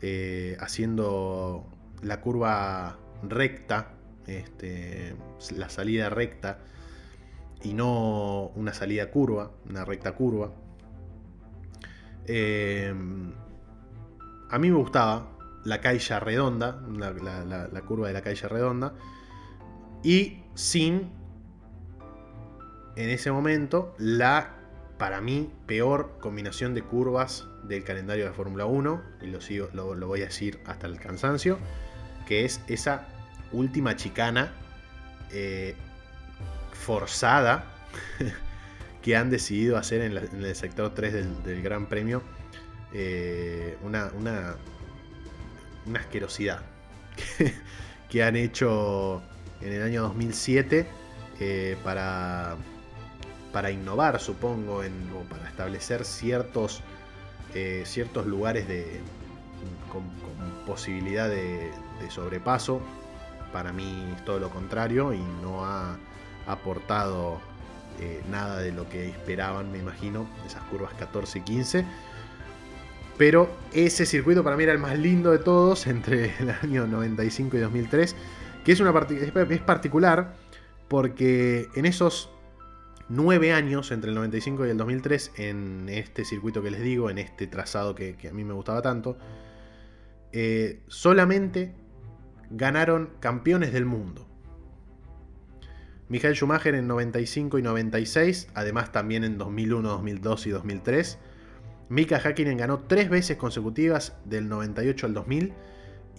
eh, 0.00 0.56
haciendo 0.60 1.66
la 2.02 2.20
curva 2.20 2.98
recta, 3.22 3.92
este, 4.26 5.14
la 5.56 5.70
salida 5.70 6.10
recta, 6.10 6.58
y 7.62 7.72
no 7.72 8.52
una 8.54 8.72
salida 8.72 9.10
curva, 9.10 9.50
una 9.68 9.84
recta 9.84 10.12
curva. 10.12 10.52
Eh, 12.26 12.94
a 14.50 14.58
mí 14.58 14.70
me 14.70 14.76
gustaba 14.76 15.36
la 15.64 15.80
calle 15.80 16.20
redonda, 16.20 16.80
la, 16.88 17.80
curva 17.82 18.08
de 18.08 18.14
la 18.14 18.22
calle 18.22 18.48
redonda, 18.48 18.94
y 20.02 20.44
sin, 20.54 21.10
en 22.94 23.10
ese 23.10 23.32
momento, 23.32 23.94
la, 23.98 24.54
para 24.98 25.20
mí, 25.20 25.50
peor 25.66 26.18
combinación 26.20 26.74
de 26.74 26.82
curvas 26.82 27.48
del 27.64 27.82
calendario 27.82 28.26
de 28.26 28.32
Fórmula 28.32 28.66
1, 28.66 29.02
y 29.22 29.26
lo, 29.26 29.40
sigo, 29.40 29.68
lo, 29.72 30.06
voy 30.06 30.22
a 30.22 30.26
decir 30.26 30.60
hasta 30.66 30.86
el 30.86 31.00
cansancio, 31.00 31.58
que 32.28 32.44
es 32.44 32.60
esa 32.68 33.08
última 33.52 33.96
chicana 33.96 34.52
eh, 35.32 35.74
forzada 36.76 37.64
que 39.02 39.16
han 39.16 39.30
decidido 39.30 39.76
hacer 39.76 40.00
en, 40.00 40.16
el 40.16 40.56
sector 40.56 40.92
3 40.94 41.44
del, 41.44 41.62
Gran 41.62 41.86
Premio 41.86 42.22
eh, 42.92 43.76
una, 43.82 44.10
una, 44.16 44.56
asquerosidad 45.98 46.60
que, 48.10 48.22
han 48.24 48.36
hecho 48.36 49.22
en 49.60 49.72
el 49.72 49.82
año 49.82 50.02
2007 50.02 50.86
eh, 51.38 51.76
para, 51.84 52.56
para 53.52 53.70
innovar, 53.70 54.18
supongo, 54.20 54.82
en, 54.82 54.92
o 55.14 55.22
para 55.28 55.48
establecer 55.48 56.04
ciertos, 56.04 56.82
eh, 57.54 57.82
ciertos 57.86 58.26
lugares 58.26 58.66
de, 58.66 59.00
con, 59.92 60.04
posibilidad 60.66 61.28
de, 61.28 61.70
de, 62.00 62.10
sobrepaso. 62.10 62.80
Para 63.52 63.72
mí 63.72 64.12
es 64.16 64.24
todo 64.24 64.40
lo 64.40 64.50
contrario 64.50 65.14
y 65.14 65.20
no 65.42 65.64
ha 65.64 65.96
aportado 66.46 67.40
eh, 68.00 68.22
nada 68.30 68.58
de 68.58 68.72
lo 68.72 68.88
que 68.88 69.08
esperaban, 69.08 69.72
me 69.72 69.78
imagino, 69.78 70.26
esas 70.46 70.62
curvas 70.64 70.92
14 70.94 71.38
y 71.38 71.42
15. 71.42 71.84
Pero 73.16 73.50
ese 73.72 74.04
circuito 74.04 74.44
para 74.44 74.56
mí 74.56 74.64
era 74.64 74.72
el 74.72 74.78
más 74.78 74.98
lindo 74.98 75.32
de 75.32 75.38
todos 75.38 75.86
entre 75.86 76.34
el 76.38 76.50
año 76.50 76.86
95 76.86 77.56
y 77.56 77.60
2003, 77.60 78.16
que 78.64 78.72
es, 78.72 78.80
una 78.80 78.92
es 79.50 79.60
particular 79.60 80.34
porque 80.88 81.68
en 81.74 81.86
esos 81.86 82.30
nueve 83.08 83.52
años, 83.52 83.90
entre 83.92 84.10
el 84.10 84.16
95 84.16 84.66
y 84.66 84.70
el 84.70 84.76
2003, 84.76 85.32
en 85.36 85.88
este 85.88 86.24
circuito 86.24 86.62
que 86.62 86.70
les 86.70 86.82
digo, 86.82 87.10
en 87.10 87.18
este 87.18 87.46
trazado 87.46 87.94
que, 87.94 88.16
a 88.28 88.32
mí 88.32 88.44
me 88.44 88.54
gustaba 88.54 88.82
tanto, 88.82 89.16
eh, 90.32 90.82
solamente 90.88 91.74
ganaron 92.50 93.10
campeones 93.20 93.72
del 93.72 93.84
mundo. 93.84 94.26
Michael 96.08 96.34
Schumacher 96.34 96.74
en 96.74 96.86
95 96.86 97.58
y 97.58 97.62
96, 97.62 98.48
además 98.54 98.92
también 98.92 99.24
en 99.24 99.38
2001, 99.38 99.88
2002 99.88 100.46
y 100.46 100.50
2003. 100.50 101.18
Mika 101.88 102.18
Hakkinen 102.18 102.56
ganó 102.56 102.80
tres 102.80 103.08
veces 103.08 103.36
consecutivas 103.36 104.16
del 104.24 104.48
98 104.48 105.06
al 105.06 105.14
2000 105.14 105.52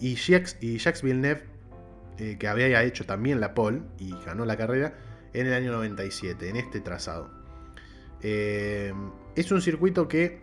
y 0.00 0.14
Jacques, 0.14 1.02
Villeneuve, 1.02 1.42
eh, 2.18 2.36
que 2.38 2.48
había 2.48 2.82
hecho 2.82 3.04
también 3.04 3.40
la 3.40 3.54
pole 3.54 3.82
y 3.98 4.14
ganó 4.24 4.44
la 4.44 4.56
carrera 4.56 4.94
en 5.32 5.46
el 5.46 5.54
año 5.54 5.72
97, 5.72 6.48
en 6.48 6.56
este 6.56 6.80
trazado. 6.80 7.30
Eh, 8.22 8.92
es 9.36 9.52
un 9.52 9.60
circuito 9.60 10.08
que 10.08 10.42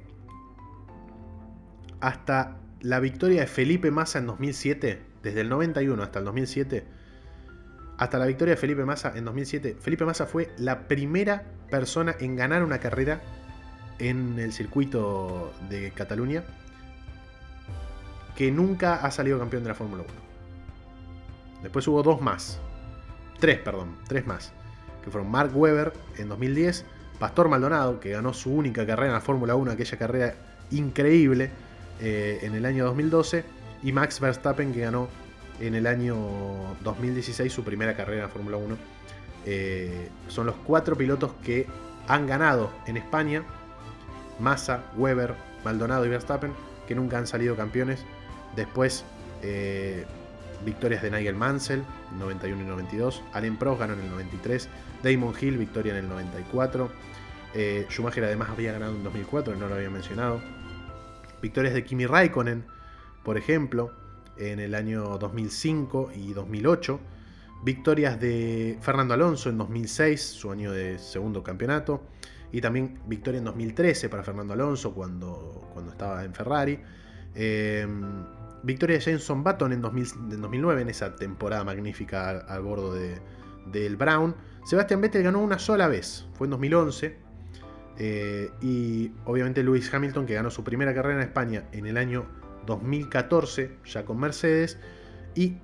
hasta 2.00 2.60
la 2.82 3.00
victoria 3.00 3.42
de 3.42 3.48
Felipe 3.48 3.92
Massa 3.92 4.20
en 4.20 4.28
2007, 4.28 5.02
desde 5.24 5.42
el 5.42 5.50
91 5.50 6.02
hasta 6.04 6.20
el 6.20 6.26
2007, 6.26 6.86
hasta 7.98 8.18
la 8.18 8.26
victoria 8.26 8.56
de 8.56 8.58
Felipe 8.60 8.84
Massa 8.86 9.14
en 9.16 9.26
2007, 9.26 9.78
Felipe 9.80 10.06
Massa 10.06 10.26
fue 10.26 10.52
la 10.58 10.88
primera 10.88 11.44
persona 11.70 12.16
en 12.20 12.36
ganar 12.36 12.64
una 12.64 12.80
carrera 12.80 13.22
en 14.00 14.38
el 14.40 14.52
circuito 14.52 15.54
de 15.70 15.92
Cataluña 15.92 16.44
que 18.36 18.52
nunca 18.52 18.96
ha 18.96 19.12
salido 19.12 19.40
campeón 19.40 19.64
de 19.64 19.70
la 19.70 19.76
Fórmula 19.76 20.04
1. 20.04 20.14
Después 21.64 21.88
hubo 21.88 22.04
dos 22.04 22.22
más. 22.22 22.60
Tres, 23.40 23.60
perdón, 23.60 23.96
tres 24.08 24.28
más. 24.28 24.52
Que 25.04 25.10
fueron 25.10 25.32
Mark 25.32 25.52
Webber 25.56 25.94
en 26.18 26.28
2010, 26.28 26.86
Pastor 27.18 27.48
Maldonado, 27.48 28.00
que 28.00 28.12
ganó 28.12 28.34
su 28.34 28.54
única 28.54 28.86
carrera 28.86 29.08
en 29.08 29.14
la 29.14 29.22
Fórmula 29.22 29.56
1, 29.56 29.72
aquella 29.72 29.98
carrera 29.98 30.36
increíble 30.72 31.50
eh, 32.02 32.40
en 32.42 32.56
el 32.56 32.66
año 32.66 32.86
2012, 32.86 33.46
y 33.84 33.92
Max 33.94 34.20
Verstappen, 34.20 34.74
que 34.74 34.82
ganó 34.82 35.08
en 35.60 35.76
el 35.76 35.88
año 35.88 36.16
2016 36.84 37.52
su 37.52 37.64
primera 37.64 37.96
carrera 37.96 38.26
en 38.26 38.30
Fórmula 38.30 38.58
1. 38.58 38.78
Eh, 39.46 40.10
son 40.28 40.48
los 40.48 40.56
cuatro 40.66 40.96
pilotos 40.96 41.34
que 41.44 41.68
han 42.08 42.28
ganado 42.28 42.72
en 42.88 42.98
España. 42.98 43.44
Massa, 44.40 44.84
Weber, 44.98 45.36
Maldonado 45.64 46.06
y 46.06 46.10
Verstappen, 46.10 46.52
que 46.88 46.96
nunca 46.96 47.18
han 47.18 47.28
salido 47.28 47.56
campeones. 47.56 48.06
Después, 48.56 49.06
eh, 49.42 50.06
victorias 50.66 51.02
de 51.02 51.12
Nigel 51.12 51.36
Mansell, 51.36 51.84
91 52.18 52.62
y 52.62 52.66
92. 52.66 53.24
Allen 53.34 53.58
Prost 53.58 53.80
ganó 53.80 53.94
en 53.94 54.02
el 54.02 54.10
93. 54.10 54.70
Damon 55.04 55.34
Hill, 55.40 55.58
victoria 55.58 55.94
en 55.94 56.00
el 56.00 56.10
94. 56.10 56.90
Eh, 57.54 57.86
Schumacher 57.90 58.26
además 58.26 58.50
había 58.50 58.74
ganado 58.74 58.94
en 58.96 59.04
2004, 59.04 59.56
no 59.56 59.68
lo 59.68 59.76
había 59.76 59.90
mencionado. 59.90 60.42
Victorias 61.42 61.74
de 61.74 61.84
Kimi 61.86 62.06
Raikkonen, 62.06 62.66
por 63.24 63.38
ejemplo 63.38 63.92
en 64.38 64.60
el 64.60 64.76
año 64.76 65.18
2005 65.18 66.12
y 66.16 66.34
2008. 66.34 67.00
Victorias 67.64 68.20
de 68.20 68.78
Fernando 68.82 69.14
Alonso 69.14 69.50
en 69.50 69.58
2006, 69.58 70.22
su 70.22 70.52
año 70.52 70.72
de 70.72 71.00
segundo 71.00 71.44
campeonato. 71.44 72.04
Y 72.52 72.62
también 72.62 73.00
victoria 73.08 73.40
en 73.40 73.46
2013 73.46 74.08
para 74.08 74.24
Fernando 74.24 74.54
Alonso 74.54 74.94
cuando, 74.94 75.70
cuando 75.74 75.92
estaba 75.92 76.24
en 76.24 76.34
Ferrari. 76.34 76.80
Em, 77.34 78.24
victoria 78.64 78.98
de 78.98 79.02
Jenson 79.02 79.44
Button 79.44 79.74
en, 79.74 79.82
2009, 79.82 80.82
en 80.82 80.90
esa 80.90 81.16
temporada 81.16 81.64
magnífica 81.64 82.30
al, 82.30 82.62
bordo 82.62 82.94
de, 82.94 83.20
del 83.72 83.98
Brown. 83.98 84.36
Sebastian 84.66 85.02
Vettel 85.02 85.24
ganó 85.24 85.40
una 85.40 85.60
sola 85.60 85.88
vez, 85.88 86.28
fue 86.34 86.48
en 86.48 86.52
2011. 86.52 87.18
Eh, 87.98 88.52
y 88.62 89.12
obviamente 89.26 89.64
Lewis 89.64 89.94
Hamilton, 89.94 90.26
que 90.26 90.34
ganó 90.34 90.50
su 90.50 90.64
primera 90.64 90.94
carrera 90.94 91.22
en 91.22 91.28
España 91.28 91.64
en 91.72 91.86
el 91.86 91.98
año 91.98 92.26
2014 92.66 93.78
ya 93.86 94.06
con 94.06 94.20
Mercedes 94.20 94.78
y 95.36 95.58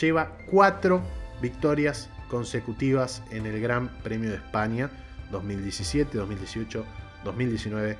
lleva 0.00 0.36
cuatro 0.50 1.02
victorias 1.40 2.08
consecutivas 2.28 3.22
en 3.30 3.46
el 3.46 3.60
Gran 3.60 3.88
Premio 4.02 4.30
de 4.30 4.36
España 4.36 4.90
2017, 5.30 6.16
2018, 6.16 6.84
2019 7.24 7.96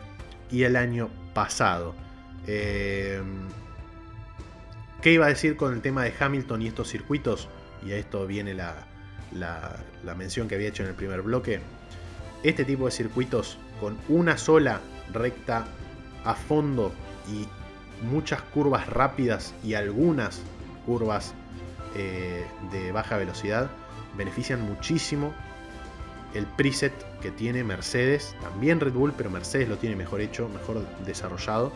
y 0.50 0.62
el 0.62 0.76
año 0.76 1.10
pasado. 1.34 1.94
Eh, 2.46 3.20
¿Qué 5.00 5.12
iba 5.12 5.26
a 5.26 5.28
decir 5.28 5.56
con 5.56 5.72
el 5.72 5.80
tema 5.80 6.04
de 6.04 6.14
Hamilton 6.18 6.62
y 6.62 6.68
estos 6.68 6.88
circuitos? 6.88 7.48
Y 7.84 7.92
a 7.92 7.96
esto 7.96 8.26
viene 8.26 8.54
la, 8.54 8.86
la 9.32 10.14
mención 10.14 10.46
que 10.46 10.54
había 10.54 10.68
hecho 10.68 10.84
en 10.84 10.90
el 10.90 10.94
primer 10.94 11.22
bloque. 11.22 11.60
Este 12.42 12.64
tipo 12.64 12.86
de 12.86 12.92
circuitos 12.92 13.58
con 13.80 13.96
una 14.08 14.38
sola 14.38 14.80
recta 15.12 15.64
a 16.24 16.34
fondo 16.34 16.92
y 17.28 17.46
muchas 18.02 18.42
curvas 18.42 18.88
rápidas 18.88 19.54
y 19.64 19.74
algunas 19.74 20.42
curvas 20.86 21.34
eh, 21.94 22.46
de 22.70 22.92
baja 22.92 23.16
velocidad 23.16 23.70
benefician 24.16 24.60
muchísimo 24.62 25.32
el 26.34 26.46
preset 26.46 26.92
que 27.20 27.30
tiene 27.30 27.62
Mercedes, 27.64 28.34
también 28.40 28.80
Red 28.80 28.92
Bull, 28.92 29.12
pero 29.16 29.30
Mercedes 29.30 29.68
lo 29.68 29.76
tiene 29.76 29.96
mejor 29.96 30.20
hecho, 30.20 30.48
mejor 30.48 30.86
desarrollado, 31.04 31.72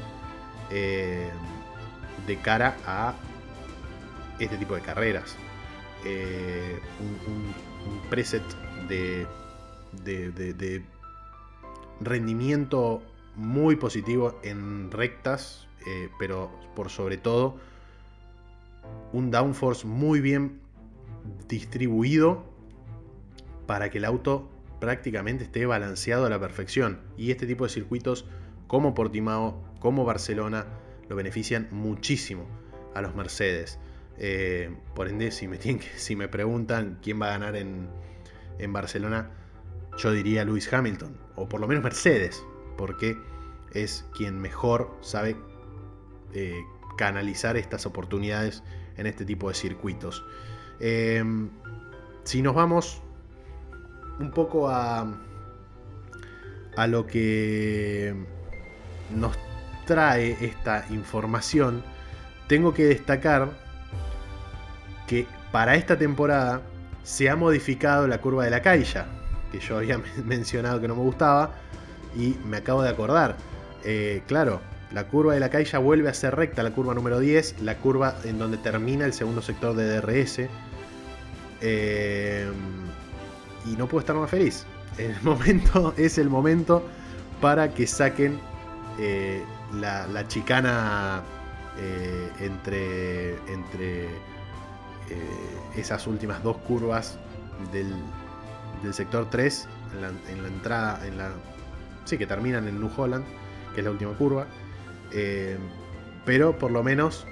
eh, 0.70 1.30
de 2.26 2.36
cara 2.38 2.76
a 2.86 3.14
este 4.38 4.56
tipo 4.56 4.74
de 4.74 4.80
carreras. 4.80 5.36
Eh, 6.04 6.78
un, 7.00 7.54
preset 8.10 8.42
de, 8.88 9.26
de, 10.04 10.82
rendimiento 12.00 13.02
muy 13.36 13.76
positivo 13.76 14.38
en 14.42 14.90
rectas, 14.90 15.65
eh, 15.86 16.08
pero 16.18 16.50
por 16.74 16.90
sobre 16.90 17.16
todo 17.16 17.56
un 19.12 19.30
downforce 19.30 19.86
muy 19.86 20.20
bien 20.20 20.60
distribuido 21.48 22.44
para 23.66 23.90
que 23.90 23.98
el 23.98 24.04
auto 24.04 24.48
prácticamente 24.80 25.44
esté 25.44 25.66
balanceado 25.66 26.26
a 26.26 26.30
la 26.30 26.38
perfección. 26.38 27.00
Y 27.16 27.30
este 27.30 27.46
tipo 27.46 27.64
de 27.64 27.70
circuitos 27.70 28.26
como 28.66 28.94
Portimao, 28.94 29.62
como 29.80 30.04
Barcelona, 30.04 30.66
lo 31.08 31.16
benefician 31.16 31.68
muchísimo 31.70 32.46
a 32.94 33.02
los 33.02 33.14
Mercedes. 33.14 33.78
Eh, 34.18 34.74
por 34.94 35.08
ende, 35.08 35.30
si 35.30 35.48
me, 35.48 35.58
si 35.96 36.16
me 36.16 36.28
preguntan 36.28 36.98
quién 37.02 37.20
va 37.20 37.26
a 37.26 37.38
ganar 37.38 37.56
en, 37.56 37.88
Barcelona, 38.72 39.30
yo 39.98 40.12
diría 40.12 40.44
Lewis 40.44 40.72
Hamilton, 40.72 41.16
o 41.36 41.48
por 41.48 41.60
lo 41.60 41.68
menos 41.68 41.84
Mercedes, 41.84 42.42
porque 42.76 43.18
es 43.72 44.06
quien 44.16 44.40
mejor 44.40 44.96
sabe 45.02 45.36
canalizar 46.96 47.56
estas 47.56 47.86
oportunidades 47.86 48.62
en 48.96 49.06
este 49.06 49.24
tipo 49.24 49.48
de 49.48 49.54
circuitos. 49.54 50.24
Eh, 50.80 51.22
si 52.24 52.42
nos 52.42 52.54
vamos 52.54 53.00
un 54.18 54.30
poco 54.30 54.68
a, 54.68 55.06
a 56.76 56.86
lo 56.86 57.06
que 57.06 58.14
nos 59.14 59.36
trae 59.86 60.36
esta 60.44 60.84
información, 60.90 61.82
tengo 62.48 62.74
que 62.74 62.84
destacar 62.84 63.50
que 65.06 65.26
para 65.52 65.76
esta 65.76 65.96
temporada 65.96 66.62
se 67.04 67.30
ha 67.30 67.36
modificado 67.36 68.06
la 68.08 68.20
curva 68.20 68.44
de 68.44 68.50
la 68.50 68.62
cailla, 68.62 69.06
que 69.52 69.60
yo 69.60 69.78
había 69.78 70.00
mencionado 70.24 70.80
que 70.80 70.88
no 70.88 70.96
me 70.96 71.02
gustaba, 71.02 71.54
y 72.16 72.36
me 72.46 72.58
acabo 72.58 72.82
de 72.82 72.90
acordar. 72.90 73.36
Eh, 73.84 74.22
claro, 74.26 74.60
la 74.92 75.04
curva 75.04 75.34
de 75.34 75.40
la 75.40 75.50
cailla 75.50 75.78
vuelve 75.78 76.08
a 76.08 76.14
ser 76.14 76.34
recta, 76.36 76.62
la 76.62 76.70
curva 76.70 76.94
número 76.94 77.18
10, 77.18 77.60
la 77.62 77.76
curva 77.76 78.16
en 78.24 78.38
donde 78.38 78.56
termina 78.56 79.04
el 79.04 79.12
segundo 79.12 79.42
sector 79.42 79.74
de 79.74 80.00
DRS. 80.00 80.48
Eh, 81.60 82.48
y 83.66 83.76
no 83.76 83.86
puedo 83.86 84.00
estar 84.00 84.16
más 84.16 84.30
feliz. 84.30 84.64
El 84.98 85.14
momento 85.22 85.94
es 85.96 86.18
el 86.18 86.30
momento 86.30 86.82
para 87.40 87.72
que 87.74 87.86
saquen 87.86 88.38
eh, 88.98 89.42
la, 89.74 90.26
chicana 90.28 91.22
eh, 91.78 92.30
entre, 92.40 93.30
entre 93.52 94.04
eh, 94.04 94.08
esas 95.76 96.06
últimas 96.06 96.42
dos 96.42 96.56
curvas 96.58 97.18
del, 97.72 97.92
sector 98.92 99.28
3 99.28 99.68
en 99.94 100.42
la, 100.42 100.48
entrada, 100.48 101.06
en 101.06 101.18
la, 101.18 101.30
sí, 102.04 102.16
que 102.16 102.26
terminan 102.26 102.68
en 102.68 102.80
New 102.80 102.90
Holland, 102.96 103.24
que 103.74 103.80
es 103.80 103.84
la 103.84 103.90
última 103.90 104.12
curva. 104.12 104.46
Pero 106.24 106.58
por 106.58 106.70
lo 106.70 106.82
menos 106.82 107.26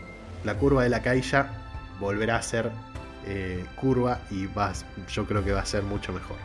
la 0.44 0.56
curva 0.56 0.82
de 0.82 0.88
la 0.88 1.02
Caixa 1.02 1.50
volverá 1.98 2.36
a 2.36 2.42
ser 2.42 2.70
eh, 3.26 3.64
curva 3.76 4.20
y 4.30 4.46
vas, 4.46 4.84
yo 5.08 5.26
creo 5.26 5.42
que 5.42 5.52
va 5.52 5.60
a 5.60 5.66
ser 5.66 5.82
mucho 5.82 6.12
mejor. 6.12 6.36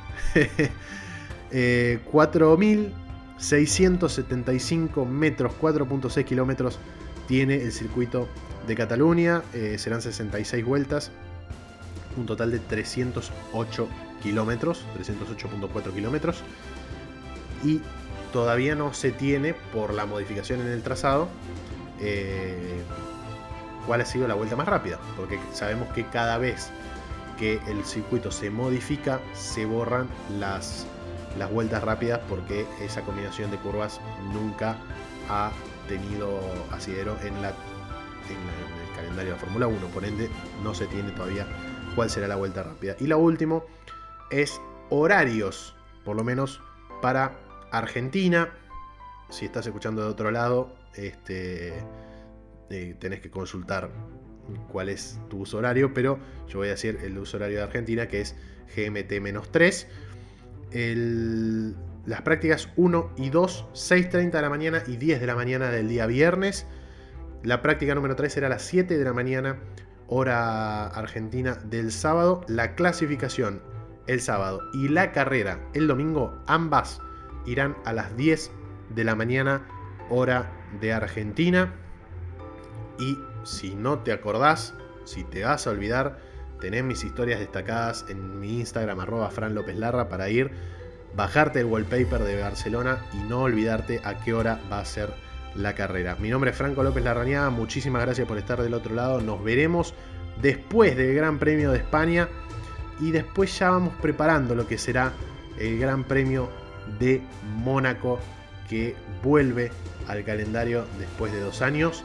4.675 1.52 3.42
eh, 5.04 5.06
metros, 5.06 5.52
4.6 5.60 6.24
kilómetros 6.24 6.80
tiene 7.28 7.62
el 7.62 7.74
circuito 7.74 8.30
de 8.66 8.76
Cataluña, 8.76 9.44
eh, 9.54 9.78
serán 9.78 10.02
66 10.02 10.64
vueltas, 10.64 11.12
un 12.18 12.26
total 12.26 12.52
de 12.52 12.60
308 12.60 13.90
kilómetros, 14.24 14.86
308.4 14.98 15.94
kilómetros, 15.94 16.42
y 17.64 17.82
todavía 18.32 18.76
no 18.76 18.94
se 18.94 19.12
tiene 19.12 19.54
por 19.54 19.94
la 19.94 20.06
modificación 20.06 20.62
en 20.62 20.68
el 20.68 20.84
trazado 20.84 21.28
cuál 23.90 24.02
ha 24.02 24.06
sido 24.06 24.28
la 24.28 24.36
vuelta 24.36 24.56
más 24.56 24.68
rápida, 24.68 25.00
porque 25.18 25.40
sabemos 25.52 25.88
que 25.94 26.06
cada 26.06 26.38
vez 26.38 26.70
que 27.40 27.60
el 27.68 27.84
circuito 27.86 28.32
se 28.32 28.52
modifica, 28.52 29.20
se 29.34 29.66
borran 29.66 30.08
las, 30.38 30.86
las 31.40 31.52
vueltas 31.52 31.84
rápidas 31.84 32.20
porque 32.30 32.68
esa 32.82 33.02
combinación 33.02 33.50
de 33.50 33.58
curvas 33.58 34.00
nunca 34.32 34.76
ha 35.28 35.52
tenido 35.88 36.40
asidero 36.72 37.18
en, 37.24 37.42
la, 37.42 37.50
el 37.50 38.96
calendario 38.96 39.34
de 39.34 39.40
Fórmula 39.40 39.66
1, 39.66 39.88
por 39.88 40.06
ende 40.06 40.30
no 40.64 40.76
se 40.76 40.86
tiene 40.86 41.12
todavía 41.12 41.48
cuál 41.96 42.12
será 42.12 42.28
la 42.28 42.36
vuelta 42.36 42.62
rápida. 42.62 42.96
Y 43.00 43.08
lo 43.08 43.18
último 43.18 43.66
es 44.30 44.62
horarios, 44.92 45.74
por 46.06 46.16
lo 46.16 46.24
menos 46.24 46.62
para 47.02 47.32
Argentina. 47.72 48.50
Si 49.30 49.46
estás 49.46 49.66
escuchando 49.66 50.02
de 50.02 50.08
otro 50.08 50.32
lado, 50.32 50.76
este, 50.96 51.74
eh, 52.70 52.96
tenés 53.00 53.20
que 53.20 53.30
consultar 53.30 53.92
cuál 54.68 54.90
es 54.90 55.20
tu 55.30 55.40
uso 55.42 55.58
horario, 55.58 55.94
pero 55.94 56.20
yo 56.48 56.60
voy 56.60 56.68
a 56.68 56.72
decir 56.72 57.00
el 57.04 57.18
uso 57.18 57.38
horario 57.38 57.58
de 57.58 57.64
Argentina, 57.64 58.08
que 58.08 58.22
es 58.22 58.36
GMT-3. 58.76 59.88
las 62.06 62.22
prácticas 62.22 62.70
1 62.76 63.12
y 63.18 63.30
2, 63.30 63.68
6.30 63.74 64.32
de 64.32 64.42
la 64.42 64.50
mañana 64.50 64.84
y 64.88 64.98
10 64.98 65.20
de 65.20 65.28
la 65.28 65.36
mañana 65.36 65.70
del 65.70 65.90
día 65.90 66.06
viernes. 66.08 66.66
La 67.44 67.62
práctica 67.62 67.96
número 67.96 68.16
3 68.16 68.34
será 68.34 68.48
a 68.48 68.50
las 68.50 68.64
7 68.64 68.98
de 68.98 69.04
la 69.04 69.14
mañana, 69.14 69.60
hora 70.08 70.88
argentina 70.88 71.56
del 71.56 71.92
sábado. 71.92 72.42
La 72.48 72.76
clasificación 72.76 73.62
el 74.08 74.22
sábado 74.22 74.62
y 74.74 74.88
la 74.88 75.12
carrera 75.12 75.60
el 75.74 75.88
domingo, 75.88 76.42
ambas 76.48 77.00
irán 77.50 77.76
a 77.84 77.94
las 77.94 78.16
10 78.16 78.52
de 78.90 79.04
la 79.04 79.16
mañana, 79.16 79.68
hora 80.10 80.52
de 80.80 80.94
Argentina. 80.94 81.74
Y 83.00 83.18
si 83.44 83.76
no 83.76 84.00
te 84.00 84.12
acordás, 84.12 84.74
si 85.06 85.24
te 85.24 85.44
vas 85.44 85.66
a 85.66 85.72
olvidar, 85.72 86.20
tenés 86.62 86.84
mis 86.84 87.04
historias 87.04 87.40
destacadas 87.40 88.06
en 88.10 88.40
mi 88.40 88.60
Instagram, 88.60 89.00
arroba 89.00 89.32
Fran 89.32 89.56
López 89.56 89.78
Larra, 89.78 90.10
para 90.10 90.30
ir, 90.30 90.52
bajarte 91.16 91.62
el 91.62 91.66
wallpaper 91.66 92.24
de 92.24 92.42
Barcelona 92.42 93.06
y 93.14 93.18
no 93.28 93.42
olvidarte 93.42 94.02
a 94.04 94.20
qué 94.20 94.34
hora 94.34 94.60
va 94.72 94.80
a 94.80 94.86
ser 94.86 95.14
la 95.56 95.74
carrera. 95.74 96.16
Mi 96.20 96.30
nombre 96.30 96.52
es 96.52 96.58
Franco 96.58 96.84
López 96.84 97.04
Larrañaga, 97.04 97.50
muchísimas 97.50 98.04
gracias 98.04 98.28
por 98.28 98.38
estar 98.38 98.62
del 98.62 98.74
otro 98.74 98.94
lado. 98.94 99.22
Nos 99.22 99.44
veremos 99.44 99.96
después 100.42 100.96
del 100.96 101.16
Gran 101.16 101.40
Premio 101.40 101.72
de 101.72 101.80
España 101.80 102.28
y 103.00 103.12
después 103.12 103.58
ya 103.58 103.72
vamos 103.72 103.94
preparando 104.02 104.54
lo 104.54 104.68
que 104.68 104.78
será 104.78 105.14
el 105.58 105.80
Gran 105.80 106.04
Premio 106.04 106.50
de 107.00 107.22
Mónaco 107.64 108.20
que 108.70 108.96
vuelve 109.24 109.72
al 110.08 110.24
calendario 110.24 110.86
después 110.98 111.32
de 111.32 111.40
dos 111.40 111.62
años 111.62 112.04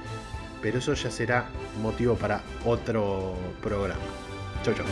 pero 0.65 0.79
eso 0.79 0.95
ya 0.95 1.11
será 1.11 1.45
motivo 1.83 2.15
para 2.15 2.41
otro 2.65 3.35
programa. 3.61 4.01
Chau, 4.63 4.73
chau. 4.73 4.87